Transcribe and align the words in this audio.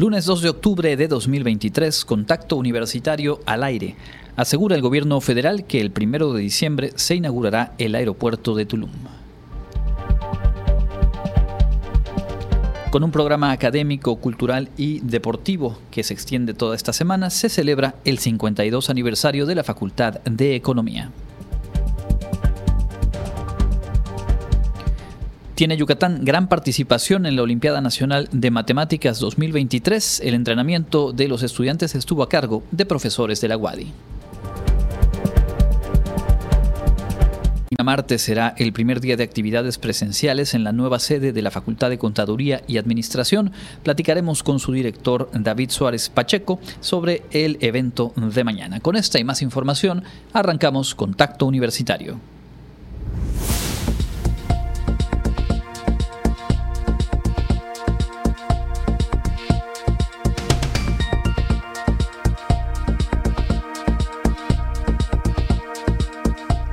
Lunes 0.00 0.24
2 0.24 0.40
de 0.40 0.48
octubre 0.48 0.96
de 0.96 1.08
2023, 1.08 2.06
contacto 2.06 2.56
universitario 2.56 3.40
al 3.44 3.62
aire. 3.62 3.96
Asegura 4.34 4.74
el 4.74 4.80
gobierno 4.80 5.20
federal 5.20 5.66
que 5.66 5.78
el 5.78 5.90
primero 5.90 6.32
de 6.32 6.40
diciembre 6.40 6.92
se 6.94 7.16
inaugurará 7.16 7.74
el 7.76 7.94
aeropuerto 7.94 8.54
de 8.54 8.64
Tulum. 8.64 8.88
Con 12.90 13.04
un 13.04 13.10
programa 13.10 13.52
académico, 13.52 14.16
cultural 14.16 14.70
y 14.78 15.00
deportivo 15.00 15.78
que 15.90 16.02
se 16.02 16.14
extiende 16.14 16.54
toda 16.54 16.76
esta 16.76 16.94
semana, 16.94 17.28
se 17.28 17.50
celebra 17.50 17.96
el 18.06 18.18
52 18.18 18.88
aniversario 18.88 19.44
de 19.44 19.54
la 19.54 19.64
Facultad 19.64 20.14
de 20.24 20.54
Economía. 20.54 21.10
Tiene 25.60 25.76
Yucatán 25.76 26.24
gran 26.24 26.48
participación 26.48 27.26
en 27.26 27.36
la 27.36 27.42
Olimpiada 27.42 27.82
Nacional 27.82 28.30
de 28.32 28.50
Matemáticas 28.50 29.20
2023. 29.20 30.20
El 30.20 30.32
entrenamiento 30.32 31.12
de 31.12 31.28
los 31.28 31.42
estudiantes 31.42 31.94
estuvo 31.94 32.22
a 32.22 32.30
cargo 32.30 32.62
de 32.70 32.86
profesores 32.86 33.42
de 33.42 33.48
la 33.48 33.58
UADI. 33.58 33.92
martes 37.84 38.22
será 38.22 38.54
el 38.56 38.72
primer 38.72 39.02
día 39.02 39.18
de 39.18 39.24
actividades 39.24 39.76
presenciales 39.76 40.54
en 40.54 40.64
la 40.64 40.72
nueva 40.72 40.98
sede 40.98 41.32
de 41.32 41.42
la 41.42 41.50
Facultad 41.50 41.90
de 41.90 41.98
Contaduría 41.98 42.62
y 42.66 42.78
Administración. 42.78 43.52
Platicaremos 43.82 44.42
con 44.42 44.60
su 44.60 44.72
director 44.72 45.28
David 45.34 45.68
Suárez 45.68 46.08
Pacheco 46.08 46.58
sobre 46.80 47.22
el 47.32 47.58
evento 47.60 48.14
de 48.16 48.44
mañana. 48.44 48.80
Con 48.80 48.96
esta 48.96 49.18
y 49.18 49.24
más 49.24 49.42
información, 49.42 50.04
arrancamos 50.32 50.94
Contacto 50.94 51.44
Universitario. 51.44 52.18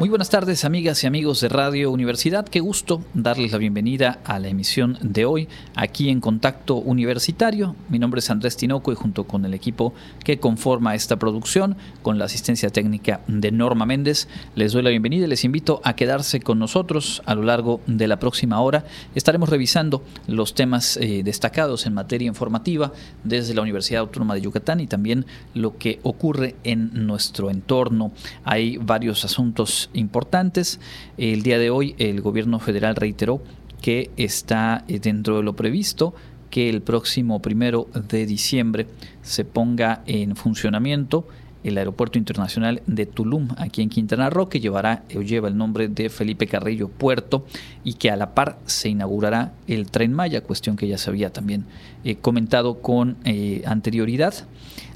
Muy 0.00 0.08
buenas 0.08 0.30
tardes 0.30 0.64
amigas 0.64 1.04
y 1.04 1.06
amigos 1.06 1.42
de 1.42 1.50
Radio 1.50 1.90
Universidad, 1.90 2.48
qué 2.48 2.60
gusto 2.60 3.04
darles 3.12 3.52
la 3.52 3.58
bienvenida 3.58 4.18
a 4.24 4.38
la 4.38 4.48
emisión 4.48 4.96
de 5.02 5.26
hoy 5.26 5.46
aquí 5.76 6.08
en 6.08 6.22
Contacto 6.22 6.76
Universitario. 6.76 7.76
Mi 7.90 7.98
nombre 7.98 8.20
es 8.20 8.30
Andrés 8.30 8.56
Tinoco 8.56 8.92
y 8.92 8.94
junto 8.94 9.24
con 9.24 9.44
el 9.44 9.52
equipo 9.52 9.92
que 10.24 10.40
conforma 10.40 10.94
esta 10.94 11.18
producción, 11.18 11.76
con 12.00 12.18
la 12.18 12.24
asistencia 12.24 12.70
técnica 12.70 13.20
de 13.26 13.52
Norma 13.52 13.84
Méndez, 13.84 14.26
les 14.54 14.72
doy 14.72 14.82
la 14.82 14.88
bienvenida 14.88 15.26
y 15.26 15.28
les 15.28 15.44
invito 15.44 15.82
a 15.84 15.94
quedarse 15.94 16.40
con 16.40 16.58
nosotros 16.58 17.20
a 17.26 17.34
lo 17.34 17.42
largo 17.42 17.82
de 17.86 18.08
la 18.08 18.18
próxima 18.18 18.58
hora. 18.62 18.86
Estaremos 19.14 19.50
revisando 19.50 20.02
los 20.26 20.54
temas 20.54 20.96
eh, 20.96 21.20
destacados 21.22 21.84
en 21.84 21.92
materia 21.92 22.26
informativa 22.26 22.90
desde 23.22 23.52
la 23.52 23.60
Universidad 23.60 24.00
Autónoma 24.00 24.32
de 24.32 24.40
Yucatán 24.40 24.80
y 24.80 24.86
también 24.86 25.26
lo 25.52 25.76
que 25.76 26.00
ocurre 26.04 26.56
en 26.64 27.06
nuestro 27.06 27.50
entorno. 27.50 28.12
Hay 28.44 28.78
varios 28.78 29.26
asuntos 29.26 29.89
importantes. 29.92 30.80
El 31.18 31.42
día 31.42 31.58
de 31.58 31.70
hoy 31.70 31.94
el 31.98 32.20
gobierno 32.20 32.58
federal 32.58 32.96
reiteró 32.96 33.42
que 33.80 34.10
está 34.16 34.84
eh, 34.88 34.98
dentro 34.98 35.36
de 35.36 35.42
lo 35.42 35.56
previsto 35.56 36.14
que 36.50 36.68
el 36.68 36.82
próximo 36.82 37.40
primero 37.40 37.88
de 38.08 38.26
diciembre 38.26 38.86
se 39.22 39.44
ponga 39.44 40.02
en 40.06 40.34
funcionamiento 40.36 41.26
el 41.62 41.78
aeropuerto 41.78 42.18
internacional 42.18 42.82
de 42.86 43.06
Tulum, 43.06 43.48
aquí 43.58 43.82
en 43.82 43.90
Quintana 43.90 44.30
Roo, 44.30 44.48
que 44.48 44.60
llevará 44.60 45.04
o 45.14 45.20
lleva 45.20 45.48
el 45.48 45.56
nombre 45.56 45.88
de 45.88 46.08
Felipe 46.08 46.46
Carrillo 46.46 46.88
Puerto 46.88 47.44
y 47.84 47.94
que 47.94 48.10
a 48.10 48.16
la 48.16 48.34
par 48.34 48.58
se 48.64 48.88
inaugurará 48.88 49.52
el 49.66 49.90
tren 49.90 50.12
Maya, 50.12 50.42
cuestión 50.42 50.76
que 50.76 50.88
ya 50.88 50.98
se 50.98 51.10
había 51.10 51.30
también 51.30 51.66
eh, 52.04 52.16
comentado 52.16 52.80
con 52.80 53.16
eh, 53.24 53.62
anterioridad. 53.66 54.34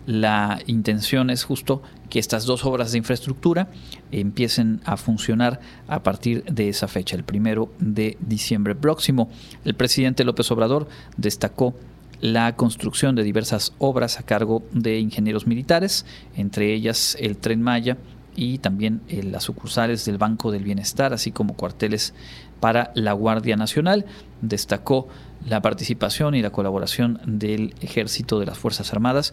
La 0.07 0.61
intención 0.67 1.31
es 1.31 1.45
justo 1.45 1.83
que 2.11 2.19
estas 2.19 2.45
dos 2.45 2.65
obras 2.65 2.93
de 2.93 2.99
infraestructura 2.99 3.69
empiecen 4.13 4.81
a 4.85 4.97
funcionar 4.97 5.61
a 5.89 6.03
partir 6.03 6.45
de 6.45 6.69
esa 6.69 6.89
fecha, 6.89 7.17
el 7.17 7.25
primero 7.25 7.73
de 7.79 8.19
diciembre 8.21 8.75
próximo. 8.75 9.31
El 9.65 9.75
presidente 9.75 10.25
López 10.25 10.51
Obrador 10.51 10.89
destacó 11.17 11.75
la 12.21 12.55
construcción 12.57 13.15
de 13.15 13.23
diversas 13.23 13.73
obras 13.79 14.19
a 14.19 14.23
cargo 14.23 14.63
de 14.73 14.99
ingenieros 14.99 15.47
militares, 15.47 16.07
entre 16.37 16.73
ellas 16.73 17.17
el 17.21 17.37
tren 17.37 17.63
Maya 17.63 17.97
y 18.37 18.59
también 18.59 19.01
eh, 19.09 19.23
las 19.23 19.45
sucursales 19.45 20.05
del 20.05 20.19
Banco 20.19 20.51
del 20.51 20.65
Bienestar, 20.65 21.13
así 21.13 21.33
como 21.33 21.55
cuarteles 21.55 22.15
para 22.61 22.93
la 22.95 23.13
Guardia 23.13 23.57
Nacional. 23.57 24.07
Destacó 24.41 25.09
la 25.47 25.63
participación 25.63 26.35
y 26.35 26.43
la 26.43 26.51
colaboración 26.51 27.21
del 27.27 27.75
Ejército 27.81 28.39
de 28.41 28.47
las 28.47 28.59
Fuerzas 28.59 28.93
Armadas 28.93 29.33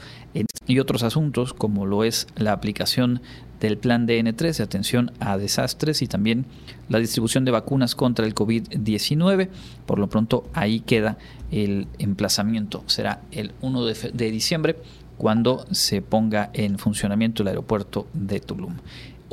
y 0.67 0.79
otros 0.79 1.03
asuntos 1.03 1.53
como 1.53 1.85
lo 1.85 2.03
es 2.03 2.27
la 2.35 2.53
aplicación 2.53 3.21
del 3.59 3.77
plan 3.77 4.07
DN3 4.07 4.57
de 4.57 4.63
atención 4.63 5.11
a 5.19 5.37
desastres 5.37 6.01
y 6.01 6.07
también 6.07 6.45
la 6.89 6.99
distribución 6.99 7.45
de 7.45 7.51
vacunas 7.51 7.95
contra 7.95 8.25
el 8.25 8.33
COVID-19. 8.35 9.49
Por 9.85 9.99
lo 9.99 10.09
pronto 10.09 10.49
ahí 10.53 10.79
queda 10.79 11.17
el 11.51 11.87
emplazamiento. 11.99 12.83
Será 12.87 13.21
el 13.31 13.53
1 13.61 13.85
de, 13.85 14.11
de 14.13 14.31
diciembre 14.31 14.77
cuando 15.17 15.65
se 15.71 16.01
ponga 16.01 16.49
en 16.53 16.79
funcionamiento 16.79 17.43
el 17.43 17.49
aeropuerto 17.49 18.07
de 18.13 18.39
Tulum. 18.39 18.77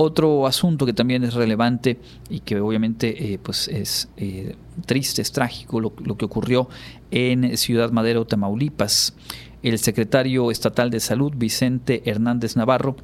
Otro 0.00 0.46
asunto 0.46 0.86
que 0.86 0.92
también 0.92 1.24
es 1.24 1.34
relevante 1.34 1.98
y 2.30 2.38
que 2.38 2.60
obviamente 2.60 3.32
eh, 3.32 3.38
pues 3.42 3.66
es 3.66 4.08
eh, 4.16 4.54
triste, 4.86 5.22
es 5.22 5.32
trágico, 5.32 5.80
lo, 5.80 5.92
que 5.92 6.24
ocurrió 6.24 6.68
en 7.10 7.56
Ciudad 7.56 7.90
Madero, 7.90 8.24
Tamaulipas. 8.24 9.14
El 9.64 9.76
secretario 9.80 10.52
estatal 10.52 10.90
de 10.90 11.00
Salud, 11.00 11.32
Vicente 11.34 12.08
Hernández 12.08 12.54
Navarro, 12.54 12.94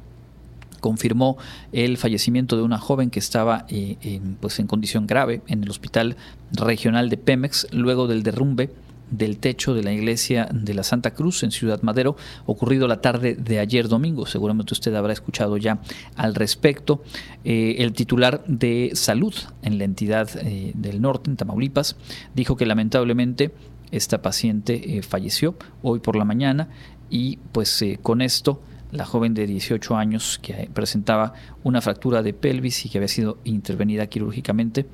confirmó 0.79 1.37
el 1.73 1.97
fallecimiento 1.97 2.55
de 2.55 2.63
una 2.63 2.77
joven 2.77 3.09
que 3.09 3.19
estaba 3.19 3.65
eh, 3.67 4.21
pues 4.39 4.57
en 4.59 4.67
condición 4.67 5.05
grave 5.05 5.41
en 5.47 5.63
el 5.63 5.69
hospital 5.69 6.15
regional 6.53 7.09
de 7.09 7.17
Pemex 7.17 7.67
luego 7.73 8.07
del 8.07 8.23
derrumbe 8.23 8.69
del 9.11 9.37
techo 9.37 9.73
de 9.73 9.83
la 9.83 9.91
iglesia 9.91 10.49
de 10.51 10.73
la 10.73 10.83
Santa 10.83 11.13
Cruz 11.13 11.43
en 11.43 11.51
Ciudad 11.51 11.81
Madero, 11.81 12.15
ocurrido 12.45 12.87
la 12.87 13.01
tarde 13.01 13.35
de 13.35 13.59
ayer 13.59 13.87
domingo. 13.87 14.25
Seguramente 14.25 14.73
usted 14.73 14.93
habrá 14.95 15.13
escuchado 15.13 15.57
ya 15.57 15.79
al 16.15 16.35
respecto. 16.35 17.03
Eh, 17.43 17.75
el 17.79 17.93
titular 17.93 18.43
de 18.47 18.91
salud 18.93 19.33
en 19.61 19.77
la 19.77 19.83
entidad 19.83 20.29
eh, 20.41 20.71
del 20.75 21.01
norte, 21.01 21.29
en 21.29 21.37
Tamaulipas, 21.37 21.95
dijo 22.33 22.55
que 22.55 22.65
lamentablemente 22.65 23.51
esta 23.91 24.21
paciente 24.21 24.97
eh, 24.97 25.01
falleció 25.01 25.55
hoy 25.81 25.99
por 25.99 26.15
la 26.15 26.25
mañana 26.25 26.69
y 27.09 27.37
pues 27.51 27.83
con 28.01 28.21
esto 28.21 28.61
la 28.91 29.05
joven 29.05 29.33
de 29.33 29.47
18 29.47 29.95
años 29.95 30.39
que 30.41 30.69
presentaba 30.73 31.33
una 31.63 31.81
fractura 31.81 32.23
de 32.23 32.33
pelvis 32.33 32.85
y 32.85 32.89
que 32.89 32.97
había 32.97 33.07
sido 33.07 33.37
intervenida 33.43 34.07
quirúrgicamente, 34.07 34.85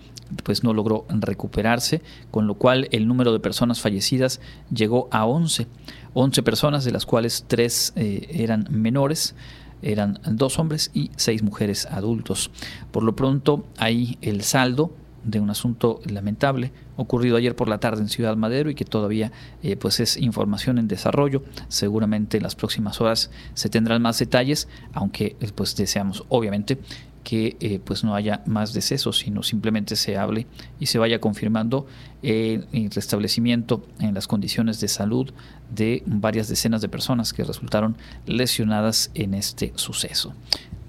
pues 0.44 0.64
no 0.64 0.74
logró 0.74 1.06
recuperarse, 1.10 2.02
con 2.32 2.48
lo 2.48 2.56
cual 2.56 2.88
el 2.92 3.08
número 3.08 3.34
de 3.34 3.40
personas 3.40 3.82
fallecidas 3.82 4.40
llegó 4.74 5.08
a 5.12 5.26
11. 5.26 5.68
11 6.14 6.44
personas, 6.44 6.84
de 6.86 6.92
las 6.92 7.06
cuales 7.06 7.46
3 7.48 7.94
eh, 7.96 8.28
eran 8.32 8.68
menores 8.70 9.36
eran 9.82 10.20
dos 10.24 10.60
hombres 10.60 10.92
y 10.94 11.10
seis 11.16 11.42
mujeres 11.42 11.88
adultos. 11.88 12.52
Por 12.92 13.04
lo 13.04 13.16
pronto, 13.16 13.66
ahí 13.78 14.18
el 14.22 14.44
saldo 14.44 14.94
de 15.24 15.40
un 15.40 15.50
asunto 15.50 16.00
lamentable 16.06 16.72
ocurrido 16.96 17.38
ayer 17.38 17.56
por 17.56 17.68
la 17.68 17.80
tarde 17.80 18.02
en 18.02 18.10
Ciudad 18.10 18.36
Madero 18.36 18.70
y 18.70 18.76
que 18.76 18.86
todavía 18.86 19.32
eh, 19.64 19.76
pues 19.76 20.00
es 20.00 20.18
información 20.18 20.78
en 20.78 20.88
desarrollo. 20.88 21.44
Seguramente 21.68 22.38
en 22.38 22.44
las 22.44 22.56
próximas 22.56 23.02
horas 23.02 23.32
se 23.54 23.70
tendrán 23.70 24.02
más 24.02 24.20
detalles, 24.20 24.68
aunque 24.94 25.36
eh, 25.40 25.52
pues 25.54 25.76
deseamos 25.76 26.26
obviamente 26.30 26.80
que 27.24 27.56
eh, 27.60 27.80
pues 27.84 28.04
no 28.04 28.16
haya 28.16 28.42
más 28.48 28.74
decesos, 28.74 29.20
sino 29.20 29.44
simplemente 29.44 29.96
se 29.96 30.18
hable 30.18 30.48
y 30.80 30.88
se 30.88 30.98
vaya 30.98 31.22
confirmando 31.22 31.86
el 32.24 32.66
restablecimiento 32.92 33.86
en 34.00 34.16
las 34.16 34.28
condiciones 34.28 34.80
de 34.80 34.88
salud 34.88 35.32
de 35.70 36.02
varias 36.08 36.48
decenas 36.48 36.82
de 36.82 36.90
personas 36.90 37.32
que 37.34 37.44
resultaron 37.44 37.96
lesionadas 38.26 39.12
en 39.14 39.36
este 39.36 39.72
suceso. 39.76 40.34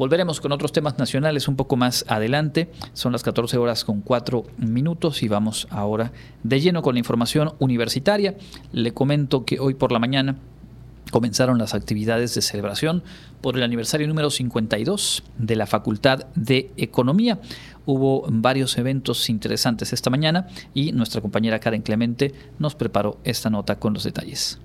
Volveremos 0.02 0.40
con 0.40 0.50
otros 0.50 0.72
temas 0.72 0.98
nacionales 0.98 1.46
un 1.46 1.54
poco 1.54 1.76
más 1.76 2.04
adelante. 2.08 2.72
Son 2.92 3.12
las 3.12 3.22
14 3.22 3.56
horas 3.56 3.84
con 3.84 4.00
4 4.00 4.42
minutos 4.58 5.22
y 5.22 5.28
vamos 5.28 5.68
ahora 5.70 6.10
de 6.42 6.60
lleno 6.60 6.82
con 6.82 6.96
la 6.96 6.98
información 6.98 7.52
universitaria. 7.60 8.34
Le 8.72 8.92
comento 8.92 9.44
que 9.44 9.60
hoy 9.60 9.74
por 9.74 9.92
la 9.92 10.00
mañana 10.00 10.38
comenzaron 11.12 11.56
las 11.56 11.72
actividades 11.72 12.34
de 12.34 12.42
celebración 12.42 13.04
por 13.40 13.56
el 13.56 13.62
aniversario 13.62 14.08
número 14.08 14.30
52 14.30 15.22
de 15.38 15.54
la 15.54 15.68
Facultad 15.68 16.26
de 16.34 16.72
Economía. 16.76 17.40
Hubo 17.86 18.26
varios 18.28 18.78
eventos 18.78 19.30
interesantes 19.30 19.92
esta 19.92 20.10
mañana 20.10 20.48
y 20.74 20.90
nuestra 20.90 21.20
compañera 21.20 21.60
Karen 21.60 21.82
Clemente 21.82 22.34
nos 22.58 22.74
preparó 22.74 23.20
esta 23.22 23.50
nota 23.50 23.78
con 23.78 23.94
los 23.94 24.02
detalles. 24.02 24.58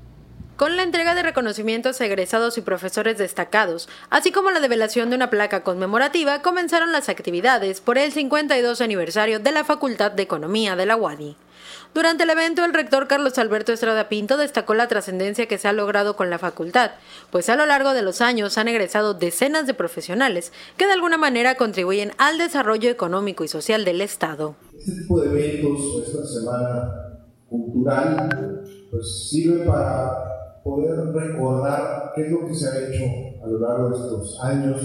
Con 0.57 0.75
la 0.75 0.81
entrega 0.81 1.13
de 1.13 1.21
reconocimientos 1.21 2.01
a 2.01 2.07
egresados 2.07 2.57
y 2.57 2.61
profesores 2.61 3.19
destacados, 3.19 3.87
así 4.09 4.31
como 4.31 4.49
la 4.49 4.59
develación 4.59 5.11
de 5.11 5.15
una 5.15 5.29
placa 5.29 5.61
conmemorativa, 5.61 6.41
comenzaron 6.41 6.91
las 6.91 7.09
actividades 7.09 7.79
por 7.79 7.99
el 7.99 8.11
52 8.11 8.81
aniversario 8.81 9.39
de 9.39 9.51
la 9.51 9.63
Facultad 9.63 10.11
de 10.11 10.23
Economía 10.23 10.75
de 10.75 10.87
la 10.87 10.95
UADI. 10.95 11.37
Durante 11.93 12.23
el 12.23 12.31
evento, 12.31 12.65
el 12.65 12.73
rector 12.73 13.07
Carlos 13.07 13.37
Alberto 13.37 13.71
Estrada 13.71 14.09
Pinto 14.09 14.35
destacó 14.35 14.73
la 14.73 14.87
trascendencia 14.87 15.45
que 15.45 15.59
se 15.59 15.67
ha 15.67 15.73
logrado 15.73 16.15
con 16.15 16.31
la 16.31 16.39
facultad, 16.39 16.89
pues 17.29 17.49
a 17.49 17.55
lo 17.55 17.67
largo 17.67 17.93
de 17.93 18.01
los 18.01 18.21
años 18.21 18.57
han 18.57 18.67
egresado 18.67 19.13
decenas 19.13 19.67
de 19.67 19.75
profesionales 19.75 20.51
que 20.75 20.87
de 20.87 20.93
alguna 20.93 21.19
manera 21.19 21.53
contribuyen 21.53 22.13
al 22.17 22.39
desarrollo 22.39 22.89
económico 22.89 23.43
y 23.43 23.47
social 23.47 23.85
del 23.85 24.01
Estado. 24.01 24.55
Este 24.75 25.01
tipo 25.01 25.21
de 25.21 25.29
eventos 25.29 26.07
esta 26.07 26.25
semana 26.25 26.93
cultural 27.47 28.63
pues 28.89 29.29
sirve 29.29 29.63
para 29.63 30.36
poder 30.67 31.13
recordar 31.13 32.11
qué 32.13 32.23
es 32.23 32.31
lo 32.31 32.45
que 32.45 32.53
se 32.53 32.67
ha 32.67 32.89
hecho 32.89 33.03
a 33.41 33.47
lo 33.47 33.59
largo 33.59 33.89
de 33.89 33.95
estos 33.95 34.43
años, 34.43 34.81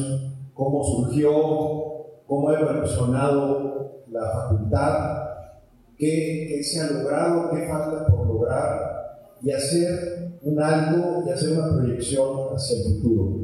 cómo 0.54 0.82
surgió, 0.84 1.32
cómo 2.26 2.48
ha 2.48 2.60
evolucionado 2.60 4.04
la 4.08 4.30
facultad, 4.30 5.22
qué, 5.98 6.60
se 6.62 6.80
ha 6.80 6.90
logrado, 6.90 7.50
qué 7.50 7.66
falta 7.66 8.06
por 8.06 8.26
lograr 8.26 9.38
y 9.42 9.50
hacer 9.50 10.38
un 10.42 10.62
algo 10.62 11.24
y 11.26 11.30
hacer 11.30 11.58
una 11.58 11.76
proyección 11.76 12.54
hacia 12.54 12.78
el 12.78 12.84
futuro. 12.84 13.41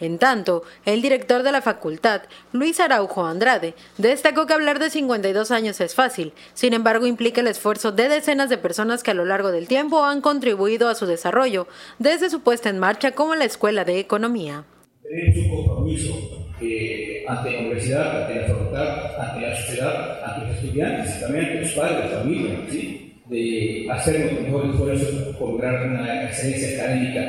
En 0.00 0.18
tanto, 0.18 0.62
el 0.84 1.00
director 1.00 1.42
de 1.42 1.52
la 1.52 1.62
facultad, 1.62 2.22
Luis 2.52 2.80
Araujo 2.80 3.24
Andrade, 3.24 3.74
destacó 3.96 4.46
que 4.46 4.52
hablar 4.52 4.78
de 4.78 4.90
52 4.90 5.50
años 5.50 5.80
es 5.80 5.94
fácil, 5.94 6.32
sin 6.54 6.74
embargo 6.74 7.06
implica 7.06 7.40
el 7.40 7.46
esfuerzo 7.46 7.92
de 7.92 8.08
decenas 8.08 8.50
de 8.50 8.58
personas 8.58 9.02
que 9.02 9.12
a 9.12 9.14
lo 9.14 9.24
largo 9.24 9.52
del 9.52 9.68
tiempo 9.68 10.04
han 10.04 10.20
contribuido 10.20 10.88
a 10.88 10.94
su 10.94 11.06
desarrollo, 11.06 11.66
desde 11.98 12.30
su 12.30 12.40
puesta 12.40 12.68
en 12.68 12.78
marcha 12.78 13.12
como 13.12 13.34
la 13.34 13.44
Escuela 13.44 13.84
de 13.84 13.98
Economía. 13.98 14.64
Tenemos 15.02 15.36
un 15.36 15.56
compromiso 15.56 16.14
eh, 16.60 17.24
ante 17.28 17.50
la 17.50 17.58
universidad, 17.60 18.22
ante 18.22 18.40
la 18.40 18.46
facultad, 18.48 19.20
ante 19.20 19.46
la 19.46 19.56
sociedad, 19.56 20.24
ante 20.24 20.46
los 20.46 20.56
estudiantes 20.56 21.20
también 21.20 21.44
ante 21.44 21.60
los 21.60 21.72
padres, 21.72 22.12
familia, 22.12 22.60
¿sí? 22.70 23.06
de 23.28 23.86
hacer 23.90 24.32
los 24.32 24.42
mejores 24.42 24.70
esfuerzos 24.72 25.36
por 25.36 25.50
lograr 25.50 25.86
una 25.86 26.24
excelencia 26.24 26.82
académica 26.82 27.20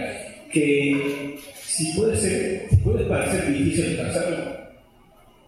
que 0.51 1.39
si 1.67 1.93
puede 1.93 2.15
ser, 2.15 2.69
puede 2.81 3.05
parecer 3.05 3.51
difícil 3.51 3.99
alcanzarlo 3.99 4.37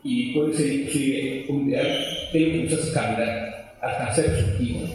y 0.04 0.33
puede 0.33 0.54
ser 0.54 0.68
inclusive 0.68 1.45
un 1.48 1.69
ideal, 1.69 2.06
pero 2.33 2.62
muchas 2.62 2.89
caminar, 2.89 3.75
alcanzar 3.81 4.25
su 4.25 4.31
objetivo. 4.31 4.88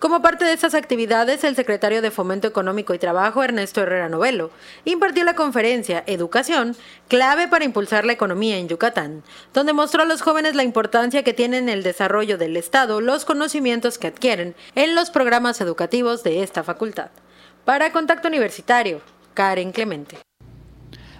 Como 0.00 0.22
parte 0.22 0.44
de 0.44 0.52
estas 0.52 0.74
actividades, 0.74 1.42
el 1.42 1.56
secretario 1.56 2.02
de 2.02 2.12
Fomento 2.12 2.46
Económico 2.46 2.94
y 2.94 2.98
Trabajo, 2.98 3.42
Ernesto 3.42 3.82
Herrera 3.82 4.08
Novelo, 4.08 4.50
impartió 4.84 5.24
la 5.24 5.34
conferencia 5.34 6.04
Educación, 6.06 6.76
clave 7.08 7.48
para 7.48 7.64
impulsar 7.64 8.04
la 8.04 8.12
economía 8.12 8.58
en 8.58 8.68
Yucatán, 8.68 9.24
donde 9.54 9.72
mostró 9.72 10.02
a 10.02 10.06
los 10.06 10.22
jóvenes 10.22 10.54
la 10.54 10.62
importancia 10.62 11.24
que 11.24 11.34
tienen 11.34 11.64
en 11.64 11.68
el 11.68 11.82
desarrollo 11.82 12.36
del 12.38 12.56
Estado 12.56 13.00
los 13.00 13.24
conocimientos 13.24 13.98
que 13.98 14.08
adquieren 14.08 14.54
en 14.74 14.94
los 14.94 15.10
programas 15.10 15.60
educativos 15.60 16.22
de 16.22 16.42
esta 16.42 16.62
facultad. 16.62 17.10
Para 17.64 17.92
Contacto 17.92 18.28
Universitario, 18.28 19.00
Karen 19.34 19.72
Clemente. 19.72 20.18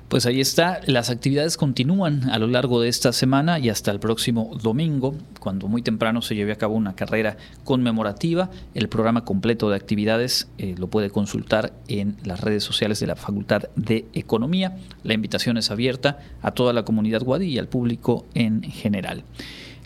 Pues 0.08 0.24
ahí 0.24 0.40
está, 0.40 0.80
las 0.86 1.10
actividades 1.10 1.58
continúan 1.58 2.30
a 2.30 2.38
lo 2.38 2.46
largo 2.46 2.80
de 2.80 2.88
esta 2.88 3.12
semana 3.12 3.58
y 3.58 3.68
hasta 3.68 3.90
el 3.90 4.00
próximo 4.00 4.56
domingo, 4.62 5.14
cuando 5.38 5.68
muy 5.68 5.82
temprano 5.82 6.22
se 6.22 6.34
lleve 6.34 6.52
a 6.52 6.56
cabo 6.56 6.76
una 6.76 6.96
carrera 6.96 7.36
conmemorativa. 7.64 8.48
El 8.74 8.88
programa 8.88 9.26
completo 9.26 9.68
de 9.68 9.76
actividades 9.76 10.48
eh, 10.56 10.74
lo 10.78 10.86
puede 10.86 11.10
consultar 11.10 11.74
en 11.88 12.16
las 12.24 12.40
redes 12.40 12.64
sociales 12.64 13.00
de 13.00 13.06
la 13.06 13.16
Facultad 13.16 13.64
de 13.76 14.06
Economía. 14.14 14.78
La 15.02 15.12
invitación 15.12 15.58
es 15.58 15.70
abierta 15.70 16.20
a 16.40 16.52
toda 16.52 16.72
la 16.72 16.86
comunidad 16.86 17.22
Guadi 17.22 17.44
y 17.44 17.58
al 17.58 17.68
público 17.68 18.24
en 18.32 18.62
general. 18.62 19.24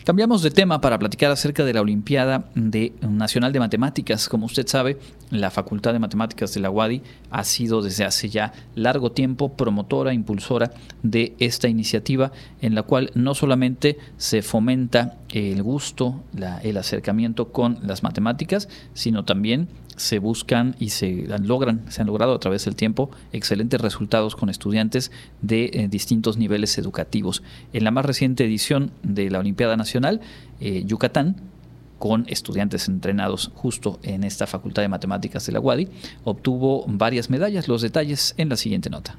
Cambiamos 0.03 0.41
de 0.41 0.51
tema 0.51 0.81
para 0.81 0.99
platicar 0.99 1.31
acerca 1.31 1.63
de 1.63 1.71
la 1.71 1.79
Olimpiada 1.79 2.49
de 2.55 2.91
Nacional 3.01 3.53
de 3.53 3.61
Matemáticas. 3.61 4.27
Como 4.27 4.47
usted 4.47 4.67
sabe, 4.67 4.97
la 5.29 5.49
Facultad 5.49 5.93
de 5.93 5.99
Matemáticas 5.99 6.53
de 6.53 6.59
la 6.59 6.69
UADI 6.69 7.01
ha 7.31 7.45
sido 7.45 7.81
desde 7.81 8.03
hace 8.03 8.27
ya 8.27 8.51
largo 8.75 9.13
tiempo 9.13 9.53
promotora, 9.53 10.13
impulsora 10.13 10.71
de 11.03 11.35
esta 11.39 11.69
iniciativa 11.69 12.33
en 12.61 12.75
la 12.75 12.83
cual 12.83 13.11
no 13.15 13.33
solamente 13.33 13.97
se 14.17 14.41
fomenta 14.41 15.19
el 15.31 15.63
gusto, 15.63 16.21
el 16.63 16.75
acercamiento 16.75 17.53
con 17.53 17.79
las 17.81 18.03
matemáticas, 18.03 18.67
sino 18.93 19.23
también 19.23 19.69
se 19.95 20.19
buscan 20.19 20.75
y 20.79 20.89
se 20.89 21.27
logran, 21.41 21.85
se 21.89 22.01
han 22.01 22.07
logrado 22.07 22.33
a 22.33 22.39
través 22.39 22.65
del 22.65 22.75
tiempo 22.75 23.09
excelentes 23.31 23.79
resultados 23.81 24.35
con 24.35 24.49
estudiantes 24.49 25.11
de 25.41 25.65
eh, 25.73 25.87
distintos 25.89 26.37
niveles 26.37 26.77
educativos. 26.77 27.43
En 27.73 27.83
la 27.83 27.91
más 27.91 28.05
reciente 28.05 28.45
edición 28.45 28.91
de 29.03 29.29
la 29.29 29.39
Olimpiada 29.39 29.77
Nacional, 29.77 30.21
eh, 30.59 30.83
Yucatán, 30.85 31.35
con 31.99 32.25
estudiantes 32.27 32.89
entrenados 32.89 33.51
justo 33.55 33.99
en 34.03 34.23
esta 34.23 34.45
Facultad 34.45 34.81
de 34.81 34.89
Matemáticas 34.89 35.45
de 35.45 35.53
la 35.53 35.61
UADI, 35.61 35.87
obtuvo 36.25 36.83
varias 36.87 37.29
medallas. 37.29 37.67
Los 37.67 37.81
detalles 37.81 38.33
en 38.37 38.49
la 38.49 38.57
siguiente 38.57 38.89
nota. 38.89 39.17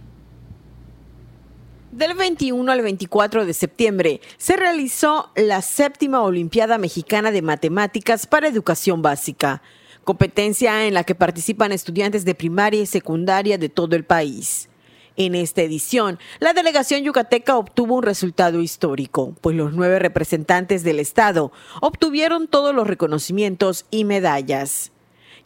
Del 1.92 2.14
21 2.14 2.70
al 2.72 2.82
24 2.82 3.46
de 3.46 3.54
septiembre 3.54 4.20
se 4.36 4.56
realizó 4.56 5.30
la 5.36 5.62
séptima 5.62 6.22
Olimpiada 6.22 6.76
Mexicana 6.76 7.30
de 7.30 7.40
Matemáticas 7.40 8.26
para 8.26 8.48
Educación 8.48 9.00
Básica 9.00 9.62
competencia 10.04 10.86
en 10.86 10.94
la 10.94 11.04
que 11.04 11.14
participan 11.14 11.72
estudiantes 11.72 12.24
de 12.24 12.34
primaria 12.34 12.80
y 12.82 12.86
secundaria 12.86 13.58
de 13.58 13.68
todo 13.68 13.96
el 13.96 14.04
país. 14.04 14.68
En 15.16 15.36
esta 15.36 15.62
edición, 15.62 16.18
la 16.40 16.52
delegación 16.54 17.02
yucateca 17.02 17.56
obtuvo 17.56 17.94
un 17.94 18.02
resultado 18.02 18.60
histórico, 18.60 19.34
pues 19.40 19.56
los 19.56 19.72
nueve 19.72 20.00
representantes 20.00 20.82
del 20.82 20.98
Estado 20.98 21.52
obtuvieron 21.80 22.48
todos 22.48 22.74
los 22.74 22.86
reconocimientos 22.88 23.86
y 23.92 24.04
medallas. 24.04 24.90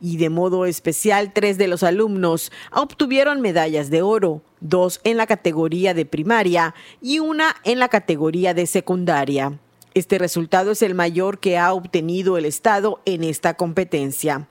Y 0.01 0.17
de 0.17 0.31
modo 0.31 0.65
especial, 0.65 1.33
tres 1.35 1.59
de 1.59 1.69
los 1.69 1.83
alumnos 1.83 2.51
obtuvieron 2.73 3.43
medallas 3.43 3.91
de 3.91 4.01
oro, 4.01 4.43
dos 4.61 5.01
en 5.05 5.19
la 5.19 5.27
categoría 5.27 5.93
de 5.93 6.07
primaria 6.07 6.75
y 7.03 7.19
una 7.19 7.55
en 7.65 7.79
la 7.79 7.89
categoría 7.89 8.55
de 8.55 8.67
secundaria. 8.67 9.59
Este 9.93 10.19
resultado 10.19 10.71
es 10.71 10.83
el 10.83 10.95
mayor 10.95 11.41
que 11.41 11.59
ha 11.59 11.73
obtenido 11.73 12.39
el 12.39 12.45
Estado 12.45 13.01
en 13.05 13.25
esta 13.25 13.55
competencia. 13.55 14.49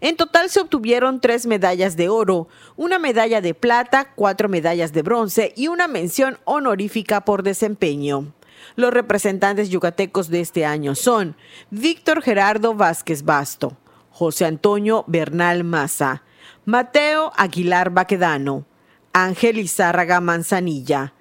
En 0.00 0.16
total 0.16 0.50
se 0.50 0.60
obtuvieron 0.60 1.20
tres 1.20 1.46
medallas 1.46 1.96
de 1.96 2.08
oro, 2.08 2.48
una 2.76 2.98
medalla 2.98 3.40
de 3.40 3.54
plata, 3.54 4.12
cuatro 4.14 4.48
medallas 4.48 4.92
de 4.92 5.02
bronce 5.02 5.52
y 5.56 5.68
una 5.68 5.88
mención 5.88 6.38
honorífica 6.44 7.24
por 7.24 7.42
desempeño. 7.42 8.32
Los 8.76 8.92
representantes 8.92 9.70
yucatecos 9.70 10.28
de 10.28 10.40
este 10.40 10.64
año 10.64 10.94
son 10.94 11.36
Víctor 11.70 12.22
Gerardo 12.22 12.74
Vázquez 12.74 13.24
Basto, 13.24 13.76
José 14.10 14.44
Antonio 14.44 15.04
Bernal 15.06 15.64
Maza, 15.64 16.22
Mateo 16.64 17.32
Aguilar 17.36 17.90
Baquedano, 17.90 18.66
Ángel 19.12 19.58
Izárraga 19.58 20.20
Manzanilla, 20.20 21.14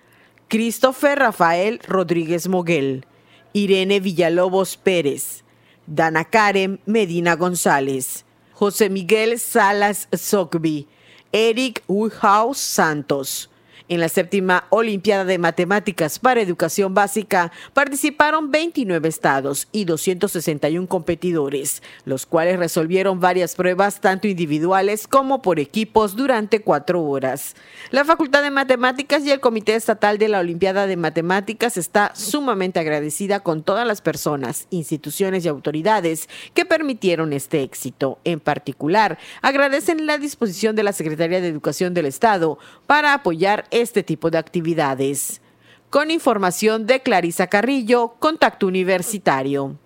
Christopher 0.49 1.19
Rafael 1.19 1.79
Rodríguez 1.87 2.47
Moguel, 2.47 3.05
Irene 3.53 3.99
Villalobos 3.99 4.77
Pérez, 4.77 5.43
Dana 5.87 6.25
Karen 6.25 6.79
Medina 6.85 7.35
González, 7.35 8.25
José 8.59 8.89
Miguel 8.89 9.37
Salas 9.37 10.07
Sogby, 10.11 10.87
Eric 11.31 11.83
Woodhouse 11.87 12.57
Santos. 12.59 13.47
En 13.89 14.01
la 14.01 14.09
séptima 14.09 14.65
Olimpiada 14.69 15.23
de 15.23 15.37
Matemáticas 15.37 16.19
para 16.19 16.41
Educación 16.41 16.93
Básica 16.93 17.53
participaron 17.73 18.51
29 18.51 19.07
estados 19.07 19.69
y 19.71 19.85
261 19.85 20.87
competidores, 20.87 21.81
los 22.03 22.25
cuales 22.25 22.59
resolvieron 22.59 23.21
varias 23.21 23.55
pruebas 23.55 24.01
tanto 24.01 24.27
individuales 24.27 25.07
como 25.07 25.41
por 25.41 25.57
equipos 25.57 26.17
durante 26.17 26.59
cuatro 26.59 27.01
horas. 27.01 27.55
La 27.89 28.03
Facultad 28.03 28.43
de 28.43 28.51
Matemáticas 28.51 29.23
y 29.23 29.31
el 29.31 29.39
Comité 29.39 29.75
Estatal 29.75 30.17
de 30.17 30.27
la 30.27 30.39
Olimpiada 30.39 30.85
de 30.85 30.97
Matemáticas 30.97 31.77
está 31.77 32.11
sumamente 32.13 32.81
agradecida 32.81 33.39
con 33.39 33.63
todas 33.63 33.87
las 33.87 34.01
personas, 34.01 34.67
instituciones 34.69 35.45
y 35.45 35.47
autoridades 35.47 36.27
que 36.53 36.65
permitieron 36.65 37.31
este 37.31 37.63
éxito. 37.63 38.19
En 38.25 38.41
particular, 38.41 39.17
agradecen 39.41 40.05
la 40.07 40.17
disposición 40.17 40.75
de 40.75 40.83
la 40.83 40.91
Secretaría 40.91 41.39
de 41.39 41.47
Educación 41.47 41.93
del 41.93 42.07
Estado 42.07 42.59
para 42.85 43.13
apoyar 43.13 43.65
este 43.81 44.03
tipo 44.03 44.29
de 44.29 44.37
actividades. 44.37 45.41
Con 45.89 46.11
información 46.11 46.85
de 46.85 47.01
Clarisa 47.01 47.47
Carrillo, 47.47 48.15
Contacto 48.19 48.67
Universitario. 48.67 49.77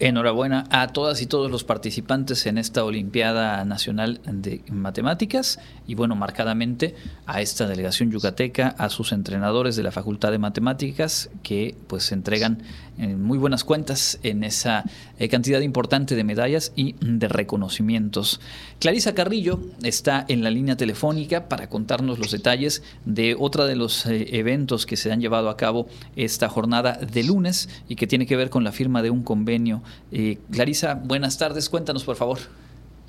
Enhorabuena 0.00 0.64
a 0.70 0.88
todas 0.88 1.20
y 1.20 1.26
todos 1.26 1.50
los 1.50 1.62
participantes 1.62 2.46
en 2.46 2.56
esta 2.56 2.84
Olimpiada 2.84 3.62
Nacional 3.66 4.22
de 4.24 4.62
Matemáticas 4.70 5.58
y 5.86 5.94
bueno, 5.94 6.16
marcadamente 6.16 6.94
a 7.26 7.42
esta 7.42 7.68
delegación 7.68 8.10
yucateca, 8.10 8.68
a 8.78 8.88
sus 8.88 9.12
entrenadores 9.12 9.76
de 9.76 9.82
la 9.82 9.92
Facultad 9.92 10.30
de 10.30 10.38
Matemáticas 10.38 11.28
que 11.42 11.76
pues 11.86 12.12
entregan 12.12 12.62
en 12.89 12.89
muy 13.08 13.38
buenas 13.38 13.64
cuentas 13.64 14.18
en 14.22 14.44
esa 14.44 14.84
eh, 15.18 15.28
cantidad 15.28 15.60
importante 15.60 16.14
de 16.14 16.24
medallas 16.24 16.72
y 16.76 16.96
de 17.00 17.28
reconocimientos. 17.28 18.40
Clarisa 18.78 19.14
Carrillo 19.14 19.60
está 19.82 20.24
en 20.28 20.42
la 20.42 20.50
línea 20.50 20.76
telefónica 20.76 21.48
para 21.48 21.68
contarnos 21.68 22.18
los 22.18 22.30
detalles 22.30 22.82
de 23.04 23.36
otra 23.38 23.66
de 23.66 23.76
los 23.76 24.06
eh, 24.06 24.38
eventos 24.38 24.86
que 24.86 24.96
se 24.96 25.12
han 25.12 25.20
llevado 25.20 25.48
a 25.48 25.56
cabo 25.56 25.88
esta 26.16 26.48
jornada 26.48 26.92
de 26.92 27.22
lunes 27.24 27.68
y 27.88 27.96
que 27.96 28.06
tiene 28.06 28.26
que 28.26 28.36
ver 28.36 28.50
con 28.50 28.64
la 28.64 28.72
firma 28.72 29.02
de 29.02 29.10
un 29.10 29.22
convenio 29.22 29.82
eh, 30.12 30.38
Clarisa, 30.50 30.94
buenas 30.94 31.38
tardes, 31.38 31.68
cuéntanos 31.68 32.04
por 32.04 32.16
favor. 32.16 32.38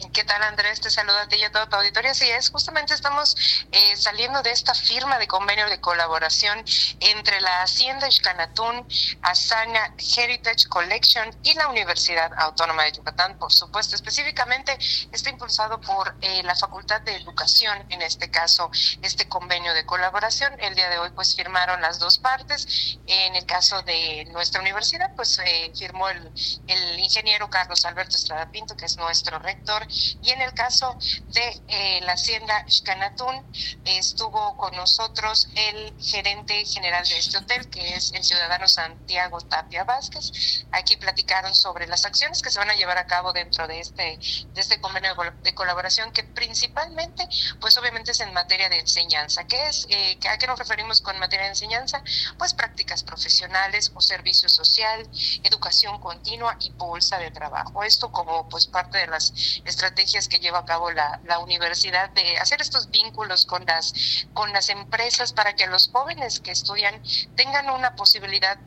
¿Qué 0.10 0.24
tal 0.24 0.42
Andrés? 0.44 0.82
Te 0.82 0.90
saludo 0.90 1.18
a 1.18 1.28
ti 1.28 1.38
y 1.38 1.44
a 1.44 1.52
toda 1.52 1.70
tu 1.70 1.76
auditorio. 1.76 2.14
Sí, 2.14 2.30
es, 2.30 2.50
justamente 2.50 2.94
estamos 2.94 3.36
eh, 3.72 3.96
saliendo 3.96 4.42
de 4.42 4.52
esta 4.52 4.74
firma 4.74 5.18
de 5.20 5.28
convenio 5.28 5.70
de 5.70 5.80
colaboración 5.80 6.64
entre 7.00 7.40
la 7.40 7.62
Hacienda 7.62 8.10
Xcanatún, 8.12 8.86
Asana 9.22 9.96
Heritage 9.98 10.68
Collection 10.68 11.34
y 11.44 11.54
la 11.54 11.68
Universidad 11.68 12.32
Autónoma 12.38 12.84
de 12.84 12.94
Yucatán, 12.94 13.38
por 13.38 13.54
supuesto. 13.54 13.96
Específicamente 13.96 14.78
está 15.12 15.30
impulsado 15.30 15.80
por 15.80 16.16
eh, 16.22 16.42
la 16.44 16.56
Facultad 16.56 17.02
de 17.02 17.16
Educación, 17.16 17.86
en 17.90 18.02
este 18.02 18.30
caso, 18.30 18.70
este 19.02 19.30
convenio 19.30 19.74
de 19.74 19.86
colaboración. 19.86 20.54
El 20.60 20.76
día 20.76 20.90
de 20.90 20.98
hoy 20.98 21.12
pues 21.12 21.36
firmaron 21.36 21.80
las 21.82 22.00
dos 22.00 22.18
partes. 22.18 22.98
En 23.08 23.36
el 23.36 23.46
caso 23.46 23.82
de 23.84 24.26
nuestra 24.32 24.62
universidad, 24.62 25.16
pues 25.16 25.40
eh, 25.46 25.72
firmó 25.78 26.10
el 26.10 27.00
ingeniero 27.00 27.50
Carlos 27.50 27.86
Alberto 27.86 28.16
Estrada 28.16 28.52
Pinto, 28.52 28.76
que 28.76 28.86
es 28.86 28.98
nuestro 28.98 29.40
rector, 29.40 29.88
y 30.22 30.30
en 30.30 30.42
el 30.42 30.54
caso 30.54 30.98
de 31.30 31.62
eh, 31.68 32.00
la 32.04 32.14
hacienda 32.14 32.66
Xcanatún, 32.68 33.46
estuvo 33.86 34.56
con 34.58 34.76
nosotros 34.76 35.48
el 35.56 35.94
gerente 36.00 36.66
general 36.66 37.08
de 37.08 37.18
este 37.18 37.38
hotel, 37.38 37.70
que 37.70 37.96
es 37.96 38.14
el 38.14 38.24
ciudadano 38.24 38.68
Santiago 38.68 39.40
Tapia 39.42 39.84
Vázquez. 39.84 40.66
Aquí 40.72 40.98
platicaron 40.98 41.54
sobre 41.56 41.88
las 41.88 42.06
acciones 42.06 42.42
que 42.42 42.50
se 42.50 42.60
van 42.60 42.70
a 42.70 42.76
llevar 42.76 42.98
a 42.98 43.06
cabo 43.06 43.34
dentro 43.34 43.68
de 43.68 43.80
este, 43.80 44.18
de 44.54 44.62
este 44.62 44.80
convenio 44.80 45.16
de 45.44 45.54
colaboración, 45.54 46.12
que 46.12 46.24
principalmente, 46.24 47.28
pues 47.60 47.78
obviamente 47.78 48.12
es 48.12 48.20
en 48.20 48.34
materia 48.34 48.70
de 48.70 48.80
enseñanza. 48.80 49.46
¿Qué 49.46 49.68
es? 49.68 49.86
Eh, 49.90 50.20
¿A 50.30 50.38
qué 50.38 50.48
nos 50.48 50.60
referimos 50.60 51.02
con 51.02 51.18
materia 51.20 51.46
de 51.46 51.52
enseñanza? 51.52 52.04
Pues 52.38 52.54
prácticas 52.54 53.04
profesionales 53.04 53.92
o 53.94 54.02
servicio 54.02 54.50
social, 54.50 55.08
educación 55.44 56.00
continua 56.00 56.56
y 56.60 56.72
bolsa 56.72 57.18
de 57.18 57.32
trabajo. 57.32 57.84
Esto 57.84 58.12
como 58.12 58.48
pues 58.50 58.68
parte 58.68 58.98
de 58.98 59.08
las 59.08 59.34
estrategias 59.82 60.28
que 60.28 60.38
lleva 60.38 60.60
a 60.60 60.66
cabo 60.66 60.92
la, 60.92 61.20
la 61.26 61.40
universidad 61.40 62.12
de 62.12 62.38
hacer 62.38 62.62
estos 62.62 62.92
vínculos 62.92 63.46
con 63.48 63.66
las, 63.66 64.28
con 64.34 64.54
las 64.54 64.70
empresas 64.70 65.34
para 65.34 65.56
que 65.56 65.66
los 65.66 65.90
jóvenes 65.92 66.40
que 66.40 66.52
estudian 66.52 67.02
tengan 67.36 67.70
una 67.72 67.96
posibilidad 67.96 68.60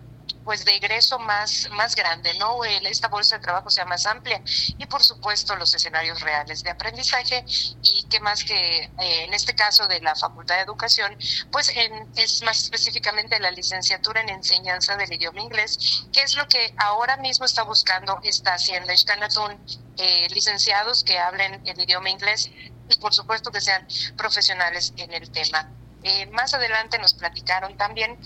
pues 0.45 0.65
de 0.65 0.77
egreso 0.77 1.19
más, 1.19 1.69
más 1.73 1.97
grande, 1.97 2.35
¿no? 2.39 2.65
esta 2.65 3.09
bolsa 3.09 3.37
de 3.37 3.43
trabajo 3.43 3.71
sea 3.71 3.85
más 3.85 4.07
amplia 4.07 4.43
y 4.45 4.87
por 4.87 5.03
supuesto 5.03 5.57
los 5.57 5.75
escenarios 5.75 6.21
reales 6.21 6.63
de 6.63 6.71
aprendizaje 6.71 7.45
y 7.83 8.05
que 8.09 8.21
más 8.21 8.45
que 8.45 8.85
eh, 8.85 9.25
en 9.25 9.33
este 9.33 9.55
caso 9.55 9.87
de 9.87 10.01
la 10.01 10.15
Facultad 10.15 10.57
de 10.57 10.63
Educación, 10.63 11.17
pues 11.51 11.73
es 12.17 12.43
más 12.43 12.63
específicamente 12.63 13.39
la 13.41 13.51
licenciatura 13.51 14.21
en 14.21 14.29
enseñanza 14.29 14.97
del 14.97 15.13
idioma 15.13 15.41
inglés, 15.41 16.07
que 16.13 16.23
es 16.23 16.35
lo 16.35 16.47
que 16.47 16.75
ahora 16.79 17.17
mismo 17.17 17.47
está 17.47 17.63
buscando 17.63 18.21
esta 18.23 18.55
Hacienda 18.55 18.97
Xcanatún, 18.97 19.59
eh, 19.97 20.29
licenciados 20.31 21.05
que 21.05 21.19
hablen 21.19 21.63
el 21.67 21.81
idioma 21.81 22.11
inglés 22.11 22.51
y 22.89 22.97
por 23.01 23.15
supuesto 23.15 23.51
que 23.51 23.61
sean 23.61 23.87
profesionales 24.17 24.93
en 24.97 25.13
el 25.13 25.31
tema. 25.31 25.71
Eh, 26.03 26.27
más 26.27 26.53
adelante 26.53 26.99
nos 26.99 27.15
platicaron 27.15 27.77
también 27.79 28.19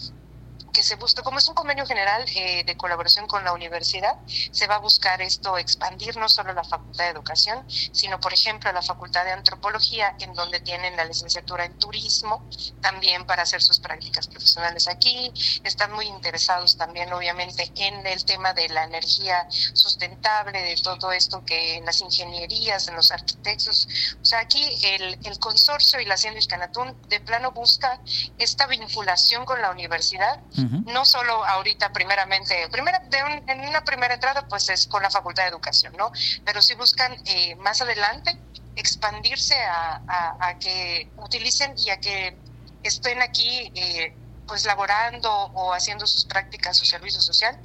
que 0.73 0.83
se 0.83 0.97
busca, 0.97 1.23
como 1.23 1.39
es 1.39 1.49
un 1.49 1.55
convenio 1.55 1.87
general 1.87 2.25
eh, 2.35 2.65
de 2.65 2.77
colaboración 2.77 3.27
con 3.27 3.45
la 3.45 3.53
universidad, 3.53 4.17
se 4.27 4.67
va 4.67 4.77
a 4.77 4.79
buscar 4.79 5.21
esto 5.23 5.59
expandir 5.59 6.17
no 6.17 6.29
solo 6.29 6.53
la 6.53 6.65
Facultad 6.65 7.05
de 7.05 7.11
Educación, 7.11 7.65
sino 7.69 8.21
por 8.21 8.33
ejemplo 8.33 8.73
la 8.73 8.83
Facultad 8.83 9.25
de 9.25 9.33
Antropología, 9.33 10.17
en 10.21 10.35
donde 10.35 10.61
tienen 10.61 10.97
la 10.97 11.05
licenciatura 11.05 11.65
en 11.65 11.79
Turismo, 11.79 12.49
también 12.81 13.27
para 13.27 13.43
hacer 13.43 13.63
sus 13.63 13.81
prácticas 13.81 14.27
profesionales 14.29 14.89
aquí. 14.89 15.33
Están 15.65 15.93
muy 15.93 16.07
interesados 16.07 16.77
también, 16.77 17.13
obviamente, 17.13 17.71
en 17.77 18.07
el 18.07 18.25
tema 18.25 18.53
de 18.53 18.69
la 18.69 18.85
energía 18.85 19.47
sustentable, 19.51 20.63
de 20.63 20.77
todo 20.77 21.13
esto 21.13 21.45
que 21.45 21.77
en 21.77 21.85
las 21.85 22.01
ingenierías, 22.01 22.89
en 22.89 22.97
los 22.97 23.11
arquitectos. 23.11 23.89
O 24.21 24.25
sea, 24.25 24.41
aquí 24.41 24.63
el, 24.85 25.19
el 25.25 25.39
consorcio 25.39 26.01
y 26.01 26.05
la 26.05 26.15
Hacienda 26.15 26.39
Iscanatún 26.39 27.01
de 27.09 27.21
plano 27.21 27.53
busca 27.53 28.01
esta 28.39 28.67
vinculación 28.67 29.45
con 29.45 29.61
la 29.61 29.71
universidad 29.71 30.41
no 30.87 31.05
solo 31.05 31.45
ahorita 31.45 31.93
primeramente, 31.93 32.69
primera, 32.71 32.99
de 33.01 33.19
en 33.19 33.61
una 33.61 33.85
primera 33.85 34.15
entrada 34.15 34.47
pues 34.49 34.69
es 34.69 34.87
con 34.87 35.03
la 35.03 35.11
Facultad 35.11 35.45
de 35.45 35.51
Educación, 35.51 35.95
¿no? 35.97 36.11
Pero 36.45 36.63
si 36.63 36.75
buscan 36.75 37.17
eh, 37.25 37.55
más 37.57 37.81
adelante 37.81 38.39
expandirse 38.77 39.55
a, 39.57 40.57
que 40.61 41.11
utilicen 41.17 41.75
y 41.77 41.91
a 41.91 41.99
que 41.99 42.37
estén 42.83 43.21
aquí 43.23 43.73
eh, 43.75 44.15
pues 44.47 44.65
laborando 44.65 45.31
o 45.31 45.73
haciendo 45.73 46.07
sus 46.07 46.25
prácticas 46.25 46.81
o 46.81 46.85
servicio 46.85 47.21
social, 47.21 47.59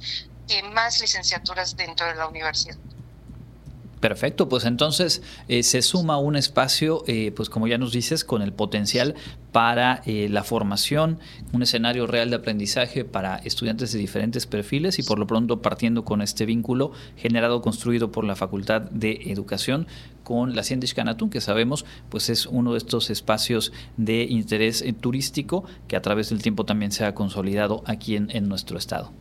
eh, 0.48 0.62
más 0.62 1.00
licenciaturas 1.00 1.76
dentro 1.76 2.06
de 2.06 2.14
la 2.14 2.26
universidad. 2.26 2.76
Perfecto, 4.04 4.50
pues 4.50 4.66
entonces 4.66 5.22
eh, 5.48 5.62
se 5.62 5.80
suma 5.80 6.18
un 6.18 6.36
espacio, 6.36 7.04
eh, 7.06 7.32
pues 7.34 7.48
como 7.48 7.68
ya 7.68 7.78
nos 7.78 7.90
dices, 7.90 8.22
con 8.22 8.42
el 8.42 8.52
potencial 8.52 9.14
para 9.50 10.02
eh, 10.04 10.28
la 10.28 10.44
formación, 10.44 11.20
un 11.54 11.62
escenario 11.62 12.06
real 12.06 12.28
de 12.28 12.36
aprendizaje 12.36 13.06
para 13.06 13.36
estudiantes 13.36 13.94
de 13.94 13.98
diferentes 13.98 14.46
perfiles 14.46 14.98
y 14.98 15.04
por 15.04 15.18
lo 15.18 15.26
pronto 15.26 15.62
partiendo 15.62 16.04
con 16.04 16.20
este 16.20 16.44
vínculo 16.44 16.92
generado, 17.16 17.62
construido 17.62 18.12
por 18.12 18.24
la 18.24 18.36
Facultad 18.36 18.82
de 18.82 19.22
Educación 19.24 19.86
con 20.22 20.54
la 20.54 20.60
Hacienda 20.60 20.86
Canatún, 20.94 21.30
que 21.30 21.40
sabemos 21.40 21.86
pues 22.10 22.28
es 22.28 22.44
uno 22.44 22.72
de 22.72 22.78
estos 22.78 23.08
espacios 23.08 23.72
de 23.96 24.24
interés 24.24 24.84
turístico 25.00 25.64
que 25.88 25.96
a 25.96 26.02
través 26.02 26.28
del 26.28 26.42
tiempo 26.42 26.66
también 26.66 26.92
se 26.92 27.06
ha 27.06 27.14
consolidado 27.14 27.82
aquí 27.86 28.16
en 28.16 28.48
nuestro 28.50 28.76
estado. 28.76 29.12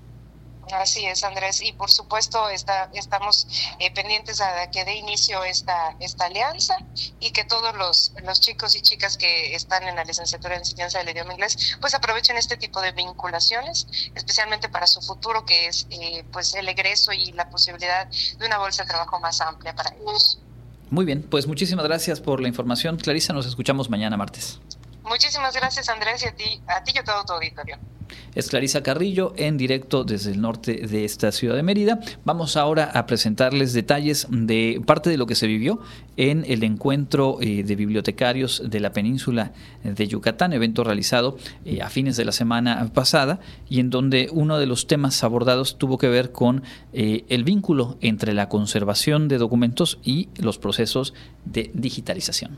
Así 0.72 1.06
es, 1.06 1.24
Andrés. 1.24 1.62
Y 1.62 1.74
por 1.74 1.92
supuesto 1.92 2.50
está, 2.50 2.90
estamos 2.94 3.48
eh, 3.80 3.92
pendientes 3.92 4.42
a 4.42 4.70
que 4.72 4.86
dé 4.86 4.96
inicio 4.96 5.44
esta, 5.44 5.96
esta 6.00 6.26
alianza 6.26 6.78
y 7.20 7.32
que 7.32 7.44
todos 7.44 7.76
los, 7.76 8.14
los 8.24 8.40
chicos 8.40 8.76
y 8.76 8.82
chicas 8.82 9.18
que 9.18 9.56
están 9.56 9.88
en 9.88 9.96
la 9.96 10.04
licenciatura 10.04 10.56
de 10.56 10.60
enseñanza 10.60 11.00
del 11.00 11.10
idioma 11.10 11.34
inglés 11.34 11.78
pues 11.82 11.94
aprovechen 11.94 12.38
este 12.38 12.58
tipo 12.58 12.82
de 12.82 12.92
vinculaciones, 12.92 13.88
especialmente 14.16 14.70
para 14.70 14.88
su 14.88 15.02
futuro, 15.02 15.46
que 15.46 15.68
es 15.68 15.88
eh, 15.90 16.24
pues 16.32 16.54
el 16.56 16.68
egreso 16.68 17.12
y 17.12 17.32
la 17.34 17.50
posibilidad 17.50 18.08
de 18.08 18.46
una 18.46 18.58
bolsa 18.58 18.84
de 18.84 18.90
trabajo 18.90 19.20
más 19.20 19.42
amplia 19.42 19.76
para 19.76 19.94
ellos. 19.96 20.40
Muy 20.90 21.06
bien, 21.06 21.24
pues 21.24 21.48
muchísimas 21.48 21.86
gracias 21.86 22.20
por 22.20 22.40
la 22.42 22.48
información. 22.48 22.98
Clarisa, 22.98 23.34
nos 23.34 23.46
escuchamos 23.46 23.90
mañana 23.90 24.16
martes. 24.16 24.60
Muchísimas 25.04 25.56
gracias 25.56 25.90
Andrés 25.90 26.24
y 26.24 26.28
a 26.28 26.36
ti, 26.36 26.62
a 26.68 26.84
ti 26.84 26.92
y 26.96 26.98
a 26.98 27.04
todo 27.04 27.24
tu 27.26 27.34
auditorio. 27.34 27.78
Es 28.36 28.50
Clarisa 28.50 28.82
Carrillo 28.82 29.34
en 29.38 29.58
directo 29.58 30.04
desde 30.04 30.32
el 30.32 30.42
norte 30.42 30.88
de 30.88 31.06
esta 31.06 31.32
ciudad 31.32 31.56
de 31.56 31.64
Mérida. 31.64 32.00
Vamos 32.26 32.58
ahora 32.58 32.86
a 32.86 33.06
presentarles 33.06 33.74
detalles 33.74 34.28
de 34.30 34.82
parte 34.86 35.10
de 35.10 35.18
lo 35.18 35.28
que 35.28 35.36
se 35.36 35.46
vivió 35.46 35.80
en 36.18 36.44
el 36.48 36.64
encuentro 36.64 37.38
eh, 37.42 37.64
de 37.64 37.76
bibliotecarios 37.76 38.64
de 38.66 38.80
la 38.80 38.92
península 38.92 39.52
de 39.84 40.08
Yucatán, 40.08 40.54
evento 40.54 40.84
realizado 40.84 41.38
eh, 41.66 41.82
a 41.82 41.90
fines 41.90 42.18
de 42.18 42.26
la 42.26 42.32
semana 42.32 42.90
pasada 42.94 43.40
y 43.70 43.80
en 43.80 43.90
donde 43.90 44.30
uno 44.32 44.58
de 44.58 44.66
los 44.66 44.88
temas 44.88 45.24
abordados 45.24 45.78
tuvo 45.78 45.98
que 45.98 46.10
ver 46.10 46.32
con 46.32 46.64
eh, 46.92 47.26
el 47.30 47.44
vínculo 47.44 47.98
entre 48.02 48.34
la 48.34 48.50
conservación 48.50 49.28
de 49.28 49.38
documentos 49.38 50.00
y 50.04 50.30
los 50.38 50.58
procesos 50.58 51.14
de 51.46 51.70
digitalización. 51.74 52.58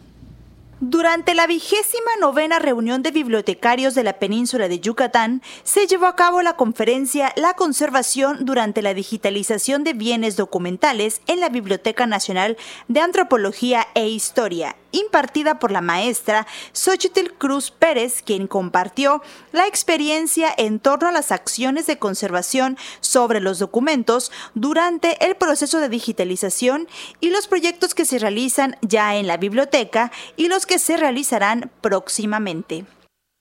Durante 0.82 1.36
la 1.36 1.48
vigésima 1.48 2.12
novena 2.20 2.60
reunión 2.60 3.02
de 3.02 3.12
bibliotecarios 3.12 3.96
de 3.96 4.04
la 4.04 4.20
península 4.20 4.68
de 4.68 4.82
Yucatán, 4.82 5.42
se 5.64 5.88
llevó 5.88 6.06
a 6.06 6.18
cabo 6.18 6.42
la 6.42 6.58
conferencia 6.58 7.32
La 7.38 7.54
conservación 7.54 8.44
durante 8.44 8.82
la 8.82 8.94
digitalización 8.94 9.86
de 9.86 9.94
bienes 9.94 10.36
documentales 10.36 11.22
en 11.28 11.40
la 11.40 11.48
Biblioteca 11.48 12.08
Nacional 12.08 12.58
de 12.90 13.00
Antropología 13.00 13.88
e 13.96 14.10
Historia, 14.10 14.76
impartida 14.96 15.60
por 15.60 15.72
la 15.72 15.82
maestra 15.82 16.48
Xochitl 16.74 17.32
Cruz 17.38 17.72
Pérez, 17.72 18.22
quien 18.24 18.48
compartió 18.48 19.22
la 19.52 19.68
experiencia 19.68 20.50
en 20.58 20.80
torno 20.80 21.08
a 21.08 21.12
las 21.12 21.32
acciones 21.32 21.86
de 21.88 22.00
conservación 22.00 22.78
sobre 23.02 23.40
los 23.40 23.60
documentos 23.60 24.32
durante 24.54 25.24
el 25.26 25.36
proceso 25.36 25.80
de 25.80 25.90
digitalización 25.90 26.88
y 27.20 27.30
los 27.30 27.48
proyectos 27.48 27.94
que 27.94 28.06
se 28.06 28.20
realizan 28.20 28.78
ya 28.82 29.16
en 29.16 29.28
la 29.28 29.38
biblioteca 29.38 30.12
y 30.36 30.48
los 30.48 30.66
que 30.66 30.80
se 30.80 30.98
realizarán 30.98 31.72
próximamente. 31.82 32.86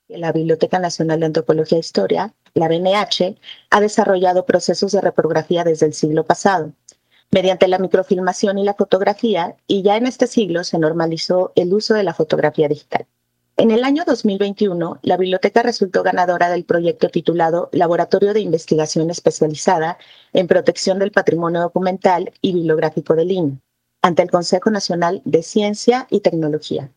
La 0.09 0.33
Biblioteca 0.33 0.79
Nacional 0.79 1.21
de 1.21 1.27
Antropología 1.27 1.79
e 1.79 1.81
Historia, 1.81 2.35
la 2.53 2.69
BNH, 2.69 3.37
ha 3.71 3.81
desarrollado 3.81 4.45
procesos 4.45 4.93
de 4.93 5.01
reprografía 5.01 5.65
desde 5.65 5.87
el 5.87 5.95
siglo 5.95 6.25
pasado 6.25 6.73
mediante 7.31 7.69
la 7.69 7.78
microfilmación 7.78 8.59
y 8.59 8.64
la 8.64 8.75
fotografía, 8.75 9.57
y 9.66 9.83
ya 9.83 9.97
en 9.97 10.07
este 10.07 10.26
siglo 10.26 10.64
se 10.64 10.78
normalizó 10.78 11.52
el 11.57 11.73
uso 11.73 11.95
de 11.95 12.02
la 12.02 12.14
fotografía 12.14 12.69
digital. 12.69 13.07
En 13.57 13.71
el 13.71 13.85
año 13.85 14.02
2021, 14.04 14.99
la 15.02 15.16
biblioteca 15.16 15.62
resultó 15.62 16.02
ganadora 16.02 16.50
del 16.50 16.64
proyecto 16.64 17.09
titulado 17.09 17.69
Laboratorio 17.73 18.35
de 18.35 18.40
Investigación 18.40 19.11
Especializada 19.11 19.97
en 20.33 20.49
Protección 20.49 20.99
del 20.99 21.12
Patrimonio 21.12 21.61
Documental 21.61 22.33
y 22.40 22.52
Bibliográfico 22.52 23.14
del 23.14 23.31
INE, 23.31 23.61
ante 24.02 24.23
el 24.23 24.31
Consejo 24.31 24.71
Nacional 24.71 25.23
de 25.25 25.45
Ciencia 25.45 26.09
y 26.11 26.19
Tecnología. 26.19 26.90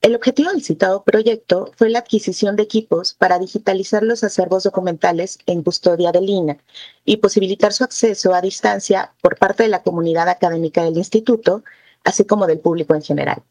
El 0.00 0.14
objetivo 0.14 0.50
del 0.50 0.62
citado 0.62 1.02
proyecto 1.02 1.72
fue 1.76 1.90
la 1.90 1.98
adquisición 2.00 2.56
de 2.56 2.62
equipos 2.62 3.14
para 3.14 3.38
digitalizar 3.38 4.02
los 4.02 4.22
acervos 4.24 4.62
documentales 4.62 5.38
en 5.46 5.62
custodia 5.62 6.12
del 6.12 6.28
INA 6.28 6.58
y 7.04 7.16
posibilitar 7.18 7.72
su 7.72 7.84
acceso 7.84 8.32
a 8.32 8.40
distancia 8.40 9.12
por 9.20 9.36
parte 9.38 9.64
de 9.64 9.68
la 9.68 9.82
comunidad 9.82 10.28
académica 10.28 10.84
del 10.84 10.98
instituto, 10.98 11.64
así 12.04 12.24
como 12.24 12.46
del 12.46 12.60
público 12.60 12.94
en 12.94 13.02
general 13.02 13.42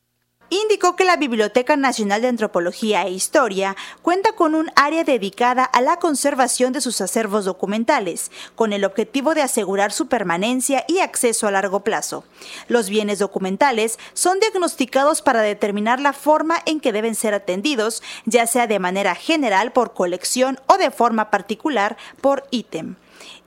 indicó 0.50 0.96
que 0.96 1.06
la 1.06 1.18
Biblioteca 1.18 1.76
Nacional 1.76 2.22
de 2.22 2.30
Antropología 2.30 3.04
e 3.04 3.12
Historia 3.12 3.76
cuenta 4.02 4.34
con 4.34 4.56
un 4.56 4.72
área 4.76 5.04
dedicada 5.04 5.64
a 5.64 5.82
la 5.82 5.98
conservación 5.98 6.74
de 6.74 6.82
sus 6.82 7.02
acervos 7.02 7.46
documentales, 7.46 8.32
con 8.56 8.74
el 8.74 8.86
objetivo 8.86 9.34
de 9.34 9.42
asegurar 9.42 9.92
su 9.92 10.08
permanencia 10.08 10.86
y 10.88 11.00
acceso 11.00 11.48
a 11.48 11.52
largo 11.52 11.82
plazo. 11.82 12.24
Los 12.68 12.90
bienes 12.90 13.20
documentales 13.20 14.00
son 14.14 14.40
diagnosticados 14.40 15.22
para 15.22 15.42
determinar 15.42 16.00
la 16.00 16.14
forma 16.14 16.60
en 16.66 16.80
que 16.80 16.94
deben 16.94 17.16
ser 17.16 17.34
atendidos, 17.34 18.02
ya 18.26 18.48
sea 18.48 18.68
de 18.68 18.80
manera 18.80 19.16
general 19.16 19.72
por 19.72 19.94
colección 19.94 20.60
o 20.68 20.78
de 20.78 20.92
forma 20.92 21.30
particular 21.30 21.98
por 22.22 22.46
ítem. 22.52 22.96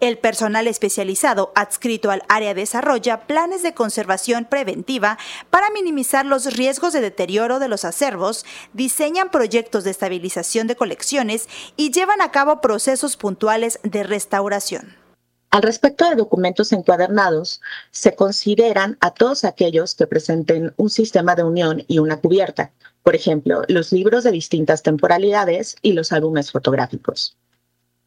El 0.00 0.18
personal 0.18 0.66
especializado 0.66 1.52
adscrito 1.54 2.10
al 2.10 2.22
área 2.28 2.54
desarrolla 2.54 3.26
planes 3.26 3.62
de 3.62 3.74
conservación 3.74 4.44
preventiva 4.44 5.18
para 5.50 5.70
minimizar 5.70 6.26
los 6.26 6.56
riesgos 6.56 6.92
de 6.92 7.00
deterioro 7.00 7.58
de 7.58 7.68
los 7.68 7.84
acervos, 7.84 8.44
diseñan 8.72 9.30
proyectos 9.30 9.84
de 9.84 9.90
estabilización 9.90 10.66
de 10.66 10.76
colecciones 10.76 11.48
y 11.76 11.90
llevan 11.90 12.20
a 12.20 12.30
cabo 12.30 12.60
procesos 12.60 13.16
puntuales 13.16 13.80
de 13.82 14.02
restauración. 14.02 14.96
Al 15.50 15.62
respecto 15.62 16.08
de 16.08 16.14
documentos 16.14 16.70
encuadernados, 16.70 17.60
se 17.90 18.14
consideran 18.14 18.96
a 19.00 19.12
todos 19.12 19.44
aquellos 19.44 19.96
que 19.96 20.06
presenten 20.06 20.72
un 20.76 20.90
sistema 20.90 21.34
de 21.34 21.42
unión 21.42 21.82
y 21.88 21.98
una 21.98 22.20
cubierta, 22.20 22.70
por 23.02 23.16
ejemplo, 23.16 23.62
los 23.66 23.92
libros 23.92 24.22
de 24.22 24.30
distintas 24.30 24.84
temporalidades 24.84 25.74
y 25.82 25.92
los 25.94 26.12
álbumes 26.12 26.52
fotográficos. 26.52 27.36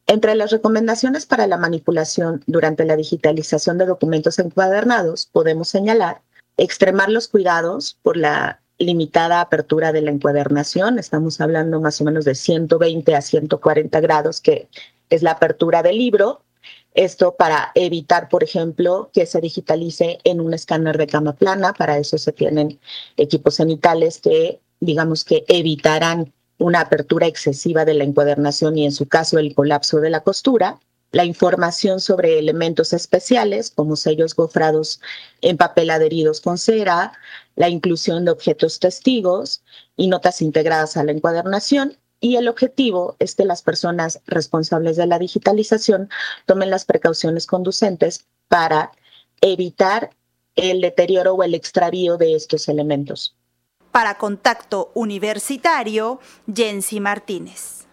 Entre 0.07 0.35
las 0.35 0.51
recomendaciones 0.51 1.25
para 1.25 1.47
la 1.47 1.57
manipulación 1.57 2.43
durante 2.45 2.85
la 2.85 2.95
digitalización 2.95 3.77
de 3.77 3.85
documentos 3.85 4.37
encuadernados 4.37 5.27
podemos 5.31 5.69
señalar 5.69 6.21
extremar 6.57 7.09
los 7.09 7.27
cuidados 7.27 7.97
por 8.01 8.17
la 8.17 8.61
limitada 8.77 9.41
apertura 9.41 9.91
de 9.91 10.01
la 10.01 10.11
encuadernación. 10.11 10.99
Estamos 10.99 11.39
hablando 11.41 11.79
más 11.79 12.01
o 12.01 12.03
menos 12.03 12.25
de 12.25 12.35
120 12.35 13.15
a 13.15 13.21
140 13.21 13.99
grados, 14.01 14.41
que 14.41 14.67
es 15.09 15.23
la 15.23 15.31
apertura 15.31 15.83
del 15.83 15.97
libro. 15.97 16.41
Esto 16.93 17.35
para 17.35 17.71
evitar, 17.73 18.29
por 18.29 18.43
ejemplo, 18.43 19.09
que 19.13 19.25
se 19.25 19.41
digitalice 19.41 20.19
en 20.23 20.41
un 20.41 20.53
escáner 20.53 20.97
de 20.97 21.07
cama 21.07 21.33
plana. 21.33 21.73
Para 21.73 21.97
eso 21.97 22.17
se 22.17 22.31
tienen 22.31 22.79
equipos 23.17 23.55
cenitales 23.55 24.19
que, 24.19 24.59
digamos 24.79 25.23
que 25.23 25.43
evitarán 25.47 26.33
una 26.63 26.79
apertura 26.79 27.27
excesiva 27.27 27.83
de 27.83 27.93
la 27.93 28.05
encuadernación 28.05 28.77
y 28.77 28.85
en 28.85 28.93
su 28.93 29.05
caso 29.05 29.37
el 29.37 29.53
colapso 29.53 29.99
de 29.99 30.09
la 30.09 30.21
costura, 30.21 30.79
la 31.11 31.25
información 31.25 31.99
sobre 31.99 32.39
elementos 32.39 32.93
especiales 32.93 33.69
como 33.69 33.97
sellos 33.97 34.33
gofrados 34.33 35.01
en 35.41 35.57
papel 35.57 35.89
adheridos 35.89 36.39
con 36.39 36.57
cera, 36.57 37.11
la 37.57 37.67
inclusión 37.67 38.23
de 38.23 38.31
objetos 38.31 38.79
testigos 38.79 39.61
y 39.97 40.07
notas 40.07 40.41
integradas 40.41 40.95
a 40.95 41.03
la 41.03 41.11
encuadernación. 41.11 41.97
Y 42.21 42.37
el 42.37 42.47
objetivo 42.47 43.17
es 43.19 43.35
que 43.35 43.43
las 43.43 43.61
personas 43.61 44.21
responsables 44.25 44.95
de 44.95 45.05
la 45.05 45.19
digitalización 45.19 46.09
tomen 46.45 46.69
las 46.69 46.85
precauciones 46.85 47.45
conducentes 47.45 48.25
para 48.47 48.93
evitar 49.41 50.11
el 50.55 50.79
deterioro 50.79 51.33
o 51.33 51.43
el 51.43 51.55
extravío 51.55 52.15
de 52.15 52.35
estos 52.35 52.69
elementos. 52.69 53.35
Para 53.93 54.15
Contacto 54.15 54.91
Universitario, 54.95 56.19
Jensi 56.51 56.99
Martínez. 56.99 57.85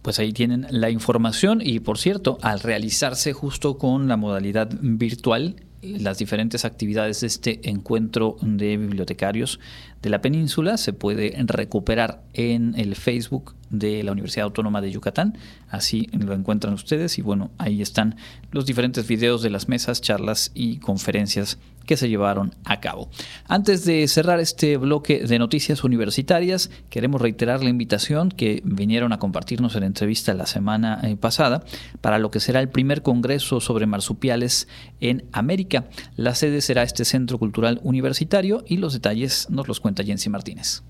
Pues 0.00 0.18
ahí 0.18 0.32
tienen 0.32 0.66
la 0.70 0.88
información 0.88 1.60
y 1.62 1.80
por 1.80 1.98
cierto, 1.98 2.38
al 2.40 2.60
realizarse 2.60 3.34
justo 3.34 3.76
con 3.76 4.08
la 4.08 4.16
modalidad 4.16 4.70
virtual, 4.80 5.56
las 5.82 6.16
diferentes 6.16 6.64
actividades 6.64 7.20
de 7.20 7.26
este 7.26 7.68
encuentro 7.68 8.36
de 8.40 8.78
bibliotecarios 8.78 9.60
de 10.02 10.10
la 10.10 10.20
península 10.20 10.76
se 10.76 10.92
puede 10.92 11.34
recuperar 11.46 12.22
en 12.32 12.74
el 12.78 12.96
Facebook 12.96 13.54
de 13.70 14.02
la 14.02 14.12
Universidad 14.12 14.44
Autónoma 14.44 14.80
de 14.80 14.90
Yucatán. 14.90 15.36
Así 15.68 16.08
lo 16.12 16.34
encuentran 16.34 16.74
ustedes 16.74 17.18
y 17.18 17.22
bueno, 17.22 17.50
ahí 17.58 17.82
están 17.82 18.16
los 18.50 18.66
diferentes 18.66 19.06
videos 19.06 19.42
de 19.42 19.50
las 19.50 19.68
mesas, 19.68 20.00
charlas 20.00 20.50
y 20.54 20.78
conferencias 20.78 21.58
que 21.86 21.96
se 21.96 22.08
llevaron 22.08 22.54
a 22.64 22.78
cabo. 22.78 23.08
Antes 23.48 23.84
de 23.84 24.06
cerrar 24.06 24.38
este 24.38 24.76
bloque 24.76 25.26
de 25.26 25.38
noticias 25.38 25.82
universitarias, 25.82 26.70
queremos 26.88 27.20
reiterar 27.20 27.64
la 27.64 27.70
invitación 27.70 28.30
que 28.30 28.62
vinieron 28.64 29.12
a 29.12 29.18
compartirnos 29.18 29.74
en 29.74 29.82
entrevista 29.82 30.34
la 30.34 30.46
semana 30.46 31.00
eh, 31.02 31.16
pasada 31.16 31.64
para 32.00 32.18
lo 32.18 32.30
que 32.30 32.38
será 32.38 32.60
el 32.60 32.68
primer 32.68 33.02
congreso 33.02 33.60
sobre 33.60 33.86
marsupiales 33.86 34.68
en 35.00 35.24
América. 35.32 35.86
La 36.16 36.34
sede 36.34 36.60
será 36.60 36.82
este 36.82 37.04
Centro 37.04 37.38
Cultural 37.38 37.80
Universitario 37.82 38.62
y 38.68 38.76
los 38.76 38.92
detalles 38.92 39.48
nos 39.50 39.66
los 39.66 39.80
cuenta 39.90 40.04
Jensi 40.04 40.30
Martínez 40.30 40.84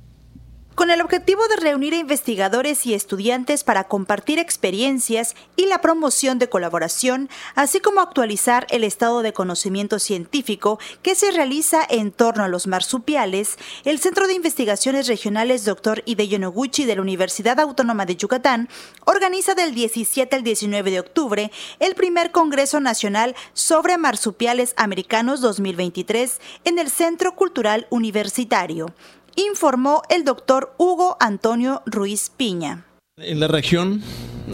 con 0.75 0.91
el 0.91 1.01
objetivo 1.01 1.47
de 1.49 1.57
reunir 1.57 1.93
a 1.93 1.99
investigadores 1.99 2.87
y 2.87 2.95
estudiantes 2.95 3.65
para 3.65 3.85
compartir 3.85 4.39
experiencias 4.39 5.35
y 5.57 5.67
la 5.67 5.81
promoción 5.81 6.39
de 6.39 6.49
colaboración, 6.49 7.29
así 7.55 7.81
como 7.81 8.01
actualizar 8.01 8.67
el 8.71 8.85
estado 8.85 9.23
de 9.23 9.33
conocimiento 9.33 9.99
científico 9.99 10.79
que 11.03 11.15
se 11.15 11.33
realiza 11.33 11.81
en 11.89 12.13
torno 12.13 12.45
a 12.45 12.49
los 12.49 12.67
marsupiales, 12.67 13.59
el 13.85 13.99
Centro 13.99 14.27
de 14.27 14.35
Investigaciones 14.35 15.07
Regionales 15.07 15.65
Dr. 15.65 16.03
Hideo 16.07 16.39
Noguchi 16.39 16.85
de 16.85 16.97
la 16.97 17.03
Universidad 17.03 17.61
Autónoma 17.61 18.07
de 18.07 18.17
Yucatán 18.17 18.69
organiza 19.05 19.55
del 19.55 19.75
17 19.75 20.35
al 20.35 20.43
19 20.43 20.91
de 20.91 21.01
octubre 21.01 21.51
el 21.79 21.95
primer 21.95 22.31
Congreso 22.31 22.81
Nacional 22.81 23.35
sobre 23.53 23.99
Marsupiales 23.99 24.75
Americanos 24.77 25.41
2023 25.41 26.41
en 26.65 26.79
el 26.79 26.91
Centro 26.91 27.35
Cultural 27.35 27.87
Universitario 27.91 28.95
informó 29.41 30.03
el 30.09 30.25
doctor 30.25 30.75
Hugo 30.79 31.17
Antonio 31.21 31.83
Ruiz 31.87 32.31
Piña. 32.37 32.85
En 33.17 33.41
la 33.41 33.49
región, 33.49 34.03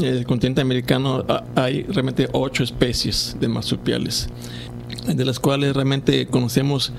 el 0.01 0.27
continente 0.27 0.61
americano, 0.61 1.25
hay 1.55 1.85
realmente 1.85 2.29
ocho 2.33 2.65
especies 2.65 3.37
de 3.39 3.49
marsupiales, 3.49 4.29
de 5.07 5.25
las 5.25 5.39
cuales 5.39 5.75
realmente 5.75 6.27
conocemos 6.27 6.93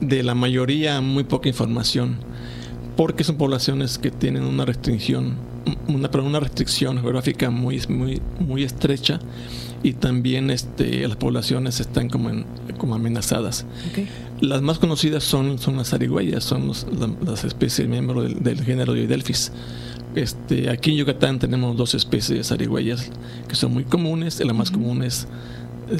de 0.00 0.22
la 0.22 0.34
mayoría 0.34 1.00
muy 1.00 1.24
poca 1.24 1.48
información, 1.48 2.18
porque 2.96 3.24
son 3.24 3.36
poblaciones 3.36 3.98
que 3.98 4.10
tienen 4.10 4.44
una 4.44 4.64
restricción, 4.64 5.36
una, 5.86 6.10
una 6.20 6.40
restricción 6.40 7.00
geográfica 7.00 7.50
muy, 7.50 7.80
muy, 7.88 8.20
muy 8.40 8.64
estrecha 8.64 9.20
y 9.82 9.94
también 9.94 10.50
este, 10.50 11.06
las 11.06 11.16
poblaciones 11.16 11.80
están 11.80 12.08
como, 12.08 12.44
como 12.78 12.94
amenazadas. 12.94 13.66
Las 14.40 14.60
más 14.60 14.78
conocidas 14.78 15.24
son, 15.24 15.58
son 15.58 15.76
las 15.76 15.94
arigüeyas, 15.94 16.44
son 16.44 16.72
las 17.24 17.44
especies 17.44 17.88
miembros 17.88 18.34
del, 18.42 18.62
género 18.62 18.92
Dioidelphis. 18.92 19.50
Este, 20.14 20.70
aquí 20.70 20.90
en 20.90 20.98
Yucatán 20.98 21.38
tenemos 21.38 21.76
dos 21.76 21.94
especies 21.94 22.48
de 22.48 22.96
que 23.48 23.54
son 23.54 23.72
muy 23.72 23.84
comunes. 23.84 24.38
La 24.44 24.52
más 24.52 24.70
común 24.70 25.02
es, 25.02 25.26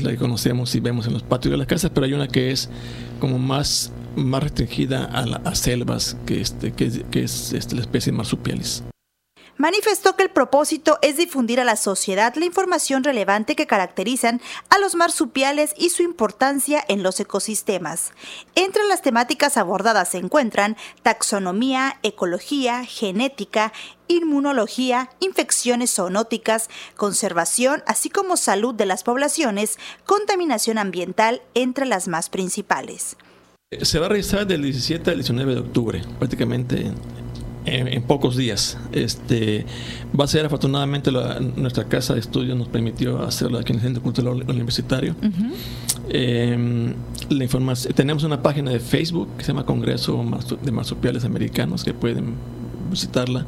la 0.01 0.11
que 0.11 0.17
conocemos 0.17 0.75
y 0.75 0.81
vemos 0.81 1.07
en 1.07 1.15
los 1.15 1.23
patios 1.23 1.53
de 1.53 1.59
las 1.59 1.67
casas, 1.67 1.91
pero 1.95 2.05
hay 2.07 2.13
una 2.13 2.29
que 2.29 2.51
es 2.51 2.69
como 3.21 3.39
más, 3.39 3.93
más 4.17 4.43
restringida 4.43 5.05
a, 5.05 5.55
selvas, 5.55 6.19
que, 6.27 6.41
este, 6.41 6.73
que, 6.73 7.23
es 7.23 7.53
este, 7.53 7.75
la 7.75 7.81
especie 7.81 8.13
marsupialis 8.13 8.83
manifestó 9.57 10.17
que 10.17 10.25
el 10.25 10.31
propósito 10.31 10.99
es 11.03 11.17
difundir 11.17 11.61
a 11.61 11.65
la 11.65 11.77
sociedad 11.77 12.35
la 12.35 12.45
información 12.45 13.05
relevante 13.05 13.57
que 13.57 13.67
caracterizan 13.67 14.41
a 14.71 14.79
los 14.79 14.95
marsupiales 14.95 15.75
y 15.77 15.91
su 15.91 16.03
importancia 16.03 16.85
en 16.89 17.03
los 17.03 17.21
ecosistemas. 17.21 18.13
Entre 18.55 18.87
las 18.87 19.03
temáticas 19.03 19.57
abordadas 19.57 20.11
se 20.11 20.19
encuentran 20.19 20.77
taxonomía, 21.03 21.99
ecología, 22.03 22.85
genética, 22.85 23.73
inmunología, 24.09 25.11
infecciones 25.21 25.95
zoonóticas, 25.95 26.69
conservación, 26.97 27.83
así 27.87 28.11
como 28.11 28.37
salud 28.37 28.75
de 28.75 28.87
las 28.87 29.03
poblaciones, 29.03 29.79
contaminación 30.05 30.79
ambiental, 30.79 31.43
entre 31.55 31.87
las 31.87 32.09
más 32.09 32.31
principales. 32.31 33.17
Se 33.83 33.99
va 33.99 34.07
a 34.07 34.09
realizar 34.11 34.47
del 34.47 34.63
17 34.63 35.11
al 35.11 35.17
19 35.17 35.55
de 35.55 35.61
octubre, 35.61 36.03
prácticamente 36.19 36.93
en, 37.67 38.03
pocos 38.03 38.37
días. 38.37 38.79
Este, 38.93 39.67
va 40.19 40.25
a 40.25 40.29
ser 40.29 40.47
afortunadamente 40.47 41.11
nuestra 41.57 41.85
casa 41.85 42.15
de 42.15 42.21
estudio 42.21 42.55
nos 42.55 42.69
permitió 42.69 43.23
hacerlo 43.23 43.59
aquí 43.59 43.73
en 43.73 43.79
el 43.79 43.83
Centro 43.85 44.03
Cultural 44.03 44.45
Universitario. 44.49 45.15
Em, 46.09 46.95
la 47.29 47.45
información, 47.45 47.93
tenemos 47.95 48.23
una 48.23 48.43
página 48.43 48.71
de 48.71 48.81
Facebook 48.81 49.29
que 49.37 49.45
se 49.45 49.49
llama 49.49 49.67
Congreso 49.67 50.25
de 50.63 50.73
Marsupiales 50.73 51.25
Americanos 51.25 51.85
que 51.85 51.93
pueden 51.93 52.35
visitarla 52.91 53.45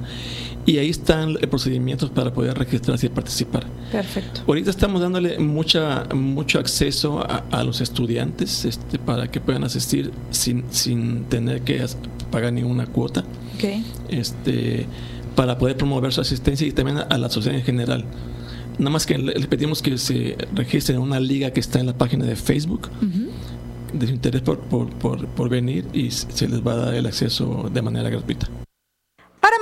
y 0.69 0.77
ahí 0.77 0.91
están 0.91 1.33
los 1.33 1.43
procedimientos 1.47 2.11
para 2.11 2.31
poder 2.31 2.59
registrarse 2.59 3.07
y 3.07 3.09
participar. 3.09 3.67
Perfecto. 3.91 4.43
Ahorita 4.47 4.69
estamos 4.69 5.01
dándole 5.01 5.39
mucha, 5.39 6.05
mucho 6.15 6.59
acceso 6.59 7.25
a, 7.27 7.65
los 7.65 7.81
estudiantes 7.81 8.67
este, 8.67 8.99
para 8.99 9.31
que 9.31 9.41
puedan 9.41 9.65
asistir 9.65 10.13
sin, 10.31 10.65
sin 10.71 11.25
tener 11.25 11.63
que 11.63 11.83
pagar 12.31 12.53
ninguna 12.53 12.85
cuota. 12.85 13.25
Okay. 13.57 13.83
Este, 14.11 14.87
para 15.35 15.57
poder 15.57 15.79
promover 15.79 16.13
su 16.13 16.21
asistencia 16.21 16.67
y 16.67 16.73
también 16.73 16.99
a 16.99 17.17
la 17.17 17.31
sociedad 17.31 17.59
en 17.59 17.65
general. 17.65 18.05
Nada 18.79 18.91
más 18.91 19.07
que 19.07 19.17
les 19.17 19.47
pedimos 19.47 19.81
que 19.81 19.97
se 19.97 20.37
registren 20.55 20.97
en 20.97 21.03
una 21.03 21.19
liga 21.19 21.51
que 21.51 21.61
está 21.61 21.81
en 21.81 21.87
la 21.87 21.97
página 21.97 22.27
de 22.27 22.37
Facebook 22.37 22.91
de 23.95 24.07
su 24.07 24.13
interés 24.13 24.43
por, 24.43 24.59
por, 24.59 25.27
por 25.29 25.49
venir 25.49 25.87
y 25.95 26.11
se 26.11 26.47
les 26.47 26.61
va 26.61 26.75
a 26.75 26.77
dar 26.77 26.95
el 26.95 27.07
acceso 27.07 27.71
de 27.73 27.81
manera 27.81 28.11
gratuita. 28.11 28.51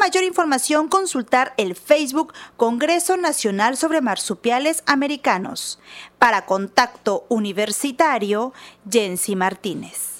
Mayor 0.07 0.23
información, 0.23 0.87
consultar 0.87 1.53
el 1.57 1.75
Facebook 1.75 2.33
Congreso 2.57 3.17
Nacional 3.17 3.77
sobre 3.77 4.01
Marsupiales 4.01 4.85
Americanos. 4.87 5.81
Para 6.21 6.47
contacto 6.47 7.27
universitario, 7.29 8.53
Jensi 8.89 9.35
Martínez. 9.35 10.16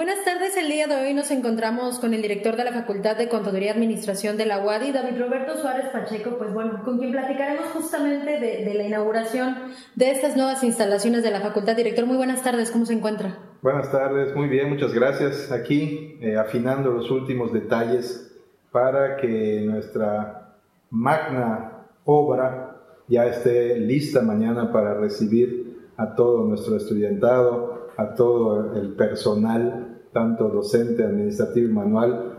Buenas 0.00 0.24
tardes, 0.24 0.56
el 0.56 0.68
día 0.68 0.86
de 0.86 0.94
hoy 0.94 1.12
nos 1.12 1.30
encontramos 1.30 1.98
con 1.98 2.14
el 2.14 2.22
director 2.22 2.56
de 2.56 2.64
la 2.64 2.72
Facultad 2.72 3.18
de 3.18 3.28
Contaduría 3.28 3.66
y 3.66 3.72
Administración 3.72 4.38
de 4.38 4.46
la 4.46 4.64
UADI, 4.64 4.92
David 4.92 5.20
Roberto 5.20 5.58
Suárez 5.58 5.90
Pacheco, 5.92 6.38
pues 6.38 6.54
bueno, 6.54 6.80
con 6.86 6.98
quien 6.98 7.12
platicaremos 7.12 7.66
justamente 7.66 8.40
de, 8.40 8.72
la 8.72 8.84
inauguración 8.84 9.56
de 9.96 10.10
estas 10.10 10.38
nuevas 10.38 10.64
instalaciones 10.64 11.22
de 11.22 11.30
la 11.30 11.42
facultad. 11.42 11.76
Director, 11.76 12.06
muy 12.06 12.16
buenas 12.16 12.42
tardes, 12.42 12.70
¿cómo 12.70 12.86
se 12.86 12.94
encuentra? 12.94 13.40
Buenas 13.60 13.92
tardes, 13.92 14.34
muy 14.34 14.48
bien, 14.48 14.70
muchas 14.70 14.94
gracias. 14.94 15.52
Aquí 15.52 16.16
eh, 16.22 16.38
afinando 16.38 16.92
los 16.92 17.10
últimos 17.10 17.52
detalles 17.52 18.34
para 18.72 19.18
que 19.18 19.60
nuestra 19.66 20.54
magna 20.88 21.88
obra 22.06 22.78
ya 23.06 23.26
esté 23.26 23.78
lista 23.78 24.22
mañana 24.22 24.72
para 24.72 24.94
recibir 24.94 25.90
a 25.98 26.14
todo 26.14 26.46
nuestro 26.46 26.78
estudiantado, 26.78 27.90
a 27.98 28.14
todo 28.14 28.74
el 28.76 28.94
personal 28.94 29.89
tanto 30.12 30.48
docente, 30.48 31.04
administrativo 31.04 31.68
y 31.68 31.72
manual, 31.72 32.38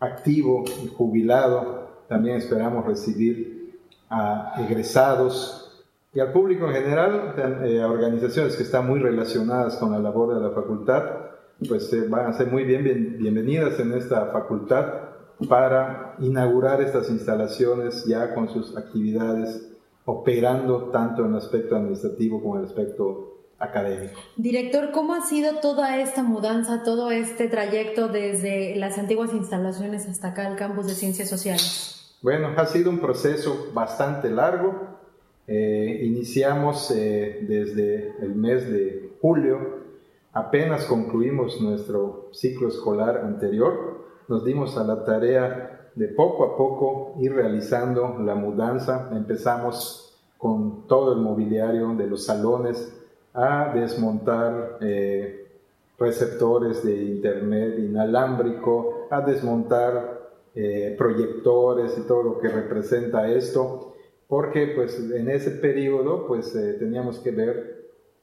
activo 0.00 0.64
y 0.84 0.88
jubilado. 0.88 1.86
También 2.08 2.36
esperamos 2.36 2.86
recibir 2.86 3.80
a 4.08 4.54
egresados 4.58 5.84
y 6.16 6.20
al 6.20 6.32
público 6.32 6.66
en 6.66 6.72
general, 6.72 7.34
eh, 7.66 7.82
a 7.82 7.88
organizaciones 7.88 8.56
que 8.56 8.62
están 8.62 8.86
muy 8.86 9.00
relacionadas 9.00 9.76
con 9.76 9.92
la 9.92 9.98
labor 9.98 10.34
de 10.34 10.40
la 10.40 10.50
facultad, 10.50 11.04
pues 11.68 11.92
eh, 11.92 12.06
van 12.08 12.26
a 12.26 12.32
ser 12.32 12.50
muy 12.50 12.64
bien, 12.64 13.18
bienvenidas 13.18 13.78
en 13.80 13.92
esta 13.92 14.26
facultad 14.26 14.86
para 15.46 16.14
inaugurar 16.20 16.80
estas 16.80 17.10
instalaciones 17.10 18.06
ya 18.06 18.34
con 18.34 18.48
sus 18.48 18.74
actividades 18.78 19.76
operando 20.06 20.84
tanto 20.84 21.24
en 21.24 21.32
el 21.32 21.36
aspecto 21.36 21.76
administrativo 21.76 22.40
como 22.40 22.56
en 22.56 22.62
el 22.62 22.68
aspecto 22.68 23.35
académico. 23.58 24.18
Director, 24.36 24.90
¿cómo 24.90 25.14
ha 25.14 25.22
sido 25.22 25.56
toda 25.60 26.00
esta 26.00 26.22
mudanza, 26.22 26.82
todo 26.82 27.10
este 27.10 27.48
trayecto 27.48 28.08
desde 28.08 28.76
las 28.76 28.98
antiguas 28.98 29.32
instalaciones 29.32 30.06
hasta 30.06 30.28
acá, 30.28 30.48
el 30.48 30.56
campus 30.56 30.86
de 30.86 30.94
Ciencias 30.94 31.28
Sociales? 31.28 32.16
Bueno, 32.22 32.48
ha 32.56 32.66
sido 32.66 32.90
un 32.90 32.98
proceso 32.98 33.70
bastante 33.72 34.30
largo. 34.30 34.98
Eh, 35.46 36.00
iniciamos 36.04 36.90
eh, 36.90 37.46
desde 37.48 38.14
el 38.20 38.34
mes 38.34 38.68
de 38.70 39.16
julio, 39.20 39.84
apenas 40.32 40.84
concluimos 40.86 41.60
nuestro 41.60 42.30
ciclo 42.32 42.68
escolar 42.68 43.18
anterior, 43.18 44.04
nos 44.28 44.44
dimos 44.44 44.76
a 44.76 44.82
la 44.82 45.04
tarea 45.04 45.90
de 45.94 46.08
poco 46.08 46.44
a 46.44 46.56
poco 46.56 47.14
ir 47.20 47.32
realizando 47.32 48.18
la 48.20 48.34
mudanza. 48.34 49.08
Empezamos 49.12 50.18
con 50.36 50.86
todo 50.86 51.14
el 51.14 51.20
mobiliario 51.20 51.94
de 51.94 52.06
los 52.06 52.26
salones, 52.26 52.92
a 53.36 53.70
desmontar 53.74 54.78
eh, 54.80 55.46
receptores 55.98 56.82
de 56.82 56.94
internet 56.94 57.78
inalámbrico, 57.78 59.06
a 59.10 59.20
desmontar 59.20 60.30
eh, 60.54 60.94
proyectores 60.96 61.96
y 61.98 62.06
todo 62.06 62.22
lo 62.22 62.38
que 62.38 62.48
representa 62.48 63.30
esto, 63.30 63.94
porque 64.26 64.68
pues 64.74 64.98
en 64.98 65.28
ese 65.28 65.50
periodo 65.50 66.26
pues 66.26 66.56
eh, 66.56 66.76
teníamos 66.78 67.18
que 67.18 67.30
ver 67.30 67.76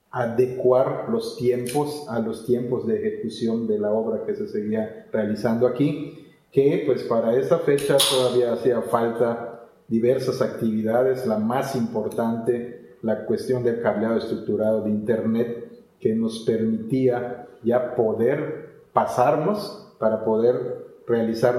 adecuar 0.09 1.07
los 1.09 1.37
tiempos 1.37 2.05
a 2.09 2.19
los 2.19 2.45
tiempos 2.45 2.87
de 2.87 2.97
ejecución 2.97 3.67
de 3.67 3.79
la 3.79 3.91
obra 3.91 4.25
que 4.25 4.35
se 4.35 4.47
seguía 4.47 5.07
realizando 5.11 5.67
aquí, 5.67 6.27
que 6.51 6.83
pues 6.87 7.03
para 7.03 7.35
esa 7.37 7.59
fecha 7.59 7.97
todavía 8.11 8.53
hacía 8.53 8.81
falta 8.81 9.69
diversas 9.87 10.41
actividades, 10.41 11.27
la 11.27 11.37
más 11.37 11.75
importante 11.75 12.82
la 13.03 13.25
cuestión 13.25 13.63
del 13.63 13.81
cableado 13.81 14.17
estructurado 14.17 14.81
de 14.81 14.89
Internet 14.89 15.83
que 15.99 16.15
nos 16.15 16.39
permitía 16.39 17.47
ya 17.63 17.95
poder 17.95 18.81
pasarnos 18.91 19.93
para 19.99 20.25
poder 20.25 21.01
realizar 21.05 21.55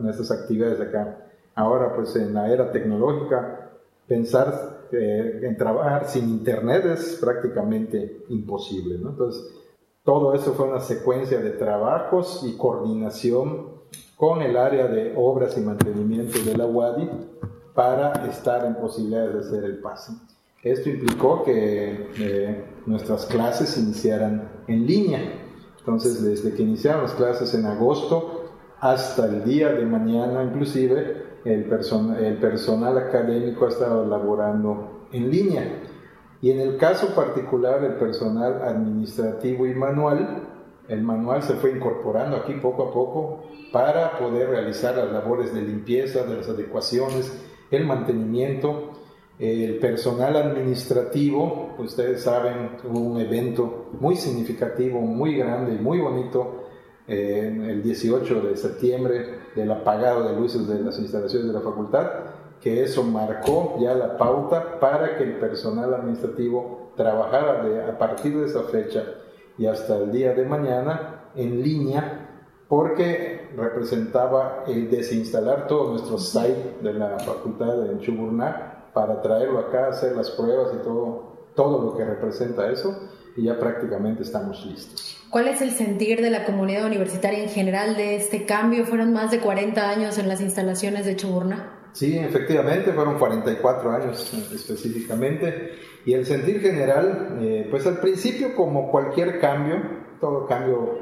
nuestras 0.00 0.30
actividades 0.30 0.80
acá. 0.80 1.28
Ahora, 1.54 1.94
pues 1.94 2.16
en 2.16 2.32
la 2.32 2.50
era 2.52 2.72
tecnológica, 2.72 3.70
pensar 4.06 4.86
eh, 4.92 5.40
en 5.42 5.56
trabajar 5.56 6.06
sin 6.06 6.28
Internet 6.28 6.84
es 6.86 7.18
prácticamente 7.20 8.24
imposible. 8.28 8.96
Entonces, 8.96 9.52
todo 10.04 10.34
eso 10.34 10.52
fue 10.52 10.68
una 10.68 10.80
secuencia 10.80 11.40
de 11.40 11.50
trabajos 11.50 12.42
y 12.46 12.56
coordinación 12.56 13.74
con 14.16 14.42
el 14.42 14.56
área 14.56 14.86
de 14.86 15.14
obras 15.16 15.56
y 15.58 15.60
mantenimiento 15.60 16.38
de 16.44 16.56
la 16.56 16.66
UADI 16.66 17.10
para 17.74 18.26
estar 18.28 18.64
en 18.64 18.76
posibilidades 18.76 19.34
de 19.34 19.40
hacer 19.40 19.64
el 19.64 19.78
pase. 19.78 20.12
Esto 20.64 20.88
implicó 20.88 21.44
que 21.44 22.08
eh, 22.18 22.64
nuestras 22.86 23.26
clases 23.26 23.76
iniciaran 23.76 24.48
en 24.66 24.86
línea. 24.86 25.20
Entonces, 25.78 26.24
desde 26.24 26.56
que 26.56 26.62
iniciaron 26.62 27.02
las 27.02 27.12
clases 27.12 27.52
en 27.52 27.66
agosto 27.66 28.46
hasta 28.80 29.26
el 29.26 29.44
día 29.44 29.68
de 29.72 29.84
mañana, 29.84 30.42
inclusive, 30.42 31.22
el, 31.44 31.70
el 32.18 32.36
personal 32.38 32.96
académico 32.96 33.66
ha 33.66 33.68
estado 33.68 34.06
laborando 34.06 35.06
en 35.12 35.30
línea. 35.30 35.82
Y 36.40 36.50
en 36.50 36.60
el 36.60 36.78
caso 36.78 37.14
particular 37.14 37.82
del 37.82 37.96
personal 37.96 38.62
administrativo 38.62 39.66
y 39.66 39.74
manual, 39.74 40.48
el 40.88 41.02
manual 41.02 41.42
se 41.42 41.54
fue 41.54 41.72
incorporando 41.72 42.38
aquí 42.38 42.54
poco 42.54 42.88
a 42.88 42.92
poco 42.92 43.42
para 43.70 44.18
poder 44.18 44.48
realizar 44.48 44.96
las 44.96 45.12
labores 45.12 45.52
de 45.52 45.60
limpieza, 45.60 46.24
de 46.24 46.36
las 46.36 46.48
adecuaciones, 46.48 47.38
el 47.70 47.86
mantenimiento 47.86 48.93
el 49.38 49.78
personal 49.78 50.36
administrativo, 50.36 51.74
ustedes 51.78 52.22
saben, 52.22 52.76
un 52.84 53.20
evento 53.20 53.90
muy 53.98 54.16
significativo, 54.16 55.00
muy 55.00 55.36
grande 55.36 55.74
y 55.74 55.78
muy 55.78 55.98
bonito 55.98 56.64
eh, 57.08 57.52
el 57.68 57.82
18 57.82 58.40
de 58.42 58.56
septiembre 58.56 59.38
del 59.56 59.72
apagado 59.72 60.28
de 60.28 60.36
luces 60.36 60.68
de 60.68 60.80
las 60.80 60.98
instalaciones 60.98 61.48
de 61.48 61.52
la 61.52 61.60
facultad, 61.60 62.10
que 62.60 62.82
eso 62.82 63.02
marcó 63.02 63.76
ya 63.80 63.94
la 63.94 64.16
pauta 64.16 64.78
para 64.78 65.18
que 65.18 65.24
el 65.24 65.36
personal 65.38 65.92
administrativo 65.94 66.92
trabajara 66.96 67.88
a 67.88 67.98
partir 67.98 68.38
de 68.38 68.46
esa 68.46 68.62
fecha 68.62 69.04
y 69.58 69.66
hasta 69.66 69.96
el 69.96 70.12
día 70.12 70.32
de 70.32 70.44
mañana 70.44 71.30
en 71.34 71.60
línea, 71.60 72.30
porque 72.68 73.50
representaba 73.56 74.64
el 74.66 74.88
desinstalar 74.90 75.66
todo 75.66 75.90
nuestro 75.90 76.18
site 76.18 76.76
de 76.82 76.94
la 76.94 77.18
facultad 77.18 77.76
de 77.76 77.98
Chuburná 77.98 78.73
para 78.94 79.20
traerlo 79.20 79.58
acá, 79.58 79.88
hacer 79.88 80.16
las 80.16 80.30
pruebas 80.30 80.72
y 80.74 80.82
todo, 80.84 81.50
todo 81.54 81.84
lo 81.84 81.96
que 81.96 82.04
representa 82.04 82.70
eso 82.70 82.96
y 83.36 83.44
ya 83.44 83.58
prácticamente 83.58 84.22
estamos 84.22 84.64
listos. 84.64 85.16
¿Cuál 85.30 85.48
es 85.48 85.60
el 85.60 85.72
sentir 85.72 86.22
de 86.22 86.30
la 86.30 86.44
comunidad 86.44 86.86
universitaria 86.86 87.42
en 87.42 87.48
general 87.48 87.96
de 87.96 88.14
este 88.14 88.46
cambio? 88.46 88.84
Fueron 88.84 89.12
más 89.12 89.32
de 89.32 89.40
40 89.40 89.90
años 89.90 90.16
en 90.18 90.28
las 90.28 90.40
instalaciones 90.40 91.06
de 91.06 91.16
Chuburna. 91.16 91.90
Sí, 91.92 92.16
efectivamente, 92.16 92.92
fueron 92.92 93.18
44 93.18 93.90
años 93.90 94.32
específicamente. 94.52 95.72
Y 96.04 96.12
el 96.12 96.24
sentir 96.24 96.60
general, 96.60 97.38
eh, 97.40 97.66
pues 97.70 97.86
al 97.86 97.98
principio 97.98 98.54
como 98.54 98.90
cualquier 98.90 99.40
cambio, 99.40 99.76
todo 100.20 100.46
cambio 100.46 100.98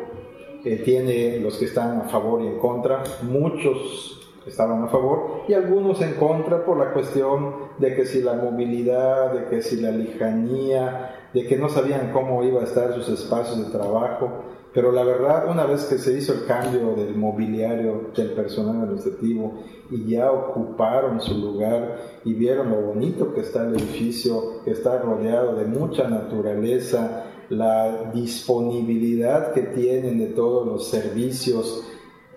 eh, 0.64 0.76
tiene 0.84 1.38
los 1.40 1.58
que 1.58 1.66
están 1.66 2.00
a 2.00 2.08
favor 2.08 2.42
y 2.42 2.46
en 2.46 2.58
contra. 2.58 3.02
Muchos 3.22 4.21
estaban 4.46 4.82
a 4.82 4.88
favor 4.88 5.42
y 5.48 5.54
algunos 5.54 6.00
en 6.00 6.14
contra 6.14 6.64
por 6.64 6.78
la 6.78 6.92
cuestión 6.92 7.54
de 7.78 7.94
que 7.94 8.06
si 8.06 8.22
la 8.22 8.34
movilidad, 8.34 9.32
de 9.32 9.46
que 9.46 9.62
si 9.62 9.80
la 9.80 9.90
lejanía, 9.90 11.28
de 11.32 11.46
que 11.46 11.56
no 11.56 11.68
sabían 11.68 12.12
cómo 12.12 12.42
iba 12.44 12.60
a 12.60 12.64
estar 12.64 12.92
sus 12.94 13.08
espacios 13.08 13.64
de 13.64 13.78
trabajo. 13.78 14.30
Pero 14.74 14.90
la 14.90 15.04
verdad, 15.04 15.50
una 15.50 15.66
vez 15.66 15.84
que 15.84 15.98
se 15.98 16.16
hizo 16.16 16.32
el 16.32 16.46
cambio 16.46 16.94
del 16.94 17.14
mobiliario 17.14 18.10
del 18.16 18.30
personal 18.30 18.82
administrativo 18.82 19.60
y 19.90 20.08
ya 20.08 20.32
ocuparon 20.32 21.20
su 21.20 21.34
lugar 21.34 21.98
y 22.24 22.32
vieron 22.32 22.70
lo 22.70 22.80
bonito 22.80 23.34
que 23.34 23.40
está 23.40 23.66
el 23.66 23.74
edificio, 23.74 24.62
que 24.64 24.70
está 24.70 24.98
rodeado 24.98 25.56
de 25.56 25.66
mucha 25.66 26.08
naturaleza, 26.08 27.26
la 27.50 28.10
disponibilidad 28.14 29.52
que 29.52 29.60
tienen 29.62 30.18
de 30.18 30.28
todos 30.28 30.66
los 30.66 30.88
servicios, 30.88 31.84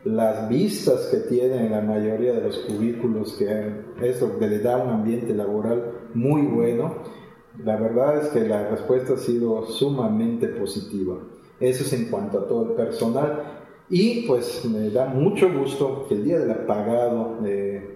las 0.06 0.48
vistas 0.48 1.08
que 1.12 1.18
tienen 1.18 1.66
en 1.66 1.72
la 1.72 1.82
mayoría 1.82 2.34
de 2.34 2.42
los 2.42 2.60
cubículos, 2.60 3.34
que 3.34 3.74
eso 4.02 4.38
que 4.38 4.48
le 4.48 4.60
da 4.60 4.78
un 4.78 4.90
ambiente 4.90 5.34
laboral 5.34 5.92
muy 6.14 6.44
bueno, 6.44 6.96
la 7.64 7.76
verdad 7.76 8.24
es 8.24 8.30
que 8.30 8.48
la 8.48 8.70
respuesta 8.70 9.14
ha 9.14 9.18
sido 9.18 9.66
sumamente 9.66 10.48
positiva. 10.48 11.18
Eso 11.60 11.84
es 11.84 11.94
en 11.94 12.06
cuanto 12.10 12.40
a 12.40 12.48
todo 12.48 12.70
el 12.70 12.76
personal. 12.76 13.44
Y 13.90 14.28
pues 14.28 14.66
me 14.66 14.90
da 14.90 15.08
mucho 15.08 15.52
gusto 15.52 16.06
que 16.08 16.16
el 16.16 16.26
día 16.26 16.40
del 16.40 16.52
apagado 16.52 17.38
de, 17.42 17.95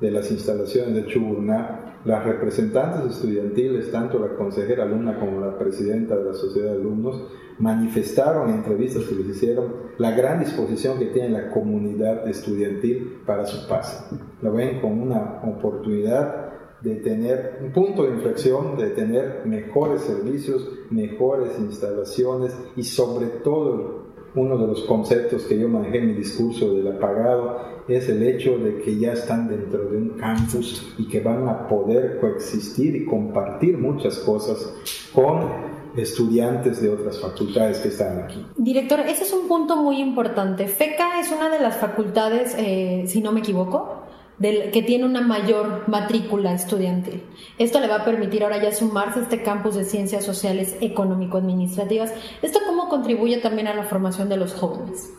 de 0.00 0.10
las 0.10 0.30
instalaciones 0.30 0.94
de 0.94 1.06
Chuburná, 1.06 2.00
las 2.04 2.24
representantes 2.24 3.16
estudiantiles, 3.16 3.90
tanto 3.90 4.18
la 4.18 4.34
consejera 4.36 4.84
alumna 4.84 5.18
como 5.18 5.40
la 5.40 5.58
presidenta 5.58 6.16
de 6.16 6.24
la 6.24 6.34
sociedad 6.34 6.72
de 6.72 6.78
alumnos, 6.78 7.22
manifestaron 7.58 8.50
en 8.50 8.56
entrevistas 8.56 9.04
que 9.04 9.14
les 9.14 9.28
hicieron 9.28 9.72
la 9.98 10.10
gran 10.10 10.40
disposición 10.40 10.98
que 10.98 11.06
tiene 11.06 11.30
la 11.30 11.50
comunidad 11.50 12.28
estudiantil 12.28 13.22
para 13.24 13.46
su 13.46 13.66
paz. 13.66 14.08
Lo 14.42 14.52
ven 14.52 14.80
como 14.80 15.02
una 15.02 15.40
oportunidad 15.42 16.46
de 16.82 16.96
tener 16.96 17.58
un 17.62 17.72
punto 17.72 18.04
de 18.04 18.10
inflexión, 18.10 18.76
de 18.76 18.90
tener 18.90 19.42
mejores 19.46 20.02
servicios, 20.02 20.68
mejores 20.90 21.58
instalaciones 21.58 22.54
y 22.76 22.84
sobre 22.84 23.26
todo 23.26 24.05
uno 24.36 24.58
de 24.58 24.66
los 24.66 24.82
conceptos 24.84 25.42
que 25.44 25.58
yo 25.58 25.68
manejé 25.68 25.98
en 25.98 26.08
mi 26.08 26.12
discurso 26.12 26.72
del 26.74 26.86
apagado 26.88 27.58
es 27.88 28.08
el 28.08 28.22
hecho 28.22 28.58
de 28.58 28.78
que 28.82 28.98
ya 28.98 29.12
están 29.12 29.48
dentro 29.48 29.88
de 29.88 29.96
un 29.96 30.08
campus 30.10 30.94
y 30.98 31.08
que 31.08 31.20
van 31.20 31.48
a 31.48 31.66
poder 31.66 32.18
coexistir 32.20 32.94
y 32.96 33.06
compartir 33.06 33.78
muchas 33.78 34.18
cosas 34.18 34.74
con 35.14 35.76
estudiantes 35.96 36.82
de 36.82 36.90
otras 36.90 37.18
facultades 37.20 37.78
que 37.78 37.88
están 37.88 38.18
aquí. 38.18 38.44
Director, 38.56 39.00
ese 39.00 39.24
es 39.24 39.32
un 39.32 39.48
punto 39.48 39.76
muy 39.76 40.00
importante. 40.00 40.68
FECA 40.68 41.20
es 41.20 41.32
una 41.32 41.48
de 41.48 41.58
las 41.58 41.76
facultades, 41.78 42.54
eh, 42.58 43.04
si 43.06 43.22
no 43.22 43.32
me 43.32 43.40
equivoco, 43.40 43.95
que 44.38 44.84
tiene 44.86 45.04
una 45.04 45.22
mayor 45.22 45.88
matrícula 45.88 46.52
estudiantil. 46.52 47.22
Esto 47.58 47.80
le 47.80 47.88
va 47.88 47.96
a 47.96 48.04
permitir 48.04 48.44
ahora 48.44 48.62
ya 48.62 48.72
sumarse 48.72 49.20
a 49.20 49.22
este 49.22 49.42
campus 49.42 49.74
de 49.76 49.84
ciencias 49.84 50.24
sociales 50.24 50.76
económico-administrativas. 50.80 52.12
¿Esto 52.42 52.60
cómo 52.66 52.88
contribuye 52.88 53.38
también 53.38 53.68
a 53.68 53.74
la 53.74 53.84
formación 53.84 54.28
de 54.28 54.36
los 54.36 54.54
jóvenes? 54.54 55.10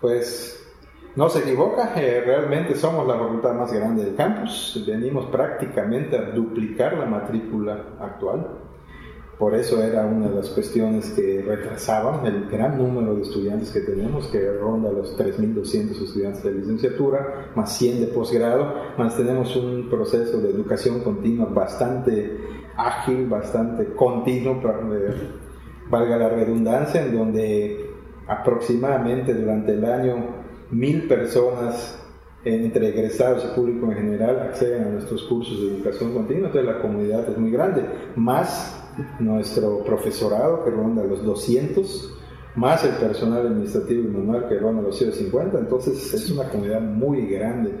Pues 0.00 0.58
no 1.16 1.28
se 1.28 1.40
equivoca, 1.40 1.94
eh, 1.96 2.22
realmente 2.24 2.74
somos 2.74 3.06
la 3.06 3.18
facultad 3.18 3.54
más 3.54 3.72
grande 3.72 4.04
del 4.04 4.14
campus. 4.14 4.84
Venimos 4.86 5.26
prácticamente 5.26 6.16
a 6.16 6.30
duplicar 6.30 6.94
la 6.94 7.06
matrícula 7.06 7.96
actual. 8.00 8.67
Por 9.38 9.54
eso 9.54 9.80
era 9.80 10.04
una 10.04 10.28
de 10.28 10.34
las 10.34 10.48
cuestiones 10.48 11.10
que 11.10 11.44
retrasaban 11.46 12.26
el 12.26 12.48
gran 12.50 12.76
número 12.76 13.14
de 13.14 13.22
estudiantes 13.22 13.70
que 13.70 13.80
tenemos, 13.80 14.26
que 14.26 14.52
ronda 14.52 14.90
los 14.90 15.16
3.200 15.16 16.02
estudiantes 16.02 16.42
de 16.42 16.54
licenciatura, 16.54 17.52
más 17.54 17.72
100 17.78 18.00
de 18.00 18.06
posgrado, 18.08 18.74
más 18.98 19.16
tenemos 19.16 19.54
un 19.54 19.88
proceso 19.88 20.40
de 20.40 20.50
educación 20.50 21.04
continua 21.04 21.46
bastante 21.46 22.36
ágil, 22.76 23.28
bastante 23.28 23.94
continuo, 23.94 24.60
valga 25.88 26.16
la 26.16 26.28
redundancia, 26.30 27.04
en 27.04 27.16
donde 27.16 27.90
aproximadamente 28.26 29.34
durante 29.34 29.72
el 29.72 29.84
año 29.84 30.16
mil 30.72 31.06
personas 31.06 32.04
entre 32.44 32.88
egresados 32.88 33.44
y 33.44 33.54
público 33.54 33.86
en 33.86 33.98
general 33.98 34.40
acceden 34.40 34.84
a 34.84 34.88
nuestros 34.90 35.22
cursos 35.24 35.60
de 35.60 35.76
educación 35.76 36.12
continua, 36.12 36.48
entonces 36.48 36.74
la 36.74 36.80
comunidad 36.80 37.28
es 37.28 37.38
muy 37.38 37.52
grande, 37.52 37.84
más 38.16 38.87
nuestro 39.18 39.84
profesorado 39.84 40.64
que 40.64 40.70
ronda 40.70 41.04
los 41.04 41.24
200, 41.24 42.14
más 42.56 42.84
el 42.84 42.94
personal 42.96 43.46
administrativo 43.46 44.04
y 44.04 44.08
manual 44.08 44.48
que 44.48 44.58
ronda 44.58 44.82
los 44.82 44.98
150, 44.98 45.58
entonces 45.58 46.12
es 46.12 46.30
una 46.30 46.48
comunidad 46.48 46.80
muy 46.80 47.26
grande. 47.26 47.72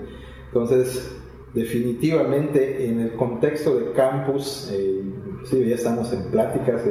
Entonces, 0.46 1.16
definitivamente 1.54 2.88
en 2.88 3.00
el 3.00 3.12
contexto 3.14 3.78
de 3.78 3.92
campus, 3.92 4.70
eh, 4.72 5.02
sí, 5.44 5.64
ya 5.66 5.74
estamos 5.74 6.12
en 6.12 6.30
pláticas, 6.30 6.82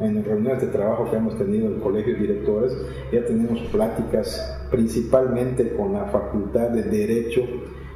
en 0.00 0.24
reuniones 0.24 0.62
de 0.62 0.68
trabajo 0.68 1.10
que 1.10 1.16
hemos 1.16 1.36
tenido 1.38 1.66
en 1.66 1.74
el 1.74 1.80
colegio 1.80 2.14
de 2.14 2.20
directores, 2.20 2.76
ya 3.12 3.24
tenemos 3.24 3.60
pláticas 3.72 4.66
principalmente 4.70 5.74
con 5.76 5.92
la 5.92 6.06
Facultad 6.06 6.70
de 6.70 6.82
Derecho, 6.82 7.42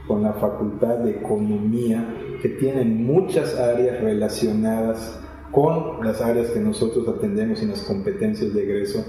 con 0.06 0.22
la 0.22 0.32
Facultad 0.34 0.98
de 0.98 1.12
Economía, 1.12 2.04
que 2.42 2.50
tienen 2.50 3.04
muchas 3.04 3.58
áreas 3.58 4.00
relacionadas 4.00 5.20
con 5.52 6.04
las 6.04 6.20
áreas 6.20 6.50
que 6.50 6.60
nosotros 6.60 7.08
atendemos 7.08 7.60
en 7.62 7.70
las 7.70 7.82
competencias 7.82 8.54
de 8.54 8.62
egreso 8.62 9.04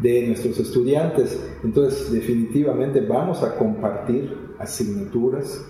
de 0.00 0.26
nuestros 0.26 0.58
estudiantes. 0.58 1.38
Entonces, 1.62 2.10
definitivamente 2.10 3.00
vamos 3.00 3.42
a 3.42 3.56
compartir 3.56 4.54
asignaturas, 4.58 5.64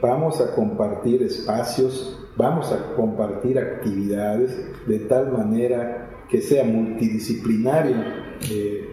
vamos 0.00 0.40
a 0.40 0.54
compartir 0.54 1.22
espacios, 1.22 2.18
vamos 2.36 2.72
a 2.72 2.94
compartir 2.94 3.58
actividades 3.58 4.56
de 4.86 4.98
tal 5.00 5.32
manera 5.32 6.24
que 6.28 6.40
sea 6.40 6.64
multidisciplinaria 6.64 8.38
eh, 8.50 8.88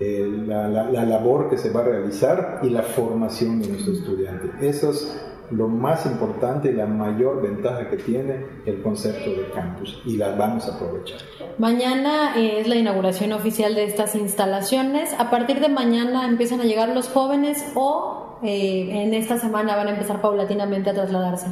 eh, 0.00 0.26
la, 0.46 0.66
la, 0.68 1.04
labor 1.04 1.50
que 1.50 1.58
se 1.58 1.70
va 1.70 1.80
a 1.80 1.84
realizar 1.84 2.60
y 2.62 2.70
la 2.70 2.82
formación 2.82 3.60
de 3.60 3.68
nuestros 3.68 3.98
estudiantes. 3.98 4.50
Eso 4.62 4.90
es 4.90 5.29
lo 5.50 5.68
más 5.68 6.06
importante 6.06 6.70
y 6.70 6.72
la 6.72 6.86
mayor 6.86 7.42
ventaja 7.42 7.88
que 7.88 7.96
tiene 7.96 8.46
el 8.66 8.82
concepto 8.82 9.30
de 9.30 9.50
campus 9.54 10.00
y 10.04 10.16
las 10.16 10.36
vamos 10.36 10.68
a 10.68 10.76
aprovechar. 10.76 11.18
Mañana 11.58 12.36
es 12.36 12.66
la 12.68 12.76
inauguración 12.76 13.32
oficial 13.32 13.74
de 13.74 13.84
estas 13.84 14.14
instalaciones. 14.14 15.14
A 15.18 15.30
partir 15.30 15.60
de 15.60 15.68
mañana 15.68 16.26
empiezan 16.26 16.60
a 16.60 16.64
llegar 16.64 16.88
los 16.90 17.08
jóvenes 17.08 17.72
o 17.74 18.38
eh, 18.42 19.02
en 19.02 19.14
esta 19.14 19.38
semana 19.38 19.76
van 19.76 19.88
a 19.88 19.90
empezar 19.90 20.20
paulatinamente 20.20 20.90
a 20.90 20.94
trasladarse. 20.94 21.46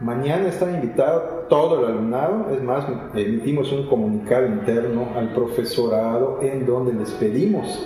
Mañana 0.00 0.46
está 0.46 0.70
invitado 0.70 1.46
todo 1.48 1.80
el 1.80 1.92
alumnado, 1.92 2.50
es 2.54 2.62
más, 2.62 2.84
emitimos 3.14 3.72
un 3.72 3.88
comunicado 3.88 4.46
interno 4.46 5.08
al 5.16 5.32
profesorado 5.32 6.38
en 6.40 6.64
donde 6.64 6.92
les 6.92 7.10
pedimos 7.12 7.84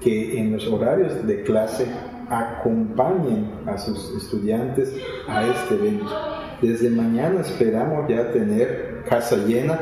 que 0.00 0.38
en 0.38 0.52
los 0.52 0.68
horarios 0.68 1.26
de 1.26 1.42
clase 1.42 1.88
acompañen 2.30 3.50
a 3.66 3.78
sus 3.78 4.14
estudiantes 4.16 4.94
a 5.28 5.46
este 5.46 5.74
evento. 5.74 6.06
Desde 6.60 6.90
mañana 6.90 7.40
esperamos 7.40 8.08
ya 8.08 8.30
tener 8.32 9.04
casa 9.08 9.36
llena, 9.36 9.78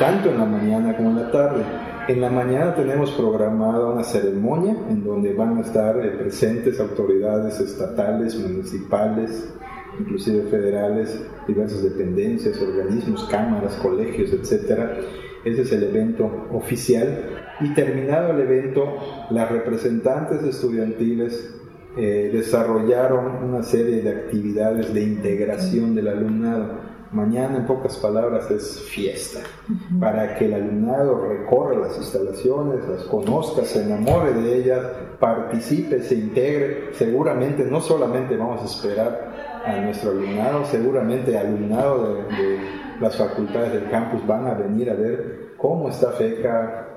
tanto 0.00 0.30
en 0.30 0.38
la 0.38 0.46
mañana 0.46 0.96
como 0.96 1.10
en 1.10 1.16
la 1.16 1.30
tarde. 1.30 1.62
En 2.08 2.20
la 2.20 2.30
mañana 2.30 2.74
tenemos 2.74 3.10
programada 3.12 3.90
una 3.90 4.04
ceremonia 4.04 4.76
en 4.88 5.04
donde 5.04 5.34
van 5.34 5.58
a 5.58 5.60
estar 5.62 5.98
eh, 6.04 6.10
presentes 6.10 6.78
autoridades 6.78 7.58
estatales, 7.58 8.38
municipales, 8.38 9.52
inclusive 9.98 10.48
federales, 10.48 11.20
diversas 11.48 11.82
dependencias, 11.82 12.60
organismos, 12.60 13.24
cámaras, 13.24 13.74
colegios, 13.76 14.32
etc. 14.32 14.80
Ese 15.44 15.62
es 15.62 15.72
el 15.72 15.82
evento 15.84 16.46
oficial. 16.52 17.42
Y 17.60 17.74
terminado 17.74 18.32
el 18.32 18.40
evento, 18.40 18.96
las 19.30 19.50
representantes 19.50 20.42
estudiantiles 20.42 21.56
eh, 21.96 22.30
desarrollaron 22.32 23.44
una 23.44 23.62
serie 23.62 24.02
de 24.02 24.10
actividades 24.10 24.92
de 24.92 25.02
integración 25.02 25.94
del 25.94 26.08
alumnado. 26.08 26.96
Mañana, 27.12 27.56
en 27.56 27.66
pocas 27.66 27.96
palabras, 27.96 28.50
es 28.50 28.82
fiesta, 28.82 29.40
para 29.98 30.34
que 30.36 30.46
el 30.46 30.54
alumnado 30.54 31.26
recorra 31.28 31.78
las 31.78 31.96
instalaciones, 31.96 32.86
las 32.88 33.04
conozca, 33.04 33.64
se 33.64 33.84
enamore 33.84 34.34
de 34.34 34.56
ellas, 34.58 34.84
participe, 35.18 36.02
se 36.02 36.16
integre. 36.16 36.88
Seguramente 36.92 37.64
no 37.64 37.80
solamente 37.80 38.36
vamos 38.36 38.60
a 38.60 38.66
esperar 38.66 39.62
a 39.64 39.80
nuestro 39.80 40.10
alumnado, 40.10 40.64
seguramente 40.66 41.38
alumnado 41.38 42.14
de, 42.14 42.22
de 42.22 42.58
las 43.00 43.16
facultades 43.16 43.72
del 43.72 43.88
campus 43.90 44.26
van 44.26 44.46
a 44.46 44.54
venir 44.54 44.90
a 44.90 44.94
ver 44.94 45.52
cómo 45.56 45.88
está 45.88 46.10
FECA, 46.12 46.95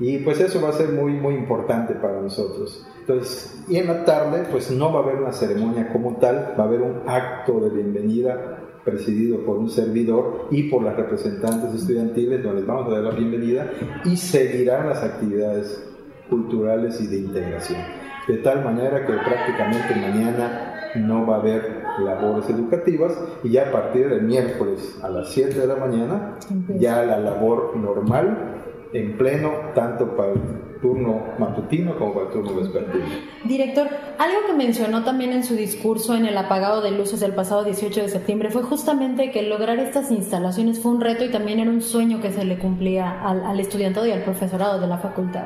y 0.00 0.18
pues 0.18 0.40
eso 0.40 0.60
va 0.60 0.68
a 0.70 0.72
ser 0.72 0.90
muy, 0.90 1.12
muy 1.12 1.34
importante 1.34 1.94
para 1.94 2.20
nosotros. 2.20 2.86
Entonces, 3.00 3.64
y 3.68 3.76
en 3.76 3.88
la 3.88 4.04
tarde, 4.04 4.44
pues 4.50 4.70
no 4.70 4.92
va 4.92 5.00
a 5.00 5.02
haber 5.02 5.16
una 5.16 5.32
ceremonia 5.32 5.92
como 5.92 6.16
tal, 6.16 6.54
va 6.58 6.64
a 6.64 6.66
haber 6.66 6.82
un 6.82 7.02
acto 7.06 7.60
de 7.60 7.70
bienvenida 7.70 8.58
presidido 8.84 9.44
por 9.44 9.58
un 9.58 9.68
servidor 9.68 10.46
y 10.50 10.64
por 10.64 10.82
las 10.82 10.96
representantes 10.96 11.74
estudiantiles, 11.74 12.42
donde 12.42 12.60
les 12.60 12.66
vamos 12.66 12.86
a 12.86 12.90
dar 12.90 13.02
la 13.02 13.10
bienvenida 13.10 13.70
y 14.04 14.16
seguirán 14.16 14.88
las 14.88 15.02
actividades 15.02 15.84
culturales 16.30 17.00
y 17.00 17.06
de 17.06 17.16
integración. 17.18 17.80
de 18.28 18.36
tal 18.38 18.62
manera 18.62 19.06
que 19.06 19.14
prácticamente 19.14 19.94
mañana 19.96 20.74
no 20.96 21.26
va 21.26 21.36
a 21.36 21.40
haber 21.40 21.82
labores 22.04 22.48
educativas 22.50 23.18
y 23.42 23.50
ya 23.50 23.68
a 23.68 23.72
partir 23.72 24.08
del 24.08 24.22
miércoles 24.22 24.98
a 25.02 25.08
las 25.08 25.30
7 25.30 25.58
de 25.58 25.66
la 25.66 25.76
mañana 25.76 26.36
ya 26.78 27.02
la 27.04 27.18
labor 27.18 27.74
normal 27.74 28.57
en 28.92 29.16
pleno 29.18 29.52
tanto 29.74 30.16
para 30.16 30.32
el 30.32 30.40
turno 30.80 31.34
matutino 31.38 31.96
como 31.98 32.14
para 32.14 32.26
el 32.26 32.32
turno 32.32 32.54
vespertino. 32.54 33.04
Director, 33.44 33.88
algo 34.18 34.46
que 34.46 34.52
mencionó 34.54 35.04
también 35.04 35.32
en 35.32 35.44
su 35.44 35.54
discurso 35.54 36.14
en 36.14 36.26
el 36.26 36.36
apagado 36.36 36.80
de 36.80 36.92
luces 36.92 37.20
del 37.20 37.34
pasado 37.34 37.64
18 37.64 38.02
de 38.02 38.08
septiembre 38.08 38.50
fue 38.50 38.62
justamente 38.62 39.30
que 39.30 39.42
lograr 39.42 39.78
estas 39.78 40.10
instalaciones 40.10 40.80
fue 40.80 40.92
un 40.92 41.00
reto 41.00 41.24
y 41.24 41.30
también 41.30 41.60
era 41.60 41.70
un 41.70 41.82
sueño 41.82 42.20
que 42.20 42.32
se 42.32 42.44
le 42.44 42.58
cumplía 42.58 43.20
al, 43.22 43.44
al 43.44 43.60
estudiantado 43.60 44.06
y 44.06 44.12
al 44.12 44.22
profesorado 44.22 44.80
de 44.80 44.86
la 44.86 44.98
facultad. 44.98 45.44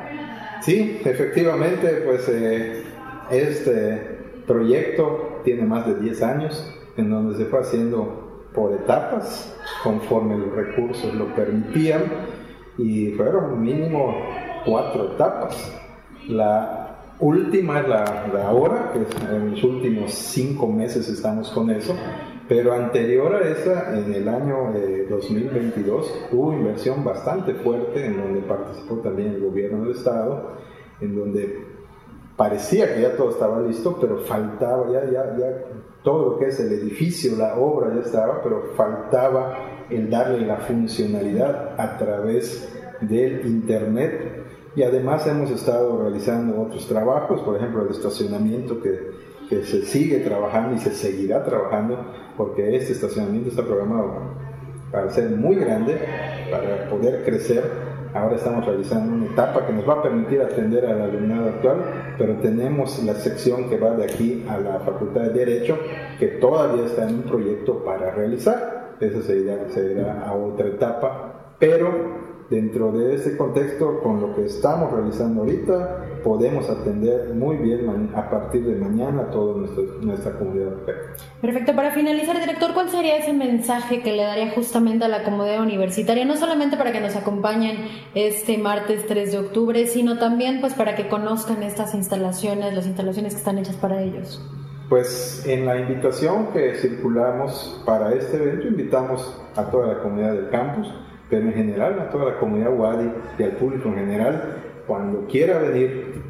Sí, 0.63 1.01
efectivamente, 1.05 1.89
pues 2.05 2.29
eh, 2.29 2.85
este 3.31 4.19
proyecto 4.47 5.41
tiene 5.45 5.63
más 5.63 5.87
de 5.87 5.97
10 5.97 6.23
años, 6.23 6.79
en 6.97 7.11
donde 7.11 7.37
se 7.37 7.47
fue 7.47 7.61
haciendo 7.61 8.47
por 8.55 8.73
etapas, 8.75 9.57
conforme 9.83 10.37
los 10.37 10.53
recursos 10.53 11.13
lo 11.15 11.35
permitían, 11.35 12.03
y 12.79 13.11
fueron 13.13 13.61
mínimo 13.61 14.15
cuatro 14.65 15.15
etapas. 15.15 15.73
La 16.29 16.97
última 17.21 17.81
es 17.81 17.89
la, 17.89 18.31
la 18.33 18.49
ahora, 18.49 18.93
que 18.93 18.99
en 19.35 19.53
los 19.53 19.65
últimos 19.65 20.13
cinco 20.13 20.67
meses 20.67 21.09
estamos 21.09 21.51
con 21.51 21.71
eso, 21.71 21.95
pero 22.49 22.73
anterior 22.73 23.35
a 23.35 23.49
esa, 23.49 23.97
en 23.99 24.13
el 24.13 24.29
año 24.29 24.73
2022, 25.09 26.07
eh, 26.07 26.29
hubo 26.33 26.53
inversión 26.53 27.05
bastante 27.05 27.55
fuerte 27.55 28.05
en 28.05 28.17
donde 28.17 28.41
participó 28.43 28.97
también 28.97 29.31
el 29.31 29.41
gobierno 29.41 29.85
del 29.85 29.97
Estado, 29.97 30.53
en 31.01 31.17
donde 31.17 31.65
parecía 32.37 32.95
que 32.95 33.03
ya 33.03 33.17
todo 33.17 33.31
estaba 33.31 33.61
listo, 33.61 33.97
pero 34.01 34.19
faltaba, 34.19 34.91
ya, 34.91 35.05
ya, 35.05 35.37
ya 35.39 35.65
todo 36.03 36.33
lo 36.33 36.39
que 36.39 36.47
es 36.47 36.61
el 36.61 36.73
edificio, 36.73 37.37
la 37.37 37.55
obra 37.55 37.95
ya 37.95 38.01
estaba, 38.01 38.43
pero 38.43 38.73
faltaba 38.75 39.57
el 39.97 40.11
darle 40.11 40.47
la 40.47 40.57
funcionalidad 40.59 41.75
a 41.79 41.99
través 41.99 42.69
del 43.01 43.47
Internet. 43.47 44.45
Y 44.75 44.83
además 44.83 45.27
hemos 45.27 45.51
estado 45.51 46.03
realizando 46.03 46.61
otros 46.61 46.87
trabajos, 46.89 47.43
por 47.43 47.57
ejemplo 47.57 47.83
el 47.85 47.91
estacionamiento 47.91 48.81
que, 48.81 49.11
que 49.49 49.65
se 49.65 49.83
sigue 49.83 50.21
trabajando 50.21 50.77
y 50.77 50.79
se 50.79 50.93
seguirá 50.93 51.45
trabajando, 51.45 51.99
porque 52.37 52.77
este 52.77 52.93
estacionamiento 52.93 53.51
está 53.51 53.65
programado 53.65 54.35
para 54.91 55.11
ser 55.11 55.31
muy 55.31 55.57
grande, 55.57 55.99
para 56.51 56.89
poder 56.89 57.25
crecer 57.25 57.63
Ahora 58.15 58.37
estamos 58.37 58.67
realizando 58.67 59.15
una 59.15 59.25
etapa 59.25 59.67
que 59.67 59.73
nos 59.73 59.89
va 59.89 59.95
a 59.95 60.03
permitir 60.03 60.43
atender 60.43 60.85
al 60.85 61.01
alumnado 61.01 61.49
actual, 61.49 61.79
pero 62.19 62.37
tenemos 62.37 63.03
la 63.05 63.15
sección 63.15 63.71
que 63.71 63.79
va 63.79 63.93
de 63.93 64.05
aquí 64.05 64.45
a 64.49 64.59
la 64.59 64.81
Facultad 64.81 65.23
de 65.23 65.31
Derecho, 65.31 65.79
que 66.19 66.27
todavía 66.27 66.85
está 66.85 67.09
en 67.09 67.15
un 67.17 67.23
proyecto 67.23 67.83
para 67.83 68.11
realizar. 68.11 68.82
Eso 69.03 69.21
se 69.21 69.37
irá, 69.37 69.69
se 69.69 69.93
irá 69.93 70.23
a 70.25 70.33
otra 70.33 70.69
etapa, 70.69 71.57
pero 71.59 72.23
dentro 72.49 72.93
de 72.93 73.15
ese 73.15 73.37
contexto, 73.37 74.01
con 74.01 74.21
lo 74.21 74.35
que 74.35 74.45
estamos 74.45 74.93
realizando 74.93 75.41
ahorita, 75.41 76.21
podemos 76.23 76.69
atender 76.69 77.35
muy 77.35 77.57
bien 77.57 78.11
a 78.15 78.31
partir 78.31 78.65
de 78.65 78.77
mañana 78.77 79.31
toda 79.31 79.67
nuestra 80.03 80.39
comunidad. 80.39 80.75
Perfecto. 81.41 81.75
Para 81.75 81.91
finalizar, 81.93 82.39
director, 82.39 82.75
¿cuál 82.75 82.91
sería 82.91 83.17
ese 83.17 83.33
mensaje 83.33 84.03
que 84.03 84.13
le 84.13 84.23
daría 84.23 84.51
justamente 84.51 85.07
a 85.07 85.09
la 85.09 85.25
comunidad 85.25 85.63
universitaria? 85.63 86.25
No 86.25 86.37
solamente 86.37 86.77
para 86.77 86.93
que 86.93 87.01
nos 87.01 87.17
acompañen 87.17 87.79
este 88.15 88.59
martes 88.59 89.07
3 89.07 89.33
de 89.33 89.39
octubre, 89.39 89.87
sino 89.87 90.19
también 90.19 90.61
pues 90.61 90.75
para 90.75 90.95
que 90.95 91.09
conozcan 91.09 91.63
estas 91.63 91.95
instalaciones, 91.95 92.75
las 92.75 92.87
instalaciones 92.87 93.33
que 93.33 93.39
están 93.39 93.59
hechas 93.59 93.77
para 93.77 94.03
ellos. 94.03 94.41
Pues 94.93 95.43
en 95.47 95.65
la 95.65 95.81
invitación 95.81 96.49
que 96.53 96.75
circulamos 96.75 97.83
para 97.87 98.13
este 98.13 98.37
evento, 98.37 98.69
invitamos 98.69 99.43
a 99.57 99.71
toda 99.71 99.87
la 99.87 100.03
comunidad 100.03 100.35
del 100.35 100.51
campus 100.51 100.87
pero 101.31 101.47
en 101.47 101.55
general 101.55 101.99
a 101.99 102.11
toda 102.11 102.33
la 102.33 102.39
comunidad 102.39 102.79
Wadi 102.79 103.11
y 103.39 103.43
al 103.43 103.53
público 103.53 103.89
en 103.89 103.95
general, 103.95 104.59
cuando 104.87 105.27
quiera 105.29 105.61
venir 105.61 106.23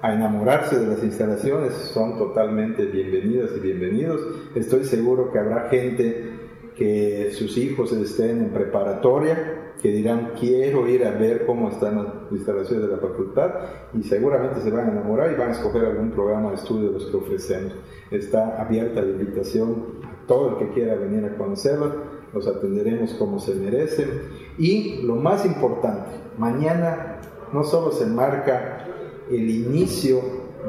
a 0.00 0.14
enamorarse 0.14 0.78
de 0.78 0.86
las 0.86 1.02
instalaciones, 1.02 1.72
son 1.72 2.16
totalmente 2.16 2.84
bienvenidas 2.84 3.50
y 3.56 3.58
bienvenidos. 3.58 4.20
Estoy 4.54 4.84
seguro 4.84 5.32
que 5.32 5.40
habrá 5.40 5.68
gente 5.68 6.30
que 6.76 7.32
sus 7.32 7.58
hijos 7.58 7.92
estén 7.92 8.44
en 8.44 8.50
preparatoria, 8.50 9.63
que 9.82 9.88
dirán 9.88 10.32
quiero 10.38 10.88
ir 10.88 11.04
a 11.04 11.10
ver 11.10 11.44
cómo 11.46 11.68
están 11.68 11.96
las 11.96 12.06
instalaciones 12.30 12.88
de 12.88 12.92
la 12.94 12.98
facultad 12.98 13.50
y 13.92 14.02
seguramente 14.02 14.60
se 14.60 14.70
van 14.70 14.88
a 14.88 14.92
enamorar 14.92 15.32
y 15.32 15.34
van 15.34 15.50
a 15.50 15.52
escoger 15.52 15.84
algún 15.84 16.10
programa 16.10 16.50
de 16.50 16.56
estudio 16.56 16.88
de 16.88 16.94
los 16.94 17.06
que 17.06 17.16
ofrecemos. 17.16 17.72
Está 18.10 18.60
abierta 18.60 19.02
la 19.02 19.10
invitación 19.10 19.84
a 20.04 20.26
todo 20.26 20.50
el 20.50 20.66
que 20.66 20.74
quiera 20.74 20.94
venir 20.94 21.24
a 21.24 21.36
conocerla 21.36 21.92
los 22.34 22.48
atenderemos 22.48 23.14
como 23.14 23.38
se 23.38 23.54
merecen. 23.54 24.10
Y 24.58 25.02
lo 25.02 25.14
más 25.14 25.46
importante, 25.46 26.10
mañana 26.36 27.20
no 27.52 27.64
solo 27.64 27.92
se 27.92 28.06
marca 28.06 28.86
el 29.30 29.48
inicio 29.48 30.20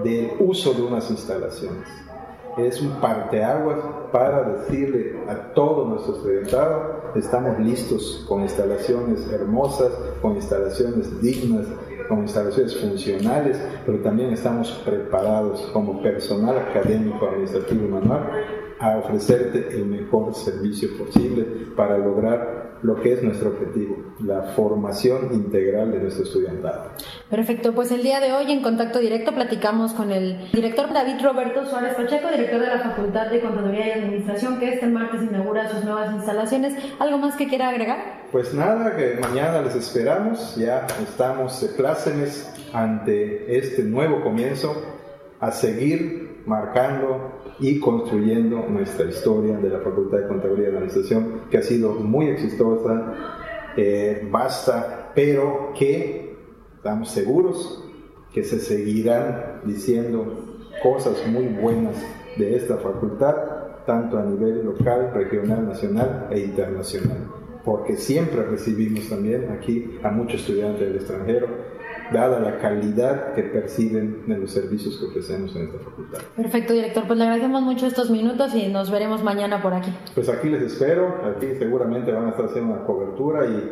del 0.03 0.31
uso 0.39 0.73
de 0.73 0.83
unas 0.83 1.09
instalaciones, 1.09 1.87
es 2.57 2.81
un 2.81 2.91
parteaguas 3.01 3.79
para 4.11 4.43
decirle 4.43 5.19
a 5.27 5.53
todo 5.53 5.85
nuestro 5.85 6.15
estudiantado, 6.15 7.11
estamos 7.15 7.59
listos 7.59 8.25
con 8.27 8.41
instalaciones 8.43 9.27
hermosas, 9.31 9.91
con 10.21 10.35
instalaciones 10.35 11.21
dignas, 11.21 11.67
con 12.07 12.19
instalaciones 12.19 12.77
funcionales, 12.77 13.59
pero 13.85 13.99
también 13.99 14.31
estamos 14.31 14.71
preparados 14.85 15.61
como 15.73 16.01
personal 16.01 16.57
académico, 16.57 17.27
administrativo 17.27 17.85
y 17.85 17.89
manual 17.89 18.29
a 18.79 18.97
ofrecerte 18.97 19.69
el 19.75 19.85
mejor 19.85 20.33
servicio 20.35 20.89
posible 20.97 21.43
para 21.75 21.97
lograr 21.97 22.64
lo 22.81 23.01
que 23.01 23.13
es 23.13 23.23
nuestro 23.23 23.49
objetivo, 23.49 23.97
la 24.23 24.41
formación 24.55 25.33
integral 25.33 25.91
de 25.91 25.99
nuestro 25.99 26.23
estudiantado. 26.23 26.91
Perfecto, 27.29 27.73
pues 27.73 27.91
el 27.91 28.03
día 28.03 28.19
de 28.19 28.33
hoy 28.33 28.51
en 28.51 28.61
contacto 28.61 28.99
directo 28.99 29.33
platicamos 29.33 29.93
con 29.93 30.11
el 30.11 30.51
director 30.51 30.93
David 30.93 31.23
Roberto 31.23 31.65
Suárez 31.65 31.95
Pacheco, 31.95 32.29
director 32.29 32.59
de 32.59 32.67
la 32.67 32.79
Facultad 32.79 33.27
de 33.27 33.41
Contaduría 33.41 33.87
y 33.87 33.91
Administración, 33.91 34.59
que 34.59 34.73
este 34.73 34.87
martes 34.87 35.23
inaugura 35.23 35.69
sus 35.69 35.83
nuevas 35.83 36.13
instalaciones. 36.13 36.75
¿Algo 36.99 37.17
más 37.17 37.35
que 37.35 37.47
quiera 37.47 37.69
agregar? 37.69 38.25
Pues 38.31 38.53
nada, 38.53 38.95
que 38.95 39.17
mañana 39.21 39.61
les 39.61 39.75
esperamos, 39.75 40.55
ya 40.55 40.85
estamos 41.01 41.61
de 41.61 41.69
plácemes 41.69 42.51
ante 42.73 43.57
este 43.57 43.83
nuevo 43.83 44.21
comienzo 44.21 44.75
a 45.39 45.51
seguir 45.51 46.24
marcando 46.45 47.31
y 47.59 47.79
construyendo 47.79 48.65
nuestra 48.69 49.07
historia 49.07 49.57
de 49.57 49.69
la 49.69 49.79
Facultad 49.79 50.19
de 50.19 50.27
Contaduría 50.27 50.65
y 50.65 50.71
Administración, 50.71 51.41
que 51.49 51.57
ha 51.57 51.61
sido 51.61 51.93
muy 51.93 52.27
exitosa, 52.27 53.13
eh, 53.77 54.27
basta, 54.31 55.11
pero 55.15 55.71
que 55.77 56.35
estamos 56.77 57.09
seguros 57.09 57.83
que 58.33 58.43
se 58.43 58.59
seguirán 58.59 59.61
diciendo 59.63 60.25
cosas 60.83 61.25
muy 61.27 61.45
buenas 61.45 61.95
de 62.37 62.55
esta 62.57 62.77
facultad, 62.77 63.35
tanto 63.85 64.17
a 64.17 64.23
nivel 64.23 64.65
local, 64.65 65.11
regional, 65.13 65.65
nacional 65.65 66.27
e 66.31 66.39
internacional, 66.41 67.29
porque 67.63 67.95
siempre 67.95 68.43
recibimos 68.43 69.07
también 69.07 69.51
aquí 69.51 69.97
a 70.03 70.09
muchos 70.09 70.41
estudiantes 70.41 70.81
del 70.81 70.95
extranjero 70.97 71.47
dada 72.11 72.39
la 72.39 72.57
calidad 72.57 73.33
que 73.33 73.43
perciben 73.43 74.23
en 74.27 74.41
los 74.41 74.51
servicios 74.51 74.97
que 74.97 75.05
ofrecemos 75.05 75.55
en 75.55 75.63
esta 75.63 75.79
facultad. 75.79 76.19
Perfecto, 76.35 76.73
director. 76.73 77.05
Pues 77.07 77.17
le 77.17 77.25
agradecemos 77.25 77.61
mucho 77.61 77.87
estos 77.87 78.09
minutos 78.09 78.53
y 78.55 78.67
nos 78.67 78.91
veremos 78.91 79.23
mañana 79.23 79.61
por 79.61 79.73
aquí. 79.73 79.91
Pues 80.13 80.29
aquí 80.29 80.49
les 80.49 80.61
espero. 80.63 81.21
Aquí 81.35 81.47
seguramente 81.57 82.11
van 82.11 82.27
a 82.27 82.29
estar 82.29 82.45
haciendo 82.45 82.73
una 82.73 82.83
cobertura 82.83 83.45
y, 83.45 83.71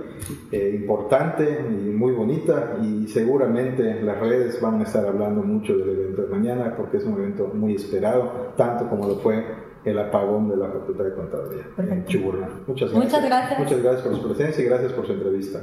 eh, 0.52 0.80
importante 0.80 1.66
y 1.70 1.90
muy 1.92 2.12
bonita 2.12 2.78
y 2.82 3.08
seguramente 3.08 4.02
las 4.02 4.20
redes 4.20 4.62
van 4.62 4.80
a 4.80 4.84
estar 4.84 5.06
hablando 5.06 5.42
mucho 5.42 5.78
del 5.78 5.90
evento 5.90 6.24
de 6.24 6.28
mañana 6.28 6.76
porque 6.76 6.98
es 6.98 7.06
un 7.06 7.14
evento 7.14 7.52
muy 7.54 7.76
esperado, 7.76 8.54
tanto 8.56 8.90
como 8.90 9.08
lo 9.08 9.16
fue 9.16 9.44
el 9.86 10.00
apagón 10.00 10.50
de 10.50 10.58
la 10.58 10.70
Facultad 10.70 11.04
de 11.06 11.14
Contaduría 11.14 11.68
en 11.78 12.06
Chiburna. 12.06 12.50
Muchas 12.68 12.92
gracias. 12.92 13.04
Muchas 13.04 13.26
gracias. 13.26 13.60
Muchas 13.60 13.84
gracias 13.84 14.08
por 14.08 14.16
su 14.16 14.28
presencia 14.28 14.64
y 14.64 14.68
gracias 14.68 14.94
por 14.94 15.06
su 15.06 15.14
entrevista. 15.14 15.60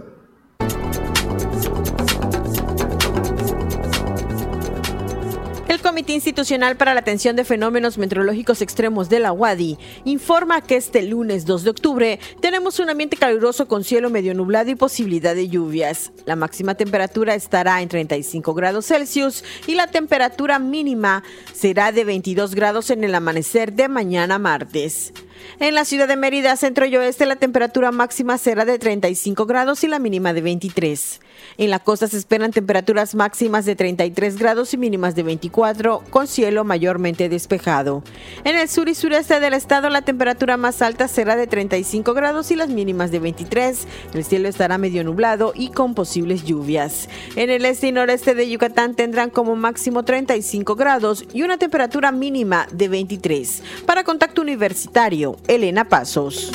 Comité 5.80 6.12
Institucional 6.12 6.76
para 6.76 6.94
la 6.94 7.00
Atención 7.00 7.36
de 7.36 7.44
Fenómenos 7.44 7.96
Meteorológicos 7.96 8.61
Extremos 8.61 9.09
de 9.09 9.18
la 9.18 9.32
UADI 9.32 9.78
informa 10.05 10.61
que 10.61 10.76
este 10.76 11.02
lunes 11.02 11.46
2 11.46 11.64
de 11.64 11.70
octubre 11.70 12.20
tenemos 12.40 12.78
un 12.80 12.90
ambiente 12.90 13.16
caluroso 13.16 13.66
con 13.66 13.82
cielo 13.82 14.11
medio 14.11 14.34
nublado 14.34 14.70
y 14.70 14.74
posibilidad 14.74 15.34
de 15.34 15.48
lluvias. 15.48 16.12
La 16.26 16.36
máxima 16.36 16.74
temperatura 16.74 17.34
estará 17.34 17.80
en 17.80 17.88
35 17.88 18.52
grados 18.55 18.86
Celsius 18.86 19.42
y 19.66 19.74
la 19.74 19.86
temperatura 19.86 20.59
mínima 20.59 21.22
será 21.52 21.92
de 21.92 22.05
22 22.05 22.55
grados 22.55 22.90
en 22.90 23.02
el 23.05 23.14
amanecer 23.14 23.72
de 23.72 23.88
mañana 23.88 24.38
martes. 24.38 25.12
En 25.59 25.74
la 25.74 25.84
ciudad 25.84 26.09
de 26.09 26.16
Mérida, 26.16 26.57
centro 26.57 26.86
y 26.86 26.97
oeste, 26.97 27.26
la 27.26 27.36
temperatura 27.36 27.93
máxima 27.93 28.38
será 28.38 28.64
de 28.64 28.78
35 28.78 29.47
grados 29.47 29.84
y 29.84 29.88
la 29.88 29.99
mínima 29.99 30.32
de 30.32 30.41
23. 30.41 31.20
En 31.59 31.70
la 31.70 31.78
costa 31.78 32.09
se 32.09 32.16
esperan 32.16 32.51
temperaturas 32.51 33.14
máximas 33.14 33.64
de 33.64 33.76
33 33.76 34.38
grados 34.38 34.72
y 34.72 34.78
mínimas 34.78 35.14
de 35.14 35.22
24, 35.22 36.03
con 36.11 36.26
cielo 36.26 36.64
mayormente 36.64 37.28
despejado. 37.28 38.03
En 38.45 38.57
el 38.57 38.68
sur 38.68 38.88
y 38.88 38.95
sureste 38.95 39.41
del 39.41 39.55
estado, 39.55 39.91
la 39.91 40.03
temperatura 40.03 40.57
más 40.57 40.82
alta 40.82 41.09
será 41.09 41.36
de 41.36 41.47
35 41.47 42.14
grados 42.14 42.51
y 42.51 42.57
las 42.57 42.68
mínimas 42.68 43.11
de 43.11 43.18
23. 43.18 43.86
El 44.14 44.24
cielo 44.24 44.49
estará 44.49 44.78
medio 44.78 45.05
nublado 45.05 45.53
y 45.55 45.70
con 45.70 45.95
posibles 45.95 46.45
lluvias. 46.45 47.09
En 47.36 47.51
el 47.51 47.64
este 47.64 47.88
y 47.88 47.93
noreste 47.93 48.34
de 48.34 48.49
Yucatán 48.49 48.95
tendrán 48.95 49.30
como 49.30 49.57
máximo 49.57 50.05
35 50.05 50.74
grados 50.74 51.24
y 51.32 51.43
una 51.43 51.59
temperatura 51.59 52.12
mínima 52.12 52.66
de 52.72 52.88
23. 52.88 53.62
Para 53.86 54.05
Contacto 54.05 54.43
Universitario, 54.43 55.30
Elena 55.47 55.85
Pasos. 55.89 56.51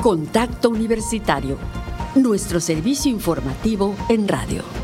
Contacto 0.00 0.68
Universitario, 0.68 1.56
nuestro 2.14 2.60
servicio 2.60 3.10
informativo 3.10 3.94
en 4.08 4.28
radio. 4.28 4.83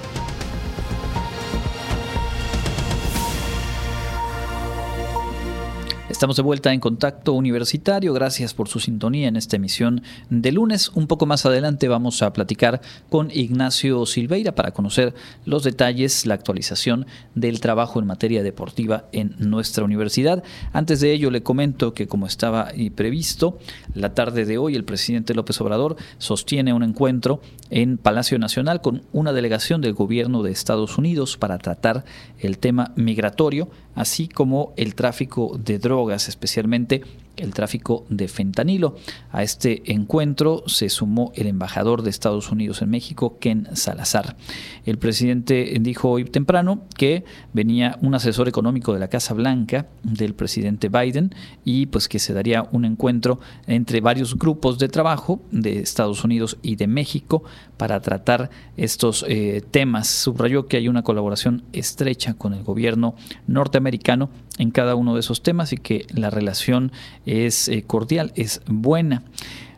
Estamos 6.20 6.36
de 6.36 6.42
vuelta 6.42 6.74
en 6.74 6.80
contacto 6.80 7.32
universitario. 7.32 8.12
Gracias 8.12 8.52
por 8.52 8.68
su 8.68 8.78
sintonía 8.78 9.26
en 9.26 9.36
esta 9.36 9.56
emisión 9.56 10.02
de 10.28 10.52
lunes. 10.52 10.90
Un 10.90 11.06
poco 11.06 11.24
más 11.24 11.46
adelante 11.46 11.88
vamos 11.88 12.20
a 12.20 12.34
platicar 12.34 12.82
con 13.08 13.30
Ignacio 13.30 14.04
Silveira 14.04 14.54
para 14.54 14.72
conocer 14.72 15.14
los 15.46 15.64
detalles, 15.64 16.26
la 16.26 16.34
actualización 16.34 17.06
del 17.34 17.60
trabajo 17.60 18.00
en 18.00 18.06
materia 18.06 18.42
deportiva 18.42 19.06
en 19.12 19.34
nuestra 19.38 19.82
universidad. 19.82 20.44
Antes 20.74 21.00
de 21.00 21.10
ello 21.10 21.30
le 21.30 21.42
comento 21.42 21.94
que 21.94 22.06
como 22.06 22.26
estaba 22.26 22.68
previsto, 22.94 23.58
la 23.94 24.12
tarde 24.12 24.44
de 24.44 24.58
hoy 24.58 24.76
el 24.76 24.84
presidente 24.84 25.32
López 25.32 25.58
Obrador 25.62 25.96
sostiene 26.18 26.74
un 26.74 26.82
encuentro 26.82 27.40
en 27.70 27.96
Palacio 27.96 28.38
Nacional 28.38 28.82
con 28.82 29.04
una 29.14 29.32
delegación 29.32 29.80
del 29.80 29.94
gobierno 29.94 30.42
de 30.42 30.50
Estados 30.50 30.98
Unidos 30.98 31.38
para 31.38 31.56
tratar 31.56 32.04
el 32.38 32.58
tema 32.58 32.92
migratorio, 32.94 33.70
así 33.94 34.28
como 34.28 34.74
el 34.76 34.94
tráfico 34.94 35.58
de 35.58 35.78
drogas 35.78 36.09
especialmente 36.16 37.02
el 37.36 37.54
tráfico 37.54 38.04
de 38.08 38.28
fentanilo. 38.28 38.96
A 39.32 39.42
este 39.42 39.92
encuentro 39.92 40.64
se 40.66 40.88
sumó 40.88 41.32
el 41.34 41.46
embajador 41.46 42.02
de 42.02 42.10
Estados 42.10 42.50
Unidos 42.50 42.82
en 42.82 42.90
México, 42.90 43.38
Ken 43.38 43.68
Salazar. 43.74 44.36
El 44.84 44.98
presidente 44.98 45.76
dijo 45.80 46.10
hoy 46.10 46.24
temprano 46.24 46.82
que 46.96 47.24
venía 47.52 47.98
un 48.02 48.14
asesor 48.14 48.48
económico 48.48 48.92
de 48.92 49.00
la 49.00 49.08
Casa 49.08 49.34
Blanca 49.34 49.86
del 50.02 50.34
presidente 50.34 50.88
Biden 50.88 51.34
y 51.64 51.86
pues 51.86 52.08
que 52.08 52.18
se 52.18 52.32
daría 52.32 52.66
un 52.72 52.84
encuentro 52.84 53.40
entre 53.66 54.00
varios 54.00 54.38
grupos 54.38 54.78
de 54.78 54.88
trabajo 54.88 55.40
de 55.50 55.80
Estados 55.80 56.24
Unidos 56.24 56.58
y 56.62 56.76
de 56.76 56.86
México 56.86 57.42
para 57.76 58.00
tratar 58.00 58.50
estos 58.76 59.24
eh, 59.28 59.62
temas. 59.70 60.08
Subrayó 60.08 60.66
que 60.66 60.76
hay 60.76 60.88
una 60.88 61.02
colaboración 61.02 61.64
estrecha 61.72 62.34
con 62.34 62.54
el 62.54 62.62
gobierno 62.62 63.14
norteamericano 63.46 64.30
en 64.58 64.70
cada 64.70 64.94
uno 64.94 65.14
de 65.14 65.20
esos 65.20 65.42
temas 65.42 65.72
y 65.72 65.78
que 65.78 66.06
la 66.14 66.28
relación 66.28 66.92
es 67.26 67.68
eh, 67.68 67.84
cordial, 67.86 68.32
es 68.34 68.62
buena. 68.66 69.22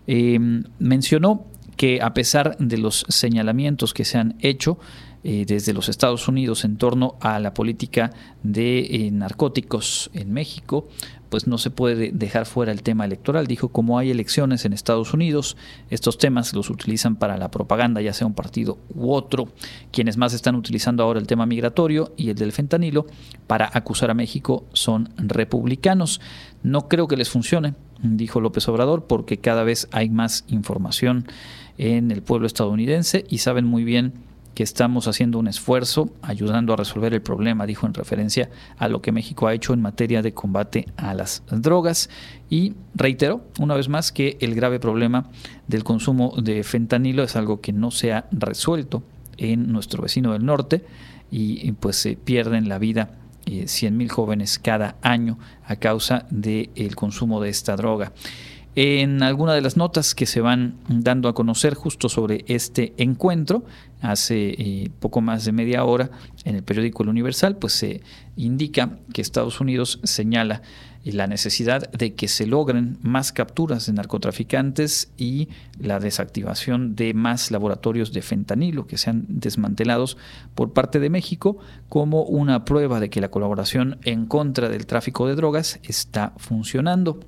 Em, 0.06 0.64
mencionó 0.78 1.46
que 1.76 2.00
a 2.02 2.14
pesar 2.14 2.56
de 2.58 2.78
los 2.78 3.04
señalamientos 3.08 3.94
que 3.94 4.04
se 4.04 4.18
han 4.18 4.36
hecho, 4.40 4.78
eh, 5.24 5.44
desde 5.46 5.72
los 5.72 5.88
Estados 5.88 6.26
Unidos 6.26 6.64
en 6.64 6.76
torno 6.76 7.16
a 7.20 7.38
la 7.38 7.54
política 7.54 8.10
de 8.42 8.80
eh, 8.80 9.10
narcóticos 9.12 10.10
en 10.14 10.32
México, 10.32 10.88
pues 11.32 11.46
no 11.46 11.56
se 11.56 11.70
puede 11.70 12.12
dejar 12.12 12.44
fuera 12.44 12.72
el 12.72 12.82
tema 12.82 13.06
electoral. 13.06 13.46
Dijo, 13.46 13.68
como 13.68 13.98
hay 13.98 14.10
elecciones 14.10 14.66
en 14.66 14.74
Estados 14.74 15.14
Unidos, 15.14 15.56
estos 15.88 16.18
temas 16.18 16.52
los 16.52 16.68
utilizan 16.68 17.16
para 17.16 17.38
la 17.38 17.50
propaganda, 17.50 18.02
ya 18.02 18.12
sea 18.12 18.26
un 18.26 18.34
partido 18.34 18.76
u 18.94 19.12
otro. 19.12 19.48
Quienes 19.92 20.18
más 20.18 20.34
están 20.34 20.56
utilizando 20.56 21.02
ahora 21.02 21.18
el 21.18 21.26
tema 21.26 21.46
migratorio 21.46 22.12
y 22.18 22.28
el 22.28 22.34
del 22.36 22.52
fentanilo 22.52 23.06
para 23.46 23.70
acusar 23.72 24.10
a 24.10 24.14
México 24.14 24.66
son 24.74 25.08
republicanos. 25.16 26.20
No 26.62 26.86
creo 26.86 27.08
que 27.08 27.16
les 27.16 27.30
funcione, 27.30 27.76
dijo 28.02 28.42
López 28.42 28.68
Obrador, 28.68 29.06
porque 29.06 29.38
cada 29.38 29.64
vez 29.64 29.88
hay 29.90 30.10
más 30.10 30.44
información 30.48 31.24
en 31.78 32.10
el 32.10 32.20
pueblo 32.20 32.46
estadounidense 32.46 33.24
y 33.30 33.38
saben 33.38 33.64
muy 33.64 33.84
bien 33.84 34.12
que 34.54 34.62
estamos 34.62 35.08
haciendo 35.08 35.38
un 35.38 35.48
esfuerzo 35.48 36.10
ayudando 36.22 36.72
a 36.72 36.76
resolver 36.76 37.14
el 37.14 37.22
problema, 37.22 37.66
dijo 37.66 37.86
en 37.86 37.94
referencia 37.94 38.50
a 38.76 38.88
lo 38.88 39.00
que 39.00 39.12
México 39.12 39.46
ha 39.46 39.54
hecho 39.54 39.72
en 39.72 39.80
materia 39.80 40.22
de 40.22 40.34
combate 40.34 40.86
a 40.96 41.14
las 41.14 41.42
drogas. 41.50 42.10
Y 42.50 42.74
reiteró 42.94 43.44
una 43.58 43.74
vez 43.74 43.88
más 43.88 44.12
que 44.12 44.36
el 44.40 44.54
grave 44.54 44.78
problema 44.78 45.30
del 45.68 45.84
consumo 45.84 46.34
de 46.36 46.62
fentanilo 46.64 47.22
es 47.22 47.36
algo 47.36 47.60
que 47.60 47.72
no 47.72 47.90
se 47.90 48.12
ha 48.12 48.26
resuelto 48.30 49.02
en 49.38 49.72
nuestro 49.72 50.02
vecino 50.02 50.32
del 50.32 50.44
norte 50.44 50.84
y 51.30 51.72
pues 51.72 51.96
se 51.96 52.16
pierden 52.16 52.68
la 52.68 52.78
vida 52.78 53.12
eh, 53.46 53.64
100.000 53.64 54.08
jóvenes 54.08 54.58
cada 54.58 54.96
año 55.02 55.38
a 55.64 55.76
causa 55.76 56.26
del 56.30 56.94
consumo 56.94 57.40
de 57.40 57.48
esta 57.48 57.74
droga 57.74 58.12
en 58.74 59.22
alguna 59.22 59.52
de 59.52 59.60
las 59.60 59.76
notas 59.76 60.14
que 60.14 60.26
se 60.26 60.40
van 60.40 60.78
dando 60.88 61.28
a 61.28 61.34
conocer 61.34 61.74
justo 61.74 62.08
sobre 62.08 62.44
este 62.48 62.94
encuentro, 62.96 63.64
hace 64.00 64.54
eh, 64.58 64.90
poco 64.98 65.20
más 65.20 65.44
de 65.44 65.52
media 65.52 65.84
hora 65.84 66.10
en 66.44 66.56
el 66.56 66.62
periódico 66.62 67.02
El 67.02 67.10
Universal, 67.10 67.56
pues 67.56 67.74
se 67.74 68.00
indica 68.36 68.98
que 69.12 69.20
Estados 69.20 69.60
Unidos 69.60 70.00
señala 70.04 70.62
la 71.04 71.26
necesidad 71.26 71.90
de 71.90 72.14
que 72.14 72.28
se 72.28 72.46
logren 72.46 72.98
más 73.02 73.32
capturas 73.32 73.86
de 73.86 73.92
narcotraficantes 73.92 75.12
y 75.16 75.48
la 75.78 75.98
desactivación 75.98 76.94
de 76.94 77.12
más 77.12 77.50
laboratorios 77.50 78.12
de 78.12 78.22
fentanilo 78.22 78.86
que 78.86 78.98
sean 78.98 79.26
desmantelados 79.28 80.16
por 80.54 80.72
parte 80.72 81.00
de 81.00 81.10
México 81.10 81.58
como 81.88 82.22
una 82.22 82.64
prueba 82.64 83.00
de 83.00 83.10
que 83.10 83.20
la 83.20 83.30
colaboración 83.30 83.98
en 84.04 84.26
contra 84.26 84.68
del 84.68 84.86
tráfico 84.86 85.26
de 85.26 85.34
drogas 85.34 85.80
está 85.82 86.32
funcionando. 86.36 87.20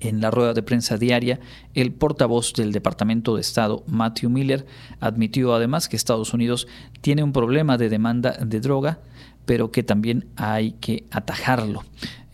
En 0.00 0.20
la 0.20 0.30
rueda 0.30 0.52
de 0.52 0.62
prensa 0.62 0.98
diaria, 0.98 1.40
el 1.74 1.92
portavoz 1.92 2.52
del 2.52 2.72
Departamento 2.72 3.34
de 3.34 3.40
Estado, 3.40 3.82
Matthew 3.86 4.30
Miller, 4.30 4.66
admitió 5.00 5.54
además 5.54 5.88
que 5.88 5.96
Estados 5.96 6.34
Unidos 6.34 6.68
tiene 7.00 7.22
un 7.22 7.32
problema 7.32 7.78
de 7.78 7.88
demanda 7.88 8.32
de 8.32 8.60
droga, 8.60 8.98
pero 9.46 9.70
que 9.70 9.82
también 9.82 10.26
hay 10.36 10.72
que 10.72 11.04
atajarlo. 11.10 11.84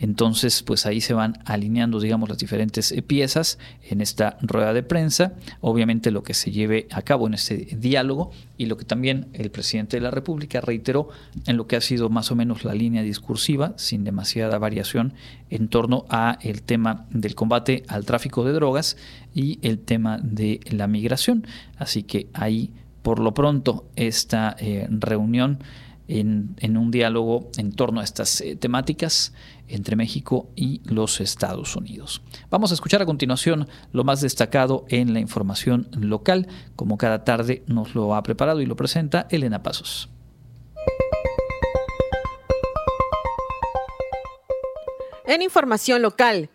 Entonces, 0.03 0.65
pues 0.65 0.85
ahí 0.85 1.01
se 1.01 1.15
van 1.15 1.39
alineando, 1.45 2.01
digamos, 2.01 2.29
las 2.29 2.39
diferentes 2.39 2.91
eh, 2.91 3.03
piezas 3.03 3.61
en 3.89 4.01
esta 4.01 4.37
rueda 4.43 4.73
de 4.73 4.83
prensa. 4.83 5.35
Obviamente 5.61 6.11
lo 6.11 6.25
que 6.25 6.35
se 6.35 6.51
lleve 6.51 6.89
a 6.91 7.03
cabo 7.03 7.29
en 7.29 7.35
este 7.35 7.69
diálogo 7.79 8.33
y 8.59 8.67
lo 8.67 8.77
que 8.77 8.85
también 8.85 9.29
el 9.33 9.53
presidente 9.53 9.99
de 9.99 10.01
la 10.01 10.11
República 10.11 10.61
reiteró 10.61 11.11
en 11.47 11.57
lo 11.57 11.69
que 11.69 11.77
ha 11.77 11.81
sido 11.81 12.11
más 12.11 12.33
o 12.33 12.35
menos 12.35 12.65
la 12.65 12.75
línea 12.75 13.03
discursiva, 13.03 13.75
sin 13.77 14.03
demasiada 14.03 14.59
variación, 14.59 15.15
en 15.51 15.69
torno 15.69 16.05
a 16.09 16.37
el 16.43 16.63
tema 16.63 17.07
del 17.11 17.37
combate 17.37 17.85
al 17.87 18.05
tráfico 18.05 18.45
de 18.45 18.55
drogas 18.55 18.97
y 19.33 19.61
el 19.63 19.79
tema 19.79 20.19
de 20.19 20.59
la 20.69 20.89
migración. 20.89 21.47
Así 21.77 22.03
que 22.03 22.27
ahí, 22.33 22.73
por 23.03 23.21
lo 23.21 23.35
pronto, 23.35 23.89
esta 23.95 24.57
eh, 24.59 24.89
reunión 24.91 25.61
en, 26.21 26.77
un 26.77 26.91
diálogo 26.91 27.51
en 27.57 27.73
torno 27.73 28.01
a 28.01 28.05
estas 28.05 28.41
eh, 28.41 28.57
temáticas 28.57 29.33
entre 29.69 29.97
México 29.97 30.51
y 30.55 30.83
los 30.85 31.21
Estados 31.21 31.75
Unidos. 31.77 32.23
Vamos 32.51 32.71
a 32.71 32.75
escuchar 32.75 33.01
a 33.01 33.07
continuación 33.07 33.69
lo 33.93 34.05
más 34.05 34.21
destacado 34.21 34.85
en 34.89 35.15
la 35.15 35.21
información 35.21 35.89
local, 35.99 36.49
como 36.77 36.99
cada 36.99 37.25
tarde 37.25 37.63
nos 37.67 37.95
lo 37.95 38.15
ha 38.15 38.23
preparado 38.23 38.61
y 38.61 38.67
lo 38.67 38.77
presenta 38.77 39.27
Elena 39.31 39.63
Pasos. 39.63 40.11
En 45.25 45.41
información 45.41 46.03
local, 46.03 46.51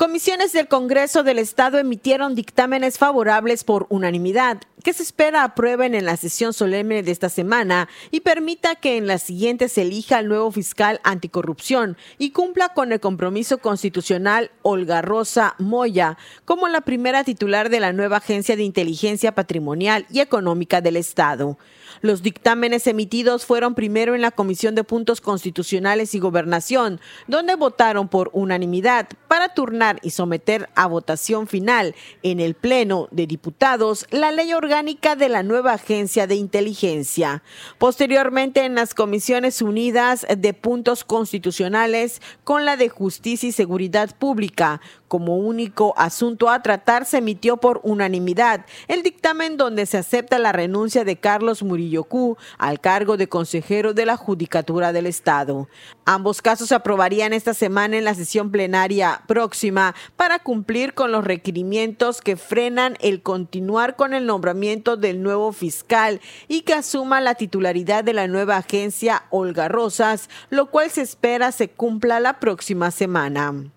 Comisiones 0.00 0.54
del 0.54 0.66
Congreso 0.66 1.24
del 1.24 1.38
Estado 1.38 1.76
emitieron 1.76 2.34
dictámenes 2.34 2.96
favorables 2.96 3.64
por 3.64 3.84
unanimidad 3.90 4.62
que 4.82 4.94
se 4.94 5.02
espera 5.02 5.44
aprueben 5.44 5.94
en 5.94 6.06
la 6.06 6.16
sesión 6.16 6.54
solemne 6.54 7.02
de 7.02 7.10
esta 7.10 7.28
semana 7.28 7.86
y 8.10 8.20
permita 8.20 8.76
que 8.76 8.96
en 8.96 9.06
la 9.06 9.18
siguiente 9.18 9.68
se 9.68 9.82
elija 9.82 10.16
al 10.16 10.28
nuevo 10.28 10.50
fiscal 10.52 11.02
anticorrupción 11.04 11.98
y 12.16 12.30
cumpla 12.30 12.70
con 12.70 12.92
el 12.92 13.00
compromiso 13.00 13.58
constitucional 13.58 14.50
Olga 14.62 15.02
Rosa 15.02 15.54
Moya 15.58 16.16
como 16.46 16.68
la 16.68 16.80
primera 16.80 17.22
titular 17.22 17.68
de 17.68 17.80
la 17.80 17.92
nueva 17.92 18.16
Agencia 18.16 18.56
de 18.56 18.62
Inteligencia 18.62 19.34
Patrimonial 19.34 20.06
y 20.10 20.20
Económica 20.20 20.80
del 20.80 20.96
Estado. 20.96 21.58
Los 22.02 22.22
dictámenes 22.22 22.86
emitidos 22.86 23.44
fueron 23.44 23.74
primero 23.74 24.14
en 24.14 24.22
la 24.22 24.30
Comisión 24.30 24.74
de 24.74 24.84
Puntos 24.84 25.20
Constitucionales 25.20 26.14
y 26.14 26.18
Gobernación, 26.18 26.98
donde 27.26 27.56
votaron 27.56 28.08
por 28.08 28.30
unanimidad 28.32 29.06
para 29.28 29.52
turnar 29.52 29.98
y 30.02 30.10
someter 30.10 30.70
a 30.74 30.86
votación 30.86 31.46
final 31.46 31.94
en 32.22 32.40
el 32.40 32.54
Pleno 32.54 33.08
de 33.10 33.26
Diputados 33.26 34.06
la 34.10 34.32
ley 34.32 34.54
orgánica 34.54 35.14
de 35.14 35.28
la 35.28 35.42
nueva 35.42 35.74
agencia 35.74 36.26
de 36.26 36.36
inteligencia. 36.36 37.42
Posteriormente, 37.76 38.64
en 38.64 38.76
las 38.76 38.94
comisiones 38.94 39.60
unidas 39.60 40.26
de 40.34 40.54
puntos 40.54 41.04
constitucionales 41.04 42.22
con 42.44 42.64
la 42.64 42.78
de 42.78 42.88
justicia 42.88 43.48
y 43.48 43.52
seguridad 43.52 44.16
pública, 44.16 44.80
como 45.10 45.36
único 45.38 45.92
asunto 45.96 46.48
a 46.48 46.62
tratar 46.62 47.04
se 47.04 47.18
emitió 47.18 47.56
por 47.56 47.80
unanimidad 47.82 48.64
el 48.86 49.02
dictamen 49.02 49.56
donde 49.56 49.84
se 49.84 49.98
acepta 49.98 50.38
la 50.38 50.52
renuncia 50.52 51.02
de 51.02 51.16
Carlos 51.16 51.64
Murillo 51.64 52.04
Q 52.04 52.38
al 52.58 52.78
cargo 52.78 53.16
de 53.16 53.28
consejero 53.28 53.92
de 53.92 54.06
la 54.06 54.16
Judicatura 54.16 54.92
del 54.92 55.06
Estado. 55.06 55.68
Ambos 56.04 56.40
casos 56.40 56.68
se 56.68 56.76
aprobarían 56.76 57.32
esta 57.32 57.54
semana 57.54 57.96
en 57.96 58.04
la 58.04 58.14
sesión 58.14 58.52
plenaria 58.52 59.22
próxima 59.26 59.96
para 60.14 60.38
cumplir 60.38 60.94
con 60.94 61.10
los 61.10 61.24
requerimientos 61.24 62.20
que 62.20 62.36
frenan 62.36 62.96
el 63.00 63.20
continuar 63.20 63.96
con 63.96 64.14
el 64.14 64.26
nombramiento 64.26 64.96
del 64.96 65.24
nuevo 65.24 65.52
fiscal 65.52 66.20
y 66.46 66.60
que 66.60 66.74
asuma 66.74 67.20
la 67.20 67.34
titularidad 67.34 68.04
de 68.04 68.12
la 68.12 68.28
nueva 68.28 68.58
agencia 68.58 69.24
Olga 69.30 69.66
Rosas, 69.66 70.30
lo 70.50 70.70
cual 70.70 70.88
se 70.88 71.02
espera 71.02 71.50
se 71.50 71.68
cumpla 71.68 72.20
la 72.20 72.38
próxima 72.38 72.92
semana. 72.92 73.72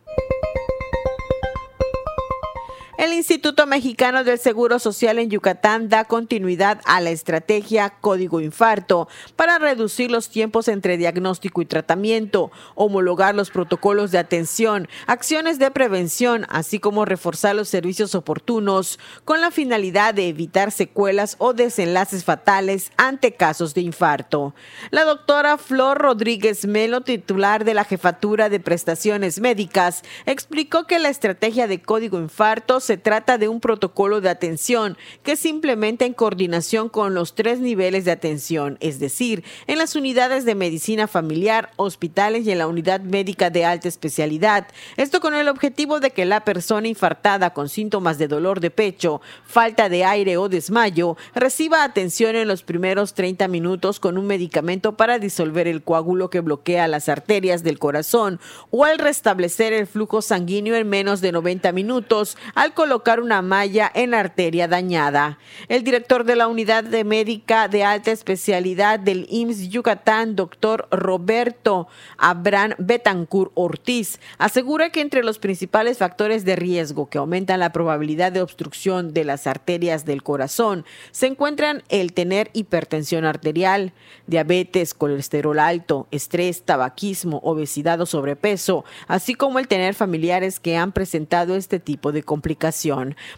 El 3.03 3.11
Instituto 3.11 3.67
Mexicano 3.67 4.23
del 4.23 4.39
Seguro 4.39 4.79
Social 4.79 5.19
en 5.19 5.29
Yucatán 5.29 5.89
da 5.89 6.05
continuidad 6.05 6.79
a 6.85 7.01
la 7.01 7.09
estrategia 7.09 7.89
Código 7.99 8.39
Infarto 8.39 9.09
para 9.35 9.59
reducir 9.59 10.09
los 10.09 10.29
tiempos 10.29 10.69
entre 10.69 10.95
diagnóstico 10.95 11.61
y 11.61 11.65
tratamiento, 11.65 12.49
homologar 12.75 13.35
los 13.35 13.51
protocolos 13.51 14.11
de 14.11 14.19
atención, 14.19 14.87
acciones 15.05 15.59
de 15.59 15.69
prevención, 15.69 16.45
así 16.47 16.79
como 16.79 17.03
reforzar 17.03 17.57
los 17.57 17.67
servicios 17.67 18.15
oportunos 18.15 18.97
con 19.25 19.41
la 19.41 19.51
finalidad 19.51 20.13
de 20.13 20.29
evitar 20.29 20.71
secuelas 20.71 21.35
o 21.39 21.53
desenlaces 21.53 22.23
fatales 22.23 22.93
ante 22.95 23.33
casos 23.33 23.73
de 23.73 23.81
infarto. 23.81 24.55
La 24.91 25.03
doctora 25.03 25.57
Flor 25.57 25.97
Rodríguez 25.97 26.65
Melo, 26.65 27.01
titular 27.01 27.65
de 27.65 27.73
la 27.73 27.83
Jefatura 27.83 28.47
de 28.47 28.61
Prestaciones 28.61 29.41
Médicas, 29.41 30.03
explicó 30.25 30.87
que 30.87 30.99
la 30.99 31.09
estrategia 31.09 31.67
de 31.67 31.81
Código 31.81 32.17
Infarto 32.17 32.79
se 32.79 32.92
se 32.93 32.97
trata 32.97 33.39
de 33.39 33.47
un 33.47 33.59
protocolo 33.59 34.21
de 34.21 34.29
atención 34.29 34.99
que 35.23 35.35
se 35.35 35.49
implementa 35.49 36.05
en 36.05 36.13
coordinación 36.13 36.89
con 36.89 37.15
los 37.15 37.33
tres 37.33 37.59
niveles 37.59 38.05
de 38.05 38.11
atención, 38.11 38.77
es 38.81 38.99
decir, 38.99 39.43
en 39.65 39.79
las 39.79 39.95
unidades 39.95 40.45
de 40.45 40.53
medicina 40.53 41.07
familiar, 41.07 41.71
hospitales 41.77 42.45
y 42.45 42.51
en 42.51 42.59
la 42.59 42.67
unidad 42.67 43.01
médica 43.01 43.49
de 43.49 43.65
alta 43.65 43.87
especialidad. 43.87 44.67
Esto 44.95 45.21
con 45.21 45.33
el 45.33 45.47
objetivo 45.47 45.99
de 45.99 46.11
que 46.11 46.25
la 46.25 46.45
persona 46.45 46.87
infartada 46.87 47.51
con 47.51 47.67
síntomas 47.67 48.19
de 48.19 48.27
dolor 48.27 48.59
de 48.59 48.69
pecho, 48.69 49.21
falta 49.43 49.89
de 49.89 50.05
aire 50.05 50.37
o 50.37 50.47
desmayo 50.47 51.17
reciba 51.33 51.83
atención 51.83 52.35
en 52.35 52.47
los 52.47 52.61
primeros 52.61 53.15
30 53.15 53.47
minutos 53.47 53.99
con 53.99 54.19
un 54.19 54.27
medicamento 54.27 54.97
para 54.97 55.17
disolver 55.17 55.67
el 55.67 55.81
coágulo 55.81 56.29
que 56.29 56.41
bloquea 56.41 56.87
las 56.87 57.09
arterias 57.09 57.63
del 57.63 57.79
corazón 57.79 58.39
o 58.69 58.85
al 58.85 58.99
restablecer 58.99 59.73
el 59.73 59.87
flujo 59.87 60.21
sanguíneo 60.21 60.75
en 60.75 60.87
menos 60.87 61.21
de 61.21 61.31
90 61.31 61.71
minutos 61.71 62.37
al 62.53 62.75
colocar 62.83 63.21
una 63.21 63.41
malla 63.41 63.89
en 63.95 64.13
arteria 64.13 64.67
dañada. 64.67 65.39
El 65.69 65.85
director 65.85 66.25
de 66.25 66.35
la 66.35 66.49
unidad 66.49 66.83
de 66.83 67.05
médica 67.05 67.69
de 67.69 67.85
alta 67.85 68.11
especialidad 68.11 68.99
del 68.99 69.25
IMSS 69.29 69.69
Yucatán, 69.69 70.35
doctor 70.35 70.89
Roberto 70.91 71.87
Abraham 72.17 72.73
Betancourt 72.79 73.53
Ortiz, 73.53 74.19
asegura 74.37 74.89
que 74.89 74.99
entre 74.99 75.23
los 75.23 75.39
principales 75.39 75.97
factores 75.97 76.43
de 76.43 76.57
riesgo 76.57 77.09
que 77.09 77.19
aumentan 77.19 77.61
la 77.61 77.71
probabilidad 77.71 78.33
de 78.33 78.41
obstrucción 78.41 79.13
de 79.13 79.23
las 79.23 79.47
arterias 79.47 80.03
del 80.03 80.21
corazón 80.21 80.83
se 81.11 81.27
encuentran 81.27 81.83
el 81.87 82.11
tener 82.11 82.49
hipertensión 82.51 83.23
arterial, 83.23 83.93
diabetes, 84.27 84.93
colesterol 84.93 85.57
alto, 85.57 86.09
estrés, 86.11 86.63
tabaquismo, 86.63 87.39
obesidad 87.43 88.01
o 88.01 88.05
sobrepeso, 88.05 88.83
así 89.07 89.35
como 89.35 89.59
el 89.59 89.69
tener 89.69 89.93
familiares 89.93 90.59
que 90.59 90.75
han 90.75 90.91
presentado 90.91 91.55
este 91.55 91.79
tipo 91.79 92.11
de 92.11 92.23
complicaciones. 92.23 92.72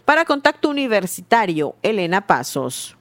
Para 0.04 0.24
Contacto 0.24 0.68
Universitario, 0.68 1.76
Elena 1.82 2.26
Pasos. 2.26 2.96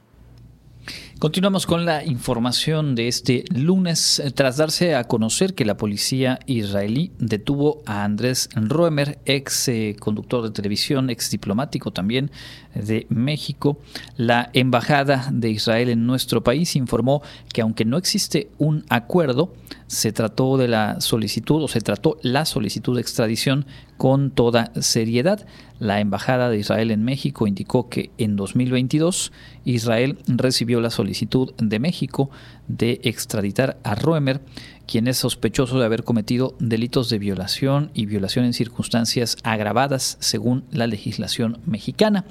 Continuamos 1.17 1.65
con 1.65 1.85
la 1.85 2.03
información 2.03 2.93
de 2.93 3.07
este 3.07 3.45
lunes. 3.49 4.21
Tras 4.35 4.57
darse 4.57 4.95
a 4.95 5.05
conocer 5.05 5.55
que 5.55 5.63
la 5.63 5.77
policía 5.77 6.39
israelí 6.45 7.13
detuvo 7.17 7.81
a 7.85 8.03
Andrés 8.03 8.49
Roemer, 8.53 9.17
ex 9.25 9.69
eh, 9.69 9.95
conductor 9.97 10.43
de 10.43 10.51
televisión, 10.51 11.09
ex 11.09 11.31
diplomático 11.31 11.91
también 11.91 12.31
de 12.75 13.07
México, 13.09 13.79
la 14.17 14.49
embajada 14.53 15.29
de 15.31 15.49
Israel 15.49 15.89
en 15.89 16.05
nuestro 16.05 16.43
país 16.43 16.75
informó 16.75 17.21
que 17.53 17.61
aunque 17.61 17.85
no 17.85 17.97
existe 17.97 18.49
un 18.57 18.85
acuerdo, 18.89 19.53
se 19.87 20.11
trató 20.11 20.57
de 20.57 20.67
la 20.67 20.99
solicitud 20.99 21.63
o 21.63 21.67
se 21.67 21.81
trató 21.81 22.17
la 22.21 22.45
solicitud 22.45 22.95
de 22.95 23.01
extradición 23.01 23.65
con 23.97 24.31
toda 24.31 24.71
seriedad. 24.81 25.45
La 25.79 25.99
embajada 25.99 26.49
de 26.49 26.57
Israel 26.57 26.91
en 26.91 27.03
México 27.03 27.47
indicó 27.47 27.89
que 27.89 28.09
en 28.17 28.35
2022 28.35 29.31
Israel 29.65 30.17
recibió 30.27 30.81
la 30.81 30.89
solicitud 30.89 31.53
de 31.57 31.79
México 31.79 32.29
de 32.67 32.99
extraditar 33.03 33.77
a 33.83 33.95
Roemer, 33.95 34.41
quien 34.87 35.07
es 35.07 35.17
sospechoso 35.17 35.79
de 35.79 35.85
haber 35.85 36.03
cometido 36.03 36.55
delitos 36.59 37.09
de 37.09 37.19
violación 37.19 37.91
y 37.93 38.05
violación 38.05 38.45
en 38.45 38.53
circunstancias 38.53 39.37
agravadas 39.43 40.17
según 40.19 40.65
la 40.71 40.87
legislación 40.87 41.59
mexicana. 41.65 42.25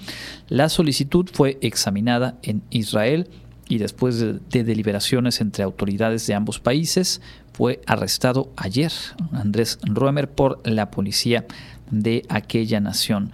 La 0.49 0.69
solicitud 0.69 1.29
fue 1.33 1.59
examinada 1.61 2.39
en 2.43 2.63
Israel 2.71 3.29
y 3.69 3.79
después 3.79 4.19
de, 4.19 4.65
deliberaciones 4.65 5.41
entre 5.41 5.65
autoridades 5.65 6.27
de 6.27 6.35
ambos 6.35 6.61
países, 6.61 7.21
fue 7.53 7.81
arrestado 7.87 8.53
ayer 8.57 8.93
Andrés 9.33 9.79
Roemer 9.85 10.29
por 10.29 10.61
la 10.69 10.91
policía 10.91 11.47
de 11.91 12.25
aquella 12.29 12.81
nación. 12.81 13.31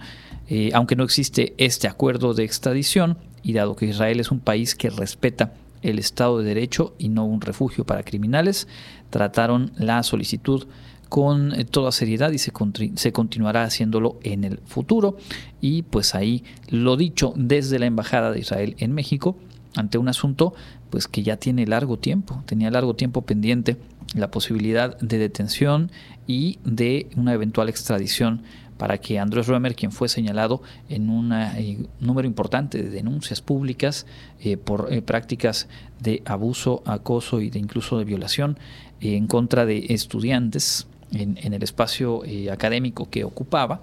Eh, 0.47 0.69
aunque 0.73 0.95
no 0.95 1.03
existe 1.03 1.53
este 1.57 1.87
acuerdo 1.87 2.33
de 2.33 2.43
extradición, 2.43 3.17
y 3.43 3.53
dado 3.53 3.75
que 3.75 3.87
Israel 3.87 4.19
es 4.19 4.31
un 4.31 4.39
país 4.39 4.75
que 4.75 4.89
respeta 4.89 5.53
el 5.81 5.97
Estado 5.97 6.39
de 6.39 6.45
Derecho 6.45 6.93
y 6.99 7.09
no 7.09 7.25
un 7.25 7.41
refugio 7.41 7.85
para 7.85 8.03
criminales, 8.03 8.67
trataron 9.11 9.71
la 9.77 10.01
solicitud 10.01 10.67
con 11.11 11.53
eh, 11.59 11.65
toda 11.65 11.91
seriedad 11.91 12.31
y 12.31 12.37
se, 12.37 12.53
se, 12.95 13.11
continuará 13.11 13.63
haciéndolo 13.63 14.17
en 14.23 14.45
el 14.45 14.59
futuro. 14.59 15.17
Y 15.59 15.81
pues 15.81 16.15
ahí 16.15 16.45
lo 16.69 16.95
dicho 16.95 17.33
desde 17.35 17.79
la 17.79 17.85
Embajada 17.85 18.31
de 18.31 18.39
Israel 18.39 18.75
en 18.79 18.93
México, 18.93 19.35
ante 19.75 19.97
un 19.97 20.07
asunto 20.07 20.53
pues 20.89 21.09
que 21.09 21.21
ya 21.21 21.35
tiene 21.35 21.67
largo 21.67 21.99
tiempo, 21.99 22.43
tenía 22.45 22.71
largo 22.71 22.95
tiempo 22.95 23.23
pendiente 23.23 23.75
la 24.15 24.31
posibilidad 24.31 24.97
de 24.99 25.17
detención 25.17 25.91
y 26.27 26.59
de 26.63 27.09
una 27.17 27.33
eventual 27.33 27.67
extradición 27.67 28.43
para 28.77 28.97
que 28.97 29.19
Andrés 29.19 29.47
Roemer, 29.47 29.75
quien 29.75 29.91
fue 29.91 30.07
señalado 30.07 30.61
en 30.87 31.09
un 31.09 31.33
eh, 31.33 31.77
número 31.99 32.25
importante 32.25 32.81
de 32.81 32.89
denuncias 32.89 33.41
públicas 33.41 34.05
eh, 34.39 34.55
por 34.55 34.89
prácticas 35.03 35.67
de 35.99 36.23
abuso, 36.25 36.83
acoso 36.85 37.41
y 37.41 37.49
de 37.49 37.59
incluso 37.59 37.97
de 37.97 38.05
violación 38.05 38.57
en 39.01 39.27
contra 39.27 39.65
de 39.65 39.87
estudiantes 39.89 40.87
en, 41.11 41.37
el 41.53 41.63
espacio 41.63 42.23
académico 42.51 43.09
que 43.09 43.23
ocupaba, 43.23 43.81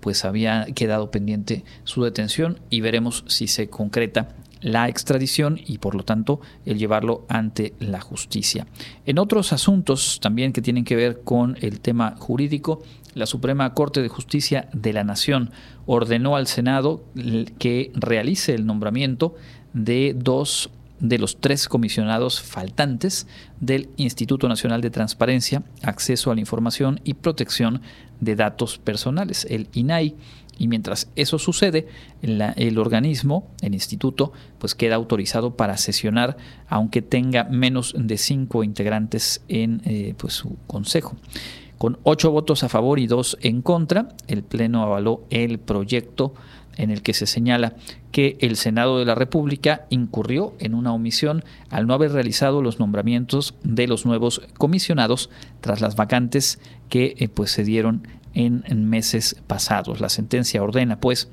pues 0.00 0.24
había 0.24 0.66
quedado 0.74 1.10
pendiente 1.10 1.64
su 1.84 2.02
detención 2.02 2.58
y 2.68 2.80
veremos 2.80 3.24
si 3.26 3.46
se 3.46 3.68
concreta 3.68 4.34
la 4.60 4.88
extradición 4.88 5.60
y 5.64 5.78
por 5.78 5.94
lo 5.94 6.04
tanto 6.04 6.40
el 6.64 6.78
llevarlo 6.78 7.24
ante 7.28 7.74
la 7.80 8.00
justicia. 8.00 8.66
En 9.04 9.18
otros 9.18 9.52
asuntos 9.52 10.20
también 10.20 10.52
que 10.52 10.62
tienen 10.62 10.84
que 10.84 10.96
ver 10.96 11.20
con 11.22 11.56
el 11.60 11.80
tema 11.80 12.16
jurídico, 12.18 12.82
la 13.14 13.26
Suprema 13.26 13.72
Corte 13.74 14.02
de 14.02 14.08
Justicia 14.08 14.68
de 14.72 14.92
la 14.92 15.04
Nación 15.04 15.50
ordenó 15.86 16.34
al 16.34 16.46
Senado 16.46 17.04
que 17.58 17.92
realice 17.94 18.54
el 18.54 18.66
nombramiento 18.66 19.36
de 19.74 20.14
dos 20.16 20.70
de 21.00 21.18
los 21.18 21.40
tres 21.40 21.68
comisionados 21.68 22.40
faltantes 22.40 23.26
del 23.60 23.88
Instituto 23.96 24.48
Nacional 24.48 24.80
de 24.80 24.90
Transparencia, 24.90 25.62
Acceso 25.82 26.30
a 26.30 26.34
la 26.34 26.40
Información 26.40 27.00
y 27.04 27.14
Protección 27.14 27.82
de 28.20 28.36
Datos 28.36 28.78
Personales, 28.78 29.46
el 29.50 29.68
INAI. 29.72 30.14
Y 30.56 30.68
mientras 30.68 31.10
eso 31.16 31.40
sucede, 31.40 31.88
el 32.22 32.78
organismo, 32.78 33.50
el 33.60 33.74
instituto, 33.74 34.32
pues 34.58 34.76
queda 34.76 34.94
autorizado 34.94 35.56
para 35.56 35.76
sesionar, 35.76 36.36
aunque 36.68 37.02
tenga 37.02 37.42
menos 37.44 37.92
de 37.98 38.16
cinco 38.18 38.62
integrantes 38.62 39.42
en 39.48 39.82
eh, 39.84 40.14
pues, 40.16 40.34
su 40.34 40.56
consejo. 40.68 41.16
Con 41.76 41.98
ocho 42.04 42.30
votos 42.30 42.62
a 42.62 42.68
favor 42.68 43.00
y 43.00 43.08
dos 43.08 43.36
en 43.42 43.62
contra, 43.62 44.10
el 44.28 44.44
Pleno 44.44 44.82
avaló 44.82 45.24
el 45.30 45.58
proyecto 45.58 46.34
en 46.76 46.90
el 46.90 47.02
que 47.02 47.14
se 47.14 47.26
señala 47.26 47.74
que 48.12 48.36
el 48.40 48.56
Senado 48.56 48.98
de 48.98 49.04
la 49.04 49.14
República 49.14 49.86
incurrió 49.90 50.54
en 50.58 50.74
una 50.74 50.92
omisión 50.92 51.44
al 51.70 51.86
no 51.86 51.94
haber 51.94 52.12
realizado 52.12 52.62
los 52.62 52.78
nombramientos 52.78 53.54
de 53.62 53.86
los 53.86 54.06
nuevos 54.06 54.42
comisionados 54.58 55.30
tras 55.60 55.80
las 55.80 55.96
vacantes 55.96 56.60
que 56.88 57.14
eh, 57.18 57.28
pues, 57.28 57.50
se 57.50 57.64
dieron 57.64 58.06
en, 58.34 58.64
en 58.66 58.88
meses 58.88 59.36
pasados. 59.46 60.00
La 60.00 60.08
sentencia 60.08 60.62
ordena, 60.62 61.00
pues, 61.00 61.28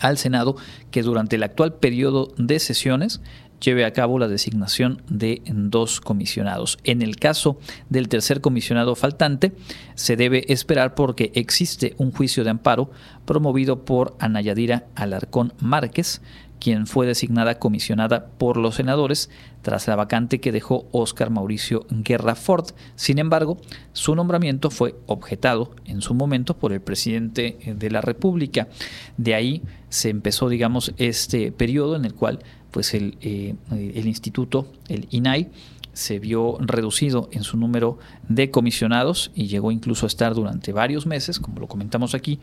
al 0.00 0.18
Senado 0.18 0.56
que 0.90 1.02
durante 1.02 1.36
el 1.36 1.42
actual 1.42 1.74
periodo 1.74 2.32
de 2.36 2.58
sesiones 2.58 3.20
lleve 3.60 3.84
a 3.84 3.92
cabo 3.92 4.18
la 4.18 4.28
designación 4.28 5.02
de 5.08 5.42
dos 5.46 6.00
comisionados. 6.00 6.78
En 6.84 7.02
el 7.02 7.16
caso 7.16 7.58
del 7.88 8.08
tercer 8.08 8.40
comisionado 8.40 8.96
faltante, 8.96 9.52
se 9.94 10.16
debe 10.16 10.52
esperar 10.52 10.94
porque 10.94 11.30
existe 11.34 11.94
un 11.98 12.12
juicio 12.12 12.44
de 12.44 12.50
amparo 12.50 12.90
promovido 13.24 13.84
por 13.84 14.16
Anayadira 14.18 14.86
Alarcón 14.94 15.52
Márquez, 15.60 16.20
quien 16.60 16.86
fue 16.86 17.06
designada 17.06 17.58
comisionada 17.58 18.26
por 18.26 18.56
los 18.56 18.76
senadores 18.76 19.30
tras 19.62 19.88
la 19.88 19.96
vacante 19.96 20.40
que 20.40 20.52
dejó 20.52 20.86
Óscar 20.92 21.30
Mauricio 21.30 21.86
Guerra 21.90 22.34
Ford. 22.34 22.66
Sin 22.94 23.18
embargo, 23.18 23.58
su 23.92 24.14
nombramiento 24.14 24.70
fue 24.70 24.94
objetado 25.06 25.74
en 25.86 26.02
su 26.02 26.14
momento 26.14 26.56
por 26.56 26.72
el 26.72 26.80
presidente 26.80 27.58
de 27.64 27.90
la 27.90 28.00
República. 28.00 28.68
De 29.16 29.34
ahí 29.34 29.62
se 29.88 30.10
empezó, 30.10 30.48
digamos, 30.48 30.92
este 30.98 31.50
periodo 31.50 31.96
en 31.96 32.04
el 32.04 32.14
cual 32.14 32.40
pues 32.70 32.94
el, 32.94 33.16
eh, 33.20 33.54
el 33.70 34.06
instituto, 34.06 34.66
el 34.88 35.06
INAI, 35.10 35.48
se 35.92 36.18
vio 36.18 36.56
reducido 36.60 37.28
en 37.32 37.42
su 37.42 37.56
número 37.56 37.98
de 38.28 38.50
comisionados 38.50 39.32
y 39.34 39.48
llegó 39.48 39.72
incluso 39.72 40.06
a 40.06 40.08
estar 40.08 40.34
durante 40.34 40.72
varios 40.72 41.06
meses, 41.06 41.40
como 41.40 41.60
lo 41.60 41.66
comentamos 41.66 42.14
aquí, 42.14 42.38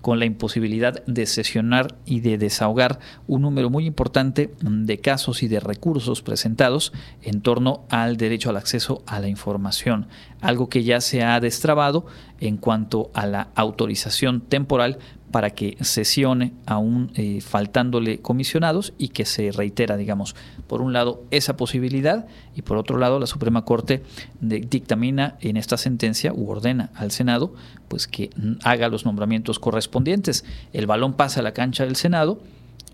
con 0.00 0.18
la 0.18 0.24
imposibilidad 0.24 1.04
de 1.06 1.26
sesionar 1.26 1.96
y 2.06 2.20
de 2.20 2.38
desahogar 2.38 3.00
un 3.26 3.42
número 3.42 3.68
muy 3.70 3.86
importante 3.86 4.54
de 4.60 4.98
casos 4.98 5.42
y 5.42 5.48
de 5.48 5.60
recursos 5.60 6.22
presentados 6.22 6.92
en 7.22 7.42
torno 7.42 7.84
al 7.90 8.16
derecho 8.16 8.50
al 8.50 8.56
acceso 8.56 9.02
a 9.06 9.20
la 9.20 9.28
información, 9.28 10.06
algo 10.40 10.68
que 10.68 10.84
ya 10.84 11.00
se 11.00 11.22
ha 11.22 11.38
destrabado 11.40 12.06
en 12.40 12.56
cuanto 12.56 13.10
a 13.12 13.26
la 13.26 13.48
autorización 13.54 14.40
temporal 14.40 14.98
para 15.30 15.50
que 15.50 15.76
sesione 15.80 16.52
aún 16.66 17.12
eh, 17.14 17.40
faltándole 17.40 18.18
comisionados 18.18 18.92
y 18.98 19.08
que 19.08 19.24
se 19.24 19.52
reitera, 19.52 19.96
digamos, 19.96 20.34
por 20.66 20.82
un 20.82 20.92
lado 20.92 21.24
esa 21.30 21.56
posibilidad 21.56 22.26
y 22.54 22.62
por 22.62 22.76
otro 22.76 22.98
lado 22.98 23.18
la 23.18 23.26
Suprema 23.26 23.64
Corte 23.64 24.02
dictamina 24.40 25.36
en 25.40 25.56
esta 25.56 25.76
sentencia 25.76 26.32
u 26.32 26.50
ordena 26.50 26.90
al 26.94 27.10
Senado 27.10 27.54
pues 27.88 28.06
que 28.06 28.30
haga 28.64 28.88
los 28.88 29.04
nombramientos 29.04 29.58
correspondientes. 29.58 30.44
El 30.72 30.86
balón 30.86 31.14
pasa 31.14 31.40
a 31.40 31.42
la 31.42 31.52
cancha 31.52 31.84
del 31.84 31.96
Senado 31.96 32.40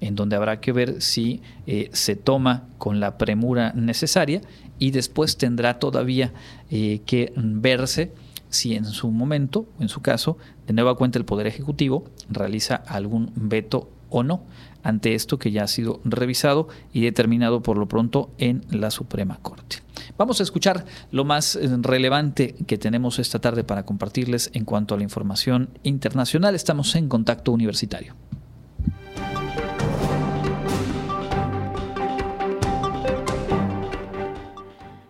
en 0.00 0.14
donde 0.14 0.36
habrá 0.36 0.60
que 0.60 0.72
ver 0.72 1.00
si 1.00 1.40
eh, 1.66 1.88
se 1.92 2.16
toma 2.16 2.64
con 2.78 3.00
la 3.00 3.18
premura 3.18 3.72
necesaria 3.74 4.42
y 4.78 4.90
después 4.90 5.36
tendrá 5.36 5.78
todavía 5.78 6.32
eh, 6.70 7.00
que 7.06 7.32
verse 7.36 8.12
si 8.56 8.74
en 8.74 8.84
su 8.86 9.10
momento, 9.10 9.66
en 9.78 9.88
su 9.88 10.00
caso, 10.00 10.38
de 10.66 10.72
nueva 10.72 10.96
cuenta 10.96 11.18
el 11.18 11.24
Poder 11.24 11.46
Ejecutivo 11.46 12.04
realiza 12.28 12.74
algún 12.74 13.32
veto 13.36 13.90
o 14.08 14.22
no 14.22 14.44
ante 14.82 15.14
esto 15.14 15.38
que 15.38 15.50
ya 15.50 15.64
ha 15.64 15.68
sido 15.68 16.00
revisado 16.04 16.68
y 16.92 17.00
determinado 17.00 17.60
por 17.60 17.76
lo 17.76 17.88
pronto 17.88 18.30
en 18.38 18.64
la 18.70 18.90
Suprema 18.90 19.38
Corte. 19.42 19.78
Vamos 20.16 20.40
a 20.40 20.44
escuchar 20.44 20.84
lo 21.10 21.24
más 21.24 21.56
eh, 21.56 21.68
relevante 21.80 22.54
que 22.66 22.78
tenemos 22.78 23.18
esta 23.18 23.40
tarde 23.40 23.64
para 23.64 23.84
compartirles 23.84 24.50
en 24.54 24.64
cuanto 24.64 24.94
a 24.94 24.98
la 24.98 25.02
información 25.02 25.70
internacional. 25.82 26.54
Estamos 26.54 26.94
en 26.94 27.08
contacto 27.08 27.52
universitario. 27.52 28.14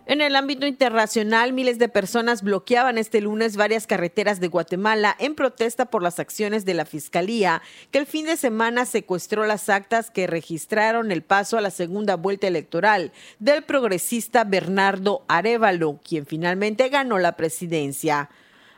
En 0.09 0.21
el 0.21 0.37
ámbito 0.37 0.65
internacional, 0.65 1.51
miles 1.51 1.79
de 1.79 1.89
personas 1.89 2.41
bloqueaban 2.41 2.97
este 2.97 3.19
lunes 3.19 3.57
varias 3.57 3.87
carreteras 3.87 4.39
de 4.39 4.47
Guatemala 4.47 5.13
en 5.19 5.35
protesta 5.35 5.87
por 5.87 6.01
las 6.01 6.17
acciones 6.17 6.63
de 6.63 6.73
la 6.73 6.85
Fiscalía, 6.85 7.61
que 7.91 7.99
el 7.99 8.05
fin 8.05 8.25
de 8.25 8.37
semana 8.37 8.85
secuestró 8.85 9.45
las 9.45 9.67
actas 9.67 10.09
que 10.09 10.25
registraron 10.25 11.11
el 11.11 11.23
paso 11.23 11.57
a 11.57 11.61
la 11.61 11.71
segunda 11.71 12.15
vuelta 12.15 12.47
electoral 12.47 13.11
del 13.39 13.63
progresista 13.63 14.45
Bernardo 14.45 15.25
Arevalo, 15.27 15.99
quien 16.01 16.25
finalmente 16.25 16.87
ganó 16.87 17.19
la 17.19 17.35
presidencia. 17.35 18.29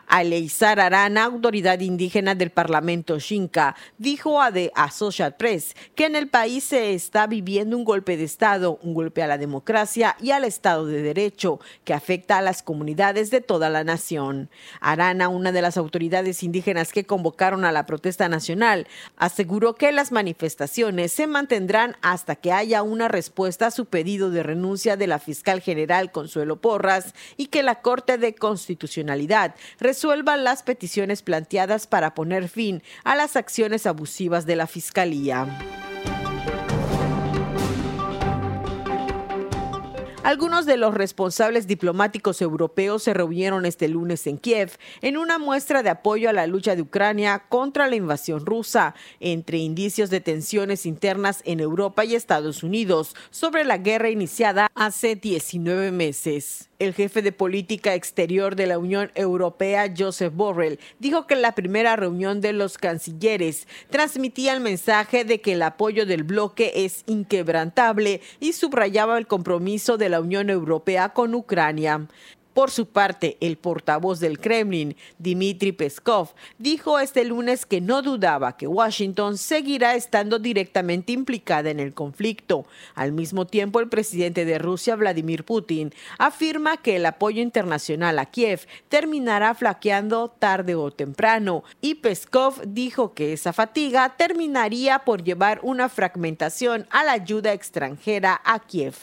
Aleizar 0.09 0.79
Arana, 0.79 1.25
autoridad 1.25 1.79
indígena 1.81 2.33
del 2.33 2.49
Parlamento 2.49 3.19
Xinca, 3.19 3.75
dijo 3.99 4.41
a 4.41 4.51
The 4.51 4.71
Associated 4.73 5.37
Press 5.37 5.75
que 5.93 6.07
en 6.07 6.15
el 6.15 6.27
país 6.27 6.63
se 6.63 6.95
está 6.95 7.27
viviendo 7.27 7.77
un 7.77 7.83
golpe 7.83 8.17
de 8.17 8.23
Estado, 8.23 8.79
un 8.81 8.95
golpe 8.95 9.21
a 9.21 9.27
la 9.27 9.37
democracia 9.37 10.17
y 10.19 10.31
al 10.31 10.45
Estado 10.45 10.87
de 10.87 11.03
Derecho 11.03 11.59
que 11.83 11.93
afecta 11.93 12.39
a 12.39 12.41
las 12.41 12.63
comunidades 12.63 13.29
de 13.29 13.41
toda 13.41 13.69
la 13.69 13.83
nación. 13.83 14.49
Arana, 14.81 15.29
una 15.29 15.51
de 15.51 15.61
las 15.61 15.77
autoridades 15.77 16.41
indígenas 16.41 16.91
que 16.91 17.05
convocaron 17.05 17.63
a 17.63 17.71
la 17.71 17.85
protesta 17.85 18.27
nacional, 18.29 18.87
aseguró 19.15 19.75
que 19.75 19.91
las 19.91 20.11
manifestaciones 20.11 21.11
se 21.11 21.27
mantendrán 21.27 21.97
hasta 22.01 22.35
que 22.35 22.51
haya 22.51 22.81
una 22.81 23.09
respuesta 23.09 23.67
a 23.67 23.71
su 23.71 23.85
pedido 23.85 24.31
de 24.31 24.41
renuncia 24.41 24.97
de 24.97 25.05
la 25.05 25.19
fiscal 25.19 25.61
general 25.61 26.11
Consuelo 26.11 26.59
Porras 26.59 27.13
y 27.37 27.45
que 27.45 27.61
la 27.61 27.81
Corte 27.81 28.17
de 28.17 28.33
Constitucionalidad 28.33 29.53
resuelvan 29.99 30.45
las 30.45 30.63
peticiones 30.63 31.21
planteadas 31.23 31.85
para 31.85 32.15
poner 32.15 32.47
fin 32.47 32.81
a 33.03 33.17
las 33.17 33.35
acciones 33.35 33.85
abusivas 33.85 34.45
de 34.45 34.55
la 34.55 34.65
Fiscalía. 34.65 35.45
Algunos 40.23 40.65
de 40.65 40.77
los 40.77 40.93
responsables 40.93 41.67
diplomáticos 41.67 42.41
europeos 42.41 43.03
se 43.03 43.13
reunieron 43.13 43.65
este 43.65 43.89
lunes 43.89 44.25
en 44.25 44.37
Kiev 44.37 44.71
en 45.01 45.17
una 45.17 45.37
muestra 45.37 45.83
de 45.83 45.89
apoyo 45.89 46.29
a 46.29 46.33
la 46.33 46.47
lucha 46.47 46.77
de 46.77 46.81
Ucrania 46.81 47.43
contra 47.49 47.89
la 47.89 47.97
invasión 47.97 48.45
rusa, 48.45 48.95
entre 49.19 49.57
indicios 49.57 50.09
de 50.09 50.21
tensiones 50.21 50.85
internas 50.85 51.41
en 51.43 51.59
Europa 51.59 52.05
y 52.05 52.15
Estados 52.15 52.63
Unidos 52.63 53.17
sobre 53.31 53.65
la 53.65 53.77
guerra 53.77 54.09
iniciada 54.09 54.71
hace 54.75 55.17
19 55.17 55.91
meses. 55.91 56.68
El 56.79 56.93
jefe 56.93 57.21
de 57.21 57.33
política 57.33 57.93
exterior 57.93 58.55
de 58.55 58.65
la 58.65 58.79
Unión 58.79 59.11
Europea, 59.15 59.93
Joseph 59.95 60.33
Borrell, 60.33 60.79
dijo 60.97 61.27
que 61.27 61.35
la 61.35 61.53
primera 61.53 61.97
reunión 61.97 62.39
de 62.39 62.53
los 62.53 62.77
cancilleres 62.77 63.67
transmitía 63.89 64.53
el 64.53 64.61
mensaje 64.61 65.25
de 65.25 65.41
que 65.41 65.53
el 65.53 65.61
apoyo 65.61 66.05
del 66.05 66.23
bloque 66.23 66.71
es 66.85 67.03
inquebrantable 67.05 68.21
y 68.39 68.53
subrayaba 68.53 69.17
el 69.17 69.27
compromiso 69.27 69.97
de 69.97 70.07
la 70.07 70.21
Unión 70.21 70.49
Europea 70.49 71.09
con 71.09 71.35
Ucrania. 71.35 72.07
Por 72.53 72.71
su 72.71 72.87
parte, 72.87 73.37
el 73.41 73.57
portavoz 73.57 74.19
del 74.19 74.39
Kremlin, 74.39 74.95
Dmitry 75.17 75.71
Peskov, 75.71 76.33
dijo 76.57 76.99
este 76.99 77.23
lunes 77.23 77.65
que 77.65 77.79
no 77.79 78.01
dudaba 78.01 78.57
que 78.57 78.67
Washington 78.67 79.37
seguirá 79.37 79.95
estando 79.95 80.39
directamente 80.39 81.13
implicada 81.13 81.69
en 81.69 81.79
el 81.79 81.93
conflicto. 81.93 82.65
Al 82.95 83.11
mismo 83.11 83.45
tiempo, 83.45 83.79
el 83.79 83.87
presidente 83.87 84.45
de 84.45 84.57
Rusia, 84.57 84.95
Vladimir 84.95 85.45
Putin, 85.45 85.93
afirma 86.17 86.77
que 86.77 86.95
el 86.95 87.05
apoyo 87.05 87.41
internacional 87.41 88.19
a 88.19 88.25
Kiev 88.25 88.67
terminará 88.89 89.53
flaqueando 89.53 90.29
tarde 90.29 90.75
o 90.75 90.91
temprano, 90.91 91.63
y 91.81 91.95
Peskov 91.95 92.61
dijo 92.65 93.13
que 93.13 93.33
esa 93.33 93.53
fatiga 93.53 94.15
terminaría 94.17 94.99
por 94.99 95.23
llevar 95.23 95.59
una 95.63 95.87
fragmentación 95.87 96.87
a 96.89 97.03
la 97.03 97.13
ayuda 97.13 97.53
extranjera 97.53 98.41
a 98.43 98.59
Kiev. 98.59 98.95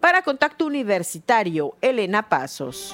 Para 0.00 0.22
Contacto 0.22 0.66
Universitario, 0.66 1.76
Elena 1.80 2.28
Pasos. 2.28 2.93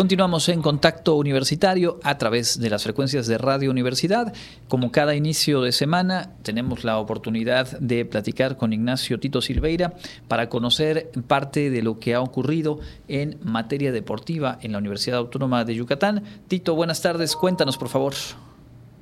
Continuamos 0.00 0.48
en 0.48 0.62
contacto 0.62 1.16
universitario 1.16 2.00
a 2.04 2.16
través 2.16 2.58
de 2.58 2.70
las 2.70 2.84
frecuencias 2.84 3.26
de 3.26 3.36
Radio 3.36 3.70
Universidad. 3.70 4.32
Como 4.66 4.92
cada 4.92 5.14
inicio 5.14 5.60
de 5.60 5.72
semana, 5.72 6.30
tenemos 6.42 6.84
la 6.84 6.96
oportunidad 6.96 7.78
de 7.80 8.06
platicar 8.06 8.56
con 8.56 8.72
Ignacio 8.72 9.20
Tito 9.20 9.42
Silveira 9.42 9.92
para 10.26 10.48
conocer 10.48 11.10
parte 11.28 11.68
de 11.68 11.82
lo 11.82 12.00
que 12.00 12.14
ha 12.14 12.22
ocurrido 12.22 12.78
en 13.08 13.38
materia 13.42 13.92
deportiva 13.92 14.56
en 14.62 14.72
la 14.72 14.78
Universidad 14.78 15.18
Autónoma 15.18 15.66
de 15.66 15.74
Yucatán. 15.74 16.24
Tito, 16.48 16.74
buenas 16.74 17.02
tardes. 17.02 17.36
Cuéntanos, 17.36 17.76
por 17.76 17.90
favor. 17.90 18.14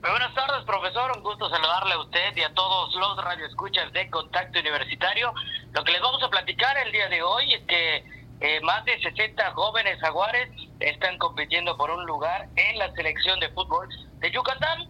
Muy 0.03 0.11
buenas 0.11 0.34
tardes, 0.34 0.64
profesor. 0.66 1.12
Un 1.16 1.22
gusto 1.22 1.49
saludarle 1.49 1.94
a 1.94 2.01
usted 2.01 2.36
y 2.36 2.42
a 2.42 2.53
todos 2.55 2.92
los 2.96 3.24
radioescuchas 3.24 3.92
de 3.92 4.11
Contacto 4.11 4.59
Universitario. 4.59 5.32
Lo 5.74 5.84
que 5.84 5.92
les 5.92 6.03
vamos 6.03 6.20
a 6.24 6.28
platicar 6.28 6.76
el 6.84 6.90
día 6.90 7.09
de 7.09 7.22
hoy 7.22 7.55
es 7.55 7.62
que 7.68 8.17
eh, 8.41 8.61
más 8.61 8.84
de 8.84 9.01
60 9.01 9.51
jóvenes 9.53 9.99
jaguares 10.01 10.49
están 10.78 11.18
compitiendo 11.18 11.76
por 11.76 11.91
un 11.91 12.07
lugar 12.07 12.49
en 12.55 12.78
la 12.78 12.93
selección 12.93 13.41
de 13.41 13.49
fútbol 13.51 13.89
de 14.20 14.30
Yucatán. 14.30 14.89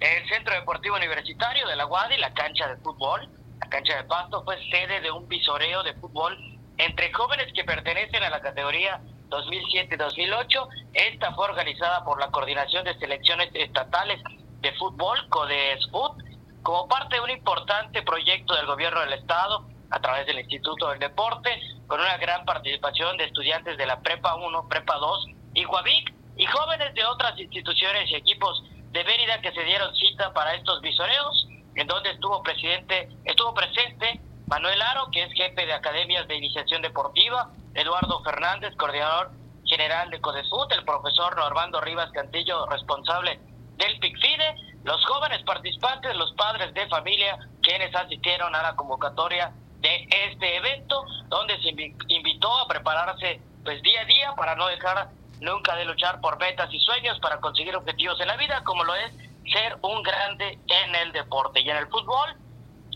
El 0.00 0.28
Centro 0.28 0.54
Deportivo 0.54 0.96
Universitario 0.96 1.66
de 1.68 1.76
la 1.76 1.86
UADI, 1.86 2.18
la 2.18 2.34
cancha 2.34 2.68
de 2.68 2.76
fútbol, 2.78 3.28
la 3.60 3.68
cancha 3.68 3.96
de 3.96 4.04
pasto, 4.04 4.44
fue 4.44 4.58
sede 4.70 5.00
de 5.00 5.10
un 5.10 5.26
visoreo 5.26 5.82
de 5.82 5.94
fútbol 5.94 6.36
entre 6.76 7.12
jóvenes 7.12 7.52
que 7.54 7.64
pertenecen 7.64 8.22
a 8.24 8.30
la 8.30 8.40
categoría 8.40 9.00
2007-2008. 9.30 10.68
Esta 10.92 11.32
fue 11.32 11.46
organizada 11.46 12.04
por 12.04 12.20
la 12.20 12.30
Coordinación 12.30 12.84
de 12.84 12.98
Selecciones 12.98 13.50
Estatales 13.54 14.20
de 14.60 14.72
Fútbol, 14.72 15.28
CODESFUT, 15.30 16.22
como 16.62 16.88
parte 16.88 17.16
de 17.16 17.22
un 17.22 17.30
importante 17.30 18.02
proyecto 18.02 18.54
del 18.54 18.66
gobierno 18.66 19.00
del 19.00 19.14
Estado 19.14 19.66
a 19.90 20.00
través 20.00 20.26
del 20.26 20.40
Instituto 20.40 20.90
del 20.90 20.98
Deporte, 20.98 21.50
con 21.92 22.00
una 22.00 22.16
gran 22.16 22.42
participación 22.46 23.18
de 23.18 23.24
estudiantes 23.24 23.76
de 23.76 23.84
la 23.84 24.00
Prepa 24.00 24.34
1, 24.36 24.66
Prepa 24.66 24.96
2 24.96 25.26
y 25.52 25.64
Guavic, 25.64 26.14
y 26.38 26.46
jóvenes 26.46 26.94
de 26.94 27.04
otras 27.04 27.38
instituciones 27.38 28.10
y 28.10 28.14
equipos 28.14 28.64
de 28.92 29.04
Mérida 29.04 29.42
que 29.42 29.52
se 29.52 29.62
dieron 29.62 29.94
cita 29.96 30.32
para 30.32 30.54
estos 30.54 30.80
visoreos, 30.80 31.48
en 31.74 31.86
donde 31.86 32.12
estuvo 32.12 32.42
presidente, 32.42 33.10
estuvo 33.26 33.52
presente 33.52 34.22
Manuel 34.46 34.80
Aro, 34.80 35.10
que 35.12 35.22
es 35.22 35.34
jefe 35.34 35.66
de 35.66 35.74
academias 35.74 36.26
de 36.28 36.36
iniciación 36.36 36.80
deportiva, 36.80 37.50
Eduardo 37.74 38.22
Fernández, 38.22 38.74
coordinador 38.76 39.32
general 39.66 40.08
de 40.08 40.18
CODESUT, 40.18 40.72
el 40.72 40.86
profesor 40.86 41.36
Normando 41.36 41.78
Rivas 41.82 42.10
Cantillo, 42.12 42.64
responsable 42.70 43.38
del 43.76 43.98
PICFIDE, 43.98 44.54
los 44.84 45.04
jóvenes 45.04 45.42
participantes, 45.42 46.16
los 46.16 46.32
padres 46.36 46.72
de 46.72 46.88
familia, 46.88 47.38
quienes 47.60 47.94
asistieron 47.94 48.54
a 48.54 48.62
la 48.62 48.76
convocatoria 48.76 49.52
de 49.82 50.08
este 50.28 50.56
evento, 50.56 51.04
donde 51.28 51.60
se 51.60 51.68
invitó 52.08 52.56
a 52.58 52.66
prepararse 52.68 53.40
pues 53.64 53.82
día 53.82 54.00
a 54.00 54.04
día 54.04 54.34
para 54.36 54.54
no 54.56 54.66
dejar 54.68 55.10
nunca 55.40 55.76
de 55.76 55.84
luchar 55.84 56.20
por 56.20 56.38
metas 56.38 56.72
y 56.72 56.78
sueños 56.80 57.18
para 57.20 57.40
conseguir 57.40 57.74
objetivos 57.76 58.20
en 58.20 58.28
la 58.28 58.36
vida, 58.36 58.62
como 58.64 58.84
lo 58.84 58.94
es 58.94 59.12
ser 59.52 59.76
un 59.82 60.02
grande 60.02 60.58
en 60.66 60.94
el 60.94 61.12
deporte. 61.12 61.60
Y 61.60 61.68
en 61.68 61.76
el 61.76 61.88
fútbol 61.88 62.36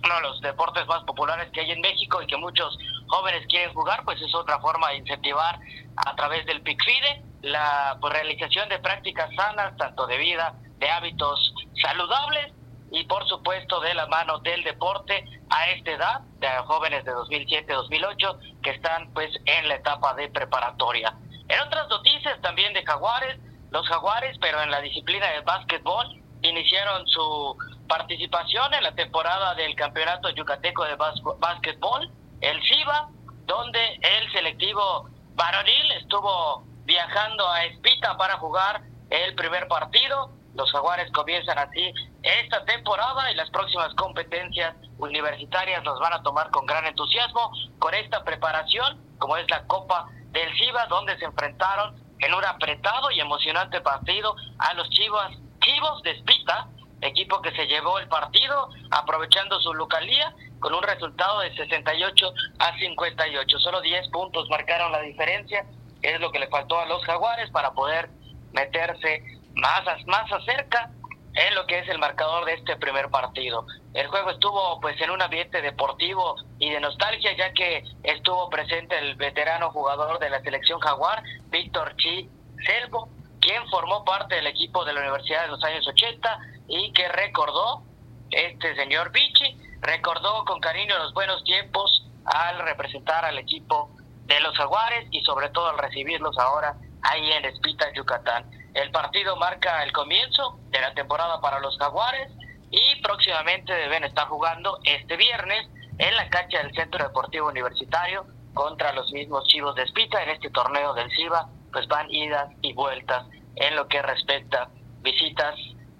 uno 0.04 0.14
de 0.14 0.20
los 0.22 0.40
deportes 0.40 0.86
más 0.86 1.02
populares 1.04 1.50
que 1.52 1.60
hay 1.60 1.72
en 1.72 1.80
México 1.80 2.22
y 2.22 2.26
que 2.26 2.36
muchos 2.36 2.78
jóvenes 3.08 3.46
quieren 3.48 3.74
jugar, 3.74 4.04
pues 4.04 4.20
es 4.22 4.32
otra 4.34 4.60
forma 4.60 4.90
de 4.90 4.98
incentivar 4.98 5.58
a 5.96 6.14
través 6.14 6.46
del 6.46 6.62
PICFIDE 6.62 7.22
la 7.42 7.96
pues, 8.00 8.12
realización 8.12 8.68
de 8.68 8.78
prácticas 8.78 9.34
sanas, 9.34 9.76
tanto 9.76 10.06
de 10.06 10.18
vida, 10.18 10.54
de 10.78 10.90
hábitos 10.90 11.52
saludables 11.82 12.52
y 12.90 13.04
por 13.04 13.26
supuesto 13.28 13.80
de 13.80 13.94
la 13.94 14.06
mano 14.06 14.38
del 14.38 14.62
deporte 14.62 15.24
a 15.50 15.70
esta 15.70 15.90
edad, 15.90 16.20
de 16.38 16.48
jóvenes 16.66 17.04
de 17.04 17.12
2007-2008 17.12 18.60
que 18.62 18.70
están 18.70 19.12
pues 19.12 19.30
en 19.44 19.68
la 19.68 19.76
etapa 19.76 20.14
de 20.14 20.28
preparatoria. 20.28 21.14
En 21.48 21.60
otras 21.60 21.88
noticias 21.88 22.40
también 22.42 22.72
de 22.72 22.84
Jaguares, 22.84 23.38
los 23.70 23.86
Jaguares, 23.88 24.36
pero 24.40 24.62
en 24.62 24.70
la 24.70 24.80
disciplina 24.80 25.26
del 25.30 25.42
básquetbol, 25.42 26.22
iniciaron 26.42 27.06
su 27.06 27.56
participación 27.88 28.74
en 28.74 28.82
la 28.82 28.94
temporada 28.94 29.54
del 29.54 29.74
Campeonato 29.74 30.30
Yucateco 30.30 30.84
de 30.84 30.96
Básquetbol, 30.96 32.10
el 32.40 32.60
CIBA, 32.62 33.08
donde 33.46 33.94
el 34.02 34.32
selectivo 34.32 35.08
varonil 35.34 35.92
estuvo 35.92 36.64
viajando 36.84 37.48
a 37.48 37.64
Espita 37.64 38.16
para 38.16 38.36
jugar 38.38 38.82
el 39.10 39.34
primer 39.34 39.68
partido. 39.68 40.30
Los 40.56 40.72
jaguares 40.72 41.10
comienzan 41.12 41.58
así 41.58 41.92
esta 42.22 42.64
temporada 42.64 43.30
y 43.30 43.34
las 43.34 43.50
próximas 43.50 43.92
competencias 43.94 44.74
universitarias 44.98 45.84
los 45.84 46.00
van 46.00 46.14
a 46.14 46.22
tomar 46.22 46.50
con 46.50 46.64
gran 46.64 46.86
entusiasmo 46.86 47.52
con 47.78 47.94
esta 47.94 48.24
preparación, 48.24 49.00
como 49.18 49.36
es 49.36 49.48
la 49.50 49.66
Copa 49.66 50.08
del 50.30 50.48
CIBA, 50.58 50.86
donde 50.86 51.18
se 51.18 51.26
enfrentaron 51.26 51.94
en 52.20 52.34
un 52.34 52.44
apretado 52.44 53.10
y 53.10 53.20
emocionante 53.20 53.80
partido 53.82 54.34
a 54.58 54.72
los 54.74 54.88
Chivas 54.90 55.32
Chivos 55.60 56.02
de 56.02 56.12
Espita, 56.12 56.68
equipo 57.02 57.42
que 57.42 57.50
se 57.52 57.66
llevó 57.66 57.98
el 57.98 58.08
partido 58.08 58.70
aprovechando 58.90 59.60
su 59.60 59.74
localía 59.74 60.34
con 60.60 60.72
un 60.72 60.82
resultado 60.82 61.40
de 61.40 61.54
68 61.54 62.32
a 62.58 62.78
58. 62.78 63.58
Solo 63.58 63.80
10 63.82 64.08
puntos 64.08 64.48
marcaron 64.48 64.92
la 64.92 65.00
diferencia, 65.00 65.66
es 66.00 66.20
lo 66.20 66.30
que 66.30 66.38
le 66.38 66.48
faltó 66.48 66.78
a 66.78 66.86
los 66.86 67.04
jaguares 67.04 67.50
para 67.50 67.72
poder 67.72 68.08
meterse 68.52 69.35
más, 69.56 69.84
más 70.06 70.30
acerca 70.32 70.90
en 71.34 71.54
lo 71.54 71.66
que 71.66 71.78
es 71.78 71.88
el 71.88 71.98
marcador 71.98 72.44
de 72.46 72.54
este 72.54 72.76
primer 72.76 73.10
partido. 73.10 73.66
El 73.92 74.06
juego 74.08 74.30
estuvo 74.30 74.80
pues 74.80 74.98
en 75.00 75.10
un 75.10 75.20
ambiente 75.20 75.60
deportivo 75.60 76.36
y 76.58 76.70
de 76.70 76.80
nostalgia 76.80 77.36
ya 77.36 77.52
que 77.52 77.84
estuvo 78.02 78.48
presente 78.48 78.98
el 78.98 79.16
veterano 79.16 79.70
jugador 79.70 80.18
de 80.18 80.30
la 80.30 80.40
selección 80.40 80.80
jaguar, 80.80 81.22
Víctor 81.50 81.94
Chi 81.96 82.28
Selvo, 82.64 83.08
quien 83.40 83.66
formó 83.68 84.04
parte 84.04 84.36
del 84.36 84.46
equipo 84.46 84.84
de 84.84 84.94
la 84.94 85.00
Universidad 85.00 85.42
de 85.42 85.48
los 85.48 85.62
años 85.62 85.86
80 85.86 86.38
y 86.68 86.92
que 86.92 87.08
recordó, 87.08 87.82
este 88.30 88.74
señor 88.74 89.12
Vichy, 89.12 89.56
recordó 89.80 90.44
con 90.44 90.58
cariño 90.60 90.98
los 90.98 91.12
buenos 91.12 91.44
tiempos 91.44 92.06
al 92.24 92.58
representar 92.60 93.24
al 93.24 93.38
equipo 93.38 93.90
de 94.24 94.40
los 94.40 94.56
Jaguares 94.56 95.06
y 95.10 95.20
sobre 95.22 95.50
todo 95.50 95.68
al 95.68 95.78
recibirlos 95.78 96.36
ahora 96.38 96.74
ahí 97.02 97.30
en 97.32 97.44
Espita, 97.44 97.92
Yucatán. 97.92 98.50
El 98.76 98.90
partido 98.90 99.36
marca 99.36 99.82
el 99.84 99.92
comienzo 99.92 100.60
de 100.68 100.82
la 100.82 100.92
temporada 100.92 101.40
para 101.40 101.60
los 101.60 101.78
Jaguares 101.78 102.30
y 102.70 103.00
próximamente 103.00 103.72
deben 103.72 104.04
estar 104.04 104.28
jugando 104.28 104.78
este 104.84 105.16
viernes 105.16 105.66
en 105.96 106.14
la 106.14 106.28
cancha 106.28 106.58
del 106.58 106.74
Centro 106.74 107.02
Deportivo 107.02 107.48
Universitario 107.48 108.26
contra 108.52 108.92
los 108.92 109.10
mismos 109.12 109.46
Chivos 109.46 109.74
de 109.76 109.84
Espita 109.84 110.22
en 110.22 110.28
este 110.28 110.50
torneo 110.50 110.92
del 110.92 111.10
CIBA, 111.10 111.48
pues 111.72 111.88
van 111.88 112.10
idas 112.10 112.50
y 112.60 112.74
vueltas 112.74 113.24
en 113.54 113.76
lo 113.76 113.88
que 113.88 114.02
respecta 114.02 114.68
visitas 115.00 115.54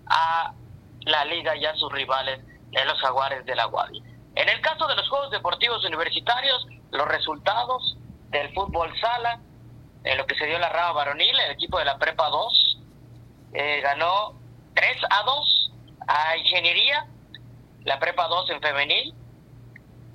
a 0.09 0.53
la 1.01 1.25
liga 1.25 1.57
y 1.57 1.65
a 1.65 1.75
sus 1.77 1.91
rivales 1.91 2.45
de 2.73 2.85
los 2.85 3.01
jaguares 3.01 3.47
de 3.47 3.57
la 3.57 3.65
Guadi. 3.65 4.03
En 4.35 4.51
el 4.51 4.61
caso 4.61 4.87
de 4.87 4.97
los 4.97 5.09
Juegos 5.09 5.31
Deportivos 5.31 5.83
Universitarios, 5.83 6.67
los 6.91 7.09
resultados 7.09 7.97
del 8.29 8.53
fútbol 8.53 8.93
sala, 9.01 9.41
en 10.07 10.17
lo 10.17 10.27
que 10.27 10.37
se 10.37 10.47
dio 10.47 10.59
la 10.59 10.69
rama 10.69 10.93
varonil, 10.93 11.39
el 11.39 11.51
equipo 11.51 11.79
de 11.79 11.85
la 11.85 11.99
Prepa 11.99 12.29
2 12.29 12.79
eh, 13.55 13.81
ganó 13.83 14.35
3 14.75 14.97
a 15.11 15.23
2 15.25 15.73
a 16.07 16.37
Ingeniería, 16.37 17.07
la 17.83 17.99
Prepa 17.99 18.29
2 18.29 18.51
en 18.51 18.61
femenil, 18.61 19.15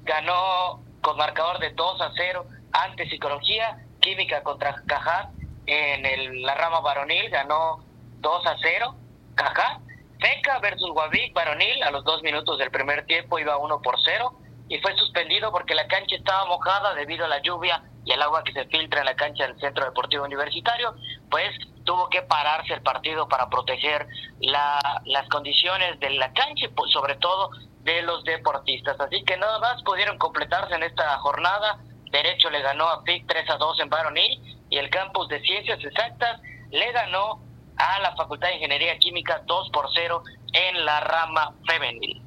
ganó 0.03 0.81
con 1.01 1.17
marcador 1.17 1.59
de 1.59 1.71
2 1.71 2.01
a 2.01 2.11
0 2.15 2.45
ante 2.71 3.09
Psicología, 3.09 3.85
Química 3.99 4.41
contra 4.43 4.81
Cajat 4.87 5.29
en 5.65 6.41
la 6.41 6.55
rama 6.55 6.79
varonil, 6.79 7.29
ganó 7.29 7.83
2 8.19 8.45
a 8.45 8.55
0 8.61 8.95
Cajat, 9.35 9.81
Feca 10.21 10.59
versus 10.59 10.91
Guavic 10.91 11.33
varonil 11.33 11.83
a 11.83 11.91
los 11.91 12.05
dos 12.05 12.23
minutos 12.23 12.57
del 12.59 12.71
primer 12.71 13.05
tiempo 13.07 13.39
iba 13.39 13.57
1 13.57 13.81
por 13.81 13.95
0 14.01 14.33
y 14.71 14.79
fue 14.79 14.95
suspendido 14.95 15.51
porque 15.51 15.75
la 15.75 15.85
cancha 15.85 16.15
estaba 16.15 16.45
mojada 16.45 16.93
debido 16.93 17.25
a 17.25 17.27
la 17.27 17.41
lluvia 17.41 17.83
y 18.05 18.13
el 18.13 18.21
agua 18.21 18.41
que 18.41 18.53
se 18.53 18.63
filtra 18.67 19.01
en 19.01 19.05
la 19.05 19.17
cancha 19.17 19.45
del 19.45 19.59
Centro 19.59 19.83
Deportivo 19.83 20.23
Universitario, 20.23 20.95
pues 21.29 21.49
tuvo 21.83 22.07
que 22.07 22.21
pararse 22.21 22.75
el 22.75 22.81
partido 22.81 23.27
para 23.27 23.49
proteger 23.49 24.07
la, 24.39 24.79
las 25.03 25.27
condiciones 25.27 25.99
de 25.99 26.11
la 26.11 26.31
cancha 26.31 26.67
y 26.67 26.91
sobre 26.93 27.15
todo 27.17 27.49
de 27.81 28.01
los 28.03 28.23
deportistas. 28.23 28.97
Así 28.97 29.25
que 29.25 29.35
nada 29.35 29.59
más 29.59 29.83
pudieron 29.83 30.17
completarse 30.17 30.73
en 30.73 30.83
esta 30.83 31.17
jornada. 31.17 31.79
Derecho 32.09 32.49
le 32.49 32.61
ganó 32.61 32.87
a 32.87 33.03
FIC 33.03 33.27
3 33.27 33.49
a 33.49 33.57
2 33.57 33.79
en 33.81 33.89
varonil 33.89 34.65
y 34.69 34.77
el 34.77 34.89
campus 34.89 35.27
de 35.27 35.41
Ciencias 35.41 35.83
Exactas 35.83 36.39
le 36.69 36.89
ganó 36.93 37.41
a 37.75 37.99
la 37.99 38.15
Facultad 38.15 38.47
de 38.47 38.55
Ingeniería 38.55 38.97
Química 38.99 39.41
2 39.45 39.69
por 39.71 39.89
0 39.93 40.23
en 40.53 40.85
la 40.85 41.01
rama 41.01 41.55
femenil. 41.67 42.20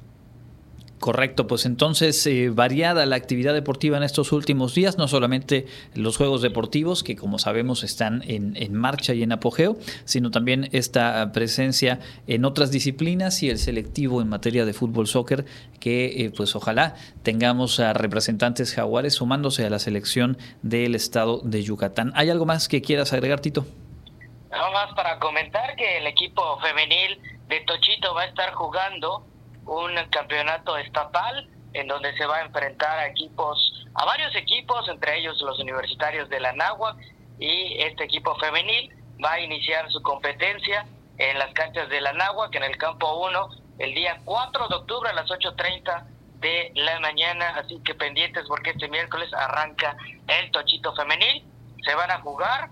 Correcto, 0.99 1.45
pues 1.45 1.65
entonces 1.65 2.25
eh, 2.25 2.49
variada 2.49 3.05
la 3.05 3.17
actividad 3.17 3.53
deportiva 3.53 3.97
en 3.97 4.03
estos 4.03 4.31
últimos 4.31 4.73
días, 4.73 4.97
no 4.97 5.07
solamente 5.07 5.67
los 5.93 6.15
Juegos 6.17 6.41
Deportivos, 6.41 7.03
que 7.03 7.17
como 7.17 7.37
sabemos 7.37 7.83
están 7.83 8.23
en, 8.25 8.55
en, 8.55 8.73
marcha 8.73 9.13
y 9.13 9.21
en 9.21 9.33
apogeo, 9.33 9.77
sino 10.05 10.31
también 10.31 10.69
esta 10.71 11.31
presencia 11.33 11.99
en 12.27 12.45
otras 12.45 12.71
disciplinas 12.71 13.43
y 13.43 13.49
el 13.49 13.59
selectivo 13.59 14.21
en 14.21 14.29
materia 14.29 14.65
de 14.65 14.73
fútbol 14.73 15.07
soccer, 15.07 15.45
que 15.79 16.25
eh, 16.25 16.31
pues 16.35 16.55
ojalá 16.55 16.95
tengamos 17.23 17.79
a 17.81 17.93
representantes 17.93 18.73
jaguares 18.73 19.15
sumándose 19.15 19.65
a 19.65 19.69
la 19.69 19.79
selección 19.79 20.37
del 20.61 20.95
estado 20.95 21.41
de 21.43 21.61
Yucatán. 21.61 22.13
¿Hay 22.15 22.29
algo 22.29 22.45
más 22.45 22.69
que 22.69 22.81
quieras 22.81 23.11
agregar, 23.11 23.41
Tito? 23.41 23.65
Nada 24.49 24.71
más 24.71 24.93
para 24.95 25.19
comentar 25.19 25.75
que 25.75 25.97
el 25.97 26.07
equipo 26.07 26.57
femenil 26.61 27.19
de 27.49 27.59
Tochito 27.61 28.13
va 28.15 28.21
a 28.21 28.25
estar 28.25 28.53
jugando 28.53 29.25
un 29.65 29.95
campeonato 30.11 30.77
estatal 30.77 31.49
en 31.73 31.87
donde 31.87 32.15
se 32.17 32.25
va 32.25 32.37
a 32.37 32.41
enfrentar 32.41 32.99
a 32.99 33.07
equipos, 33.07 33.85
a 33.95 34.05
varios 34.05 34.33
equipos, 34.35 34.87
entre 34.87 35.19
ellos 35.19 35.41
los 35.41 35.59
universitarios 35.59 36.29
de 36.29 36.39
la 36.39 36.53
Nahua 36.53 36.95
y 37.37 37.81
este 37.81 38.05
equipo 38.05 38.35
femenil 38.35 38.93
va 39.23 39.33
a 39.33 39.39
iniciar 39.39 39.91
su 39.91 40.01
competencia 40.01 40.85
en 41.17 41.37
las 41.39 41.53
canchas 41.53 41.89
de 41.89 42.01
la 42.01 42.13
que 42.51 42.57
en 42.57 42.63
el 42.63 42.77
campo 42.77 43.25
1 43.27 43.49
el 43.79 43.93
día 43.93 44.21
4 44.23 44.67
de 44.67 44.75
octubre 44.75 45.09
a 45.09 45.13
las 45.13 45.29
8.30 45.29 46.05
de 46.39 46.71
la 46.75 46.99
mañana, 46.99 47.55
así 47.57 47.81
que 47.83 47.95
pendientes 47.95 48.45
porque 48.47 48.71
este 48.71 48.87
miércoles 48.87 49.33
arranca 49.33 49.97
el 50.27 50.51
Tochito 50.51 50.93
femenil, 50.95 51.43
se 51.83 51.95
van 51.95 52.11
a 52.11 52.21
jugar 52.21 52.69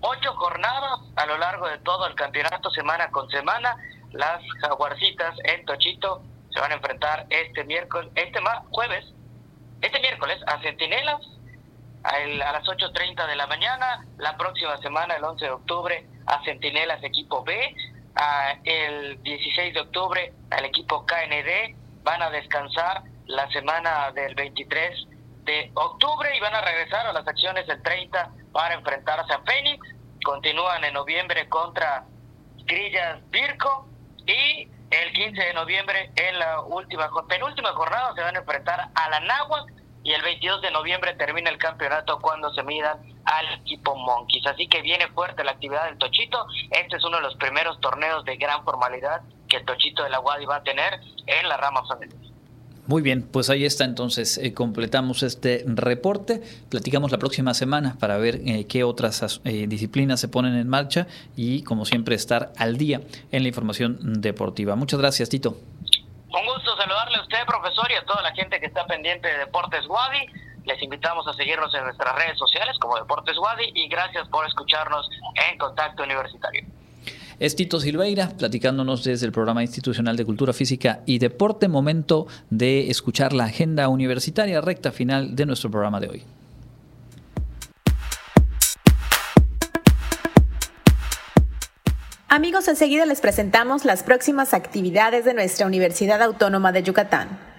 ocho 0.00 0.34
jornadas 0.34 1.00
a 1.16 1.26
lo 1.26 1.36
largo 1.38 1.68
de 1.68 1.78
todo 1.78 2.06
el 2.06 2.14
campeonato, 2.14 2.70
semana 2.70 3.10
con 3.10 3.28
semana, 3.30 3.76
las 4.12 4.40
jaguarcitas 4.60 5.34
en 5.44 5.64
Tochito 5.64 6.22
se 6.56 6.60
van 6.62 6.72
a 6.72 6.76
enfrentar 6.76 7.26
este 7.28 7.64
miércoles, 7.64 8.10
este 8.14 8.40
jueves, 8.70 9.04
este 9.82 10.00
miércoles 10.00 10.38
a 10.46 10.58
Centinelas, 10.62 11.20
a 12.02 12.18
las 12.18 12.64
8.30 12.64 13.26
de 13.26 13.36
la 13.36 13.46
mañana, 13.46 14.06
la 14.16 14.38
próxima 14.38 14.78
semana, 14.78 15.16
el 15.16 15.24
11 15.24 15.44
de 15.44 15.50
octubre, 15.50 16.06
a 16.24 16.42
Centinelas 16.44 17.04
equipo 17.04 17.44
B, 17.44 17.74
el 18.64 19.22
16 19.22 19.74
de 19.74 19.80
octubre 19.80 20.32
al 20.50 20.64
equipo 20.64 21.04
KND, 21.04 21.76
van 22.02 22.22
a 22.22 22.30
descansar 22.30 23.02
la 23.26 23.50
semana 23.50 24.10
del 24.12 24.34
23 24.34 25.08
de 25.44 25.70
octubre 25.74 26.34
y 26.34 26.40
van 26.40 26.54
a 26.54 26.62
regresar 26.62 27.06
a 27.06 27.12
las 27.12 27.28
acciones 27.28 27.66
del 27.66 27.82
30 27.82 28.30
para 28.52 28.72
enfrentarse 28.72 29.30
a 29.30 29.42
Fénix, 29.42 29.86
continúan 30.24 30.82
en 30.84 30.94
noviembre 30.94 31.50
contra 31.50 32.06
Grillas 32.64 33.18
Virco 33.30 33.88
y 34.26 34.70
el 34.90 35.12
15 35.12 35.42
de 35.42 35.54
noviembre 35.54 36.10
en 36.16 36.38
la 36.38 36.60
última 36.62 37.10
penúltima 37.28 37.72
jornada 37.72 38.14
se 38.14 38.22
van 38.22 38.36
a 38.36 38.38
enfrentar 38.38 38.88
a 38.94 39.10
la 39.10 39.20
Náhuac 39.20 39.72
y 40.04 40.12
el 40.12 40.22
22 40.22 40.62
de 40.62 40.70
noviembre 40.70 41.14
termina 41.14 41.50
el 41.50 41.58
campeonato 41.58 42.20
cuando 42.20 42.52
se 42.54 42.62
midan 42.62 43.00
al 43.24 43.54
equipo 43.54 43.96
Monkeys. 43.96 44.46
Así 44.46 44.68
que 44.68 44.80
viene 44.80 45.08
fuerte 45.08 45.42
la 45.42 45.50
actividad 45.52 45.86
del 45.86 45.98
Tochito. 45.98 46.46
Este 46.70 46.96
es 46.96 47.04
uno 47.04 47.16
de 47.16 47.24
los 47.24 47.34
primeros 47.36 47.80
torneos 47.80 48.24
de 48.24 48.36
gran 48.36 48.62
formalidad 48.64 49.22
que 49.48 49.56
el 49.56 49.64
Tochito 49.64 50.04
de 50.04 50.10
la 50.10 50.18
Guadi 50.18 50.46
va 50.46 50.56
a 50.56 50.62
tener 50.62 51.00
en 51.26 51.48
la 51.48 51.56
rama 51.56 51.82
femenina. 51.88 52.35
Muy 52.86 53.02
bien, 53.02 53.22
pues 53.22 53.50
ahí 53.50 53.64
está 53.64 53.84
entonces, 53.84 54.38
eh, 54.38 54.54
completamos 54.54 55.24
este 55.24 55.64
reporte, 55.66 56.40
platicamos 56.70 57.10
la 57.10 57.18
próxima 57.18 57.52
semana 57.52 57.96
para 57.98 58.16
ver 58.16 58.36
eh, 58.46 58.66
qué 58.68 58.84
otras 58.84 59.40
eh, 59.44 59.66
disciplinas 59.66 60.20
se 60.20 60.28
ponen 60.28 60.54
en 60.54 60.68
marcha 60.68 61.08
y 61.34 61.64
como 61.64 61.84
siempre 61.84 62.14
estar 62.14 62.52
al 62.56 62.76
día 62.76 63.00
en 63.32 63.42
la 63.42 63.48
información 63.48 64.20
deportiva. 64.20 64.76
Muchas 64.76 65.00
gracias, 65.00 65.28
Tito. 65.28 65.56
Un 66.30 66.46
gusto 66.46 66.76
saludarle 66.76 67.16
a 67.16 67.22
usted, 67.22 67.44
profesor, 67.44 67.90
y 67.90 67.94
a 67.94 68.04
toda 68.04 68.22
la 68.22 68.32
gente 68.34 68.60
que 68.60 68.66
está 68.66 68.86
pendiente 68.86 69.26
de 69.26 69.38
Deportes 69.38 69.84
Wadi. 69.88 70.26
Les 70.64 70.80
invitamos 70.80 71.26
a 71.26 71.32
seguirnos 71.32 71.74
en 71.74 71.82
nuestras 71.84 72.14
redes 72.14 72.38
sociales 72.38 72.76
como 72.80 72.96
Deportes 72.96 73.36
Wadi 73.36 73.72
y 73.74 73.88
gracias 73.88 74.28
por 74.28 74.46
escucharnos 74.46 75.08
en 75.50 75.58
Contacto 75.58 76.04
Universitario. 76.04 76.64
Es 77.38 77.54
Tito 77.54 77.80
Silveira 77.80 78.30
platicándonos 78.30 79.04
desde 79.04 79.26
el 79.26 79.32
programa 79.32 79.62
institucional 79.62 80.16
de 80.16 80.24
Cultura 80.24 80.54
Física 80.54 81.02
y 81.04 81.18
Deporte. 81.18 81.68
Momento 81.68 82.26
de 82.48 82.90
escuchar 82.90 83.34
la 83.34 83.44
agenda 83.44 83.88
universitaria 83.88 84.62
recta 84.62 84.90
final 84.90 85.36
de 85.36 85.44
nuestro 85.44 85.70
programa 85.70 86.00
de 86.00 86.08
hoy. 86.08 86.22
Amigos, 92.28 92.68
enseguida 92.68 93.04
les 93.04 93.20
presentamos 93.20 93.84
las 93.84 94.02
próximas 94.02 94.54
actividades 94.54 95.26
de 95.26 95.34
nuestra 95.34 95.66
Universidad 95.66 96.22
Autónoma 96.22 96.72
de 96.72 96.82
Yucatán. 96.84 97.55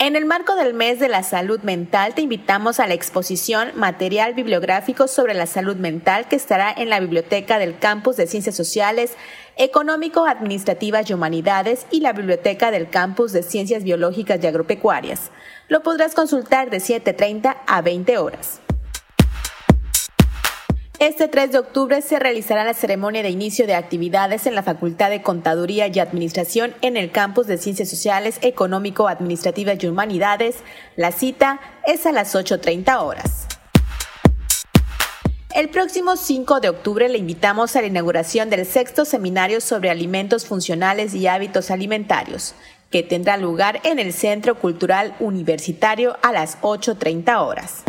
En 0.00 0.14
el 0.14 0.26
marco 0.26 0.54
del 0.54 0.74
mes 0.74 1.00
de 1.00 1.08
la 1.08 1.24
salud 1.24 1.58
mental, 1.62 2.14
te 2.14 2.22
invitamos 2.22 2.78
a 2.78 2.86
la 2.86 2.94
exposición 2.94 3.72
Material 3.74 4.32
Bibliográfico 4.32 5.08
sobre 5.08 5.34
la 5.34 5.48
Salud 5.48 5.74
Mental 5.74 6.28
que 6.28 6.36
estará 6.36 6.72
en 6.72 6.88
la 6.88 7.00
Biblioteca 7.00 7.58
del 7.58 7.80
Campus 7.80 8.16
de 8.16 8.28
Ciencias 8.28 8.54
Sociales, 8.54 9.14
Económico, 9.56 10.24
Administrativas 10.24 11.10
y 11.10 11.14
Humanidades 11.14 11.84
y 11.90 11.98
la 11.98 12.12
Biblioteca 12.12 12.70
del 12.70 12.88
Campus 12.88 13.32
de 13.32 13.42
Ciencias 13.42 13.82
Biológicas 13.82 14.38
y 14.40 14.46
Agropecuarias. 14.46 15.32
Lo 15.66 15.82
podrás 15.82 16.14
consultar 16.14 16.70
de 16.70 16.78
7.30 16.78 17.56
a 17.66 17.82
20 17.82 18.18
horas. 18.18 18.60
Este 20.98 21.28
3 21.28 21.52
de 21.52 21.58
octubre 21.58 22.02
se 22.02 22.18
realizará 22.18 22.64
la 22.64 22.74
ceremonia 22.74 23.22
de 23.22 23.30
inicio 23.30 23.68
de 23.68 23.76
actividades 23.76 24.48
en 24.48 24.56
la 24.56 24.64
Facultad 24.64 25.10
de 25.10 25.22
Contaduría 25.22 25.86
y 25.86 26.00
Administración 26.00 26.74
en 26.82 26.96
el 26.96 27.12
campus 27.12 27.46
de 27.46 27.56
Ciencias 27.56 27.88
Sociales, 27.88 28.40
Económico, 28.42 29.06
Administrativas 29.06 29.80
y 29.80 29.86
Humanidades. 29.86 30.56
La 30.96 31.12
cita 31.12 31.60
es 31.86 32.04
a 32.04 32.10
las 32.10 32.34
8.30 32.34 33.00
horas. 33.00 33.46
El 35.54 35.68
próximo 35.68 36.16
5 36.16 36.58
de 36.58 36.68
octubre 36.68 37.08
le 37.08 37.18
invitamos 37.18 37.76
a 37.76 37.80
la 37.80 37.86
inauguración 37.86 38.50
del 38.50 38.66
sexto 38.66 39.04
seminario 39.04 39.60
sobre 39.60 39.90
alimentos 39.90 40.46
funcionales 40.46 41.14
y 41.14 41.28
hábitos 41.28 41.70
alimentarios, 41.70 42.56
que 42.90 43.04
tendrá 43.04 43.36
lugar 43.36 43.80
en 43.84 44.00
el 44.00 44.12
Centro 44.12 44.56
Cultural 44.56 45.14
Universitario 45.20 46.16
a 46.22 46.32
las 46.32 46.60
8.30 46.60 47.40
horas 47.40 47.84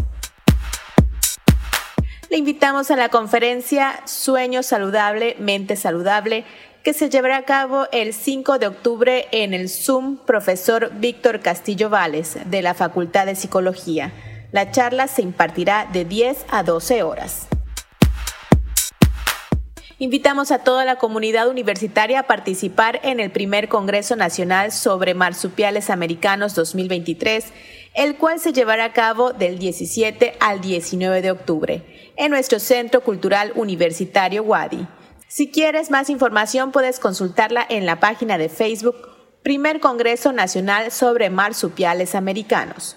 le 2.30 2.38
invitamos 2.38 2.91
a 2.91 2.95
la 2.95 3.09
conferencia 3.09 4.01
Sueño 4.05 4.61
Saludable, 4.61 5.36
Mente 5.39 5.75
Saludable, 5.75 6.45
que 6.84 6.93
se 6.93 7.09
llevará 7.09 7.38
a 7.38 7.45
cabo 7.45 7.88
el 7.91 8.13
5 8.13 8.59
de 8.59 8.67
octubre 8.67 9.27
en 9.32 9.53
el 9.53 9.67
Zoom 9.67 10.17
Profesor 10.17 10.91
Víctor 10.93 11.41
Castillo 11.41 11.89
Vales 11.89 12.38
de 12.45 12.61
la 12.61 12.73
Facultad 12.73 13.25
de 13.25 13.36
Psicología. 13.36 14.13
La 14.51 14.71
charla 14.71 15.07
se 15.07 15.21
impartirá 15.21 15.88
de 15.91 16.05
10 16.05 16.45
a 16.49 16.63
12 16.63 17.03
horas. 17.03 17.47
Invitamos 20.02 20.52
a 20.52 20.60
toda 20.60 20.86
la 20.86 20.95
comunidad 20.95 21.50
universitaria 21.50 22.22
a 22.22 22.28
participar 22.28 23.02
en 23.04 23.20
el 23.20 23.32
primer 23.32 23.68
Congreso 23.68 24.16
Nacional 24.16 24.72
sobre 24.72 25.14
Marsupiales 25.14 25.89
Americanos 25.89 26.56
2023, 26.56 27.52
el 27.95 28.16
cual 28.16 28.39
se 28.39 28.54
llevará 28.54 28.86
a 28.86 28.93
cabo 28.93 29.34
del 29.34 29.60
17 29.60 30.38
al 30.39 30.62
19 30.62 31.22
de 31.22 31.32
octubre 31.32 32.14
en 32.16 32.32
nuestro 32.32 32.60
Centro 32.60 33.02
Cultural 33.02 33.52
Universitario 33.56 34.41
Wadi. 34.43 34.88
Si 35.28 35.52
quieres 35.52 35.91
más 35.91 36.10
información 36.10 36.72
puedes 36.72 36.97
consultarla 36.97 37.66
en 37.70 37.86
la 37.86 38.00
página 38.00 38.38
de 38.38 38.47
Facebook 38.47 38.95
Primer 39.43 39.82
Congreso 39.82 40.32
Nacional 40.32 40.91
sobre 40.91 41.30
Marsupiales 41.30 42.16
Americanos. 42.16 42.95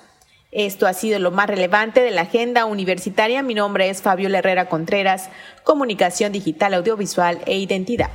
Esto 0.53 0.87
ha 0.87 0.93
sido 0.93 1.19
lo 1.19 1.31
más 1.31 1.47
relevante 1.47 2.03
de 2.03 2.11
la 2.11 2.23
agenda 2.23 2.67
universitaria. 2.67 3.43
Mi 3.43 3.55
nombre 3.55 3.89
es 3.89 4.03
Fabio 4.03 4.29
Herrera 4.29 4.69
Contreras, 4.69 5.31
Comunicación 5.65 6.31
Digital, 6.31 6.75
Audiovisual 6.75 7.39
e 7.47 7.57
Identidad. 7.57 8.11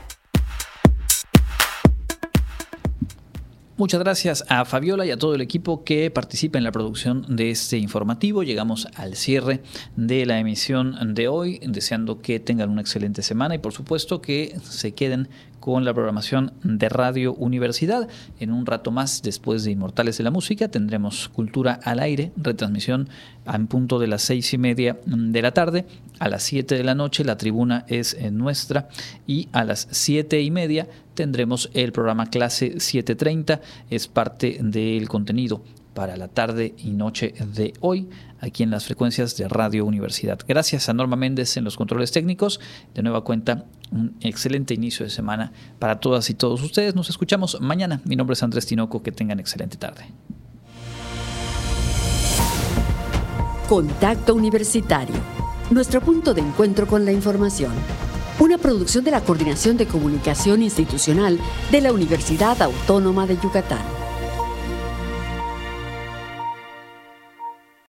Muchas 3.76 4.00
gracias 4.00 4.44
a 4.50 4.66
Fabiola 4.66 5.06
y 5.06 5.12
a 5.12 5.18
todo 5.18 5.34
el 5.34 5.42
equipo 5.42 5.84
que 5.84 6.12
participa 6.12 6.60
en 6.60 6.64
la 6.64 6.72
producción 6.72 7.26
de 7.28 7.50
este 7.50 7.78
informativo. 7.78 8.44
Llegamos 8.44 8.88
al 8.96 9.16
cierre 9.16 9.62
de 9.96 10.28
la 10.28 10.40
emisión 10.40 11.16
de 11.16 11.28
hoy, 11.28 11.60
deseando 11.64 12.22
que 12.22 12.40
tengan 12.40 12.70
una 12.70 12.82
excelente 12.82 13.24
semana 13.24 13.56
y 13.56 13.60
por 13.60 13.74
supuesto 13.74 14.22
que 14.22 14.56
se 14.64 14.94
queden 14.94 15.30
con 15.68 15.84
la 15.84 15.94
programación 15.94 16.54
de 16.64 16.88
Radio 16.88 17.34
Universidad. 17.34 18.08
En 18.40 18.54
un 18.54 18.66
rato 18.66 18.90
más, 18.90 19.22
después 19.22 19.66
de 19.66 19.72
Inmortales 19.72 20.18
de 20.18 20.24
la 20.24 20.32
Música, 20.32 20.70
tendremos 20.70 21.28
Cultura 21.28 21.78
al 21.84 22.00
Aire, 22.00 22.32
retransmisión 22.38 23.10
en 23.46 23.68
punto 23.68 24.00
de 24.00 24.08
las 24.08 24.22
seis 24.22 24.54
y 24.54 24.58
media 24.58 24.98
de 25.06 25.42
la 25.42 25.52
tarde. 25.52 25.86
A 26.20 26.30
las 26.30 26.44
siete 26.44 26.76
de 26.76 26.86
la 26.86 26.96
noche 26.96 27.26
la 27.26 27.36
tribuna 27.36 27.84
es 27.90 28.14
eh, 28.14 28.32
nuestra 28.32 28.88
y 29.28 29.50
a 29.52 29.66
las 29.66 29.90
siete 29.92 30.42
y 30.42 30.52
media 30.52 30.88
tendremos 31.16 31.70
el 31.74 31.92
programa 31.92 32.30
Clase 32.30 32.80
730. 32.80 33.60
Es 33.90 34.08
parte 34.08 34.60
del 34.62 35.10
contenido 35.10 35.62
para 35.98 36.16
la 36.16 36.28
tarde 36.28 36.76
y 36.78 36.92
noche 36.92 37.34
de 37.56 37.74
hoy 37.80 38.08
aquí 38.40 38.62
en 38.62 38.70
las 38.70 38.86
frecuencias 38.86 39.36
de 39.36 39.48
Radio 39.48 39.84
Universidad. 39.84 40.38
Gracias 40.48 40.90
a 40.90 40.94
Norma 40.94 41.16
Méndez 41.16 41.58
en 41.58 41.64
los 41.64 41.76
controles 41.76 42.12
técnicos. 42.12 42.60
De 42.94 43.02
nueva 43.02 43.24
cuenta, 43.24 43.66
un 43.92 44.16
excelente 44.22 44.76
inicio 44.76 45.08
de 45.08 45.10
semana 45.10 45.52
para 45.80 46.00
todas 46.00 46.30
y 46.30 46.36
todos 46.36 46.62
ustedes. 46.62 46.94
Nos 46.94 47.10
escuchamos 47.10 47.60
mañana. 47.62 48.00
Mi 48.06 48.16
nombre 48.16 48.36
es 48.36 48.44
Andrés 48.44 48.68
Tinoco. 48.68 49.02
Que 49.02 49.12
tengan 49.12 49.40
excelente 49.40 49.76
tarde. 49.78 50.06
Contacto 53.68 54.36
Universitario. 54.36 55.16
Nuestro 55.72 56.00
punto 56.02 56.36
de 56.36 56.42
encuentro 56.42 56.86
con 56.86 57.06
la 57.06 57.12
información. 57.12 57.72
Una 58.40 58.60
producción 58.60 59.04
de 59.04 59.10
la 59.10 59.22
Coordinación 59.22 59.78
de 59.78 59.88
Comunicación 59.88 60.62
Institucional 60.62 61.40
de 61.72 61.82
la 61.82 61.92
Universidad 61.92 62.62
Autónoma 62.62 63.26
de 63.26 63.40
Yucatán. 63.42 64.07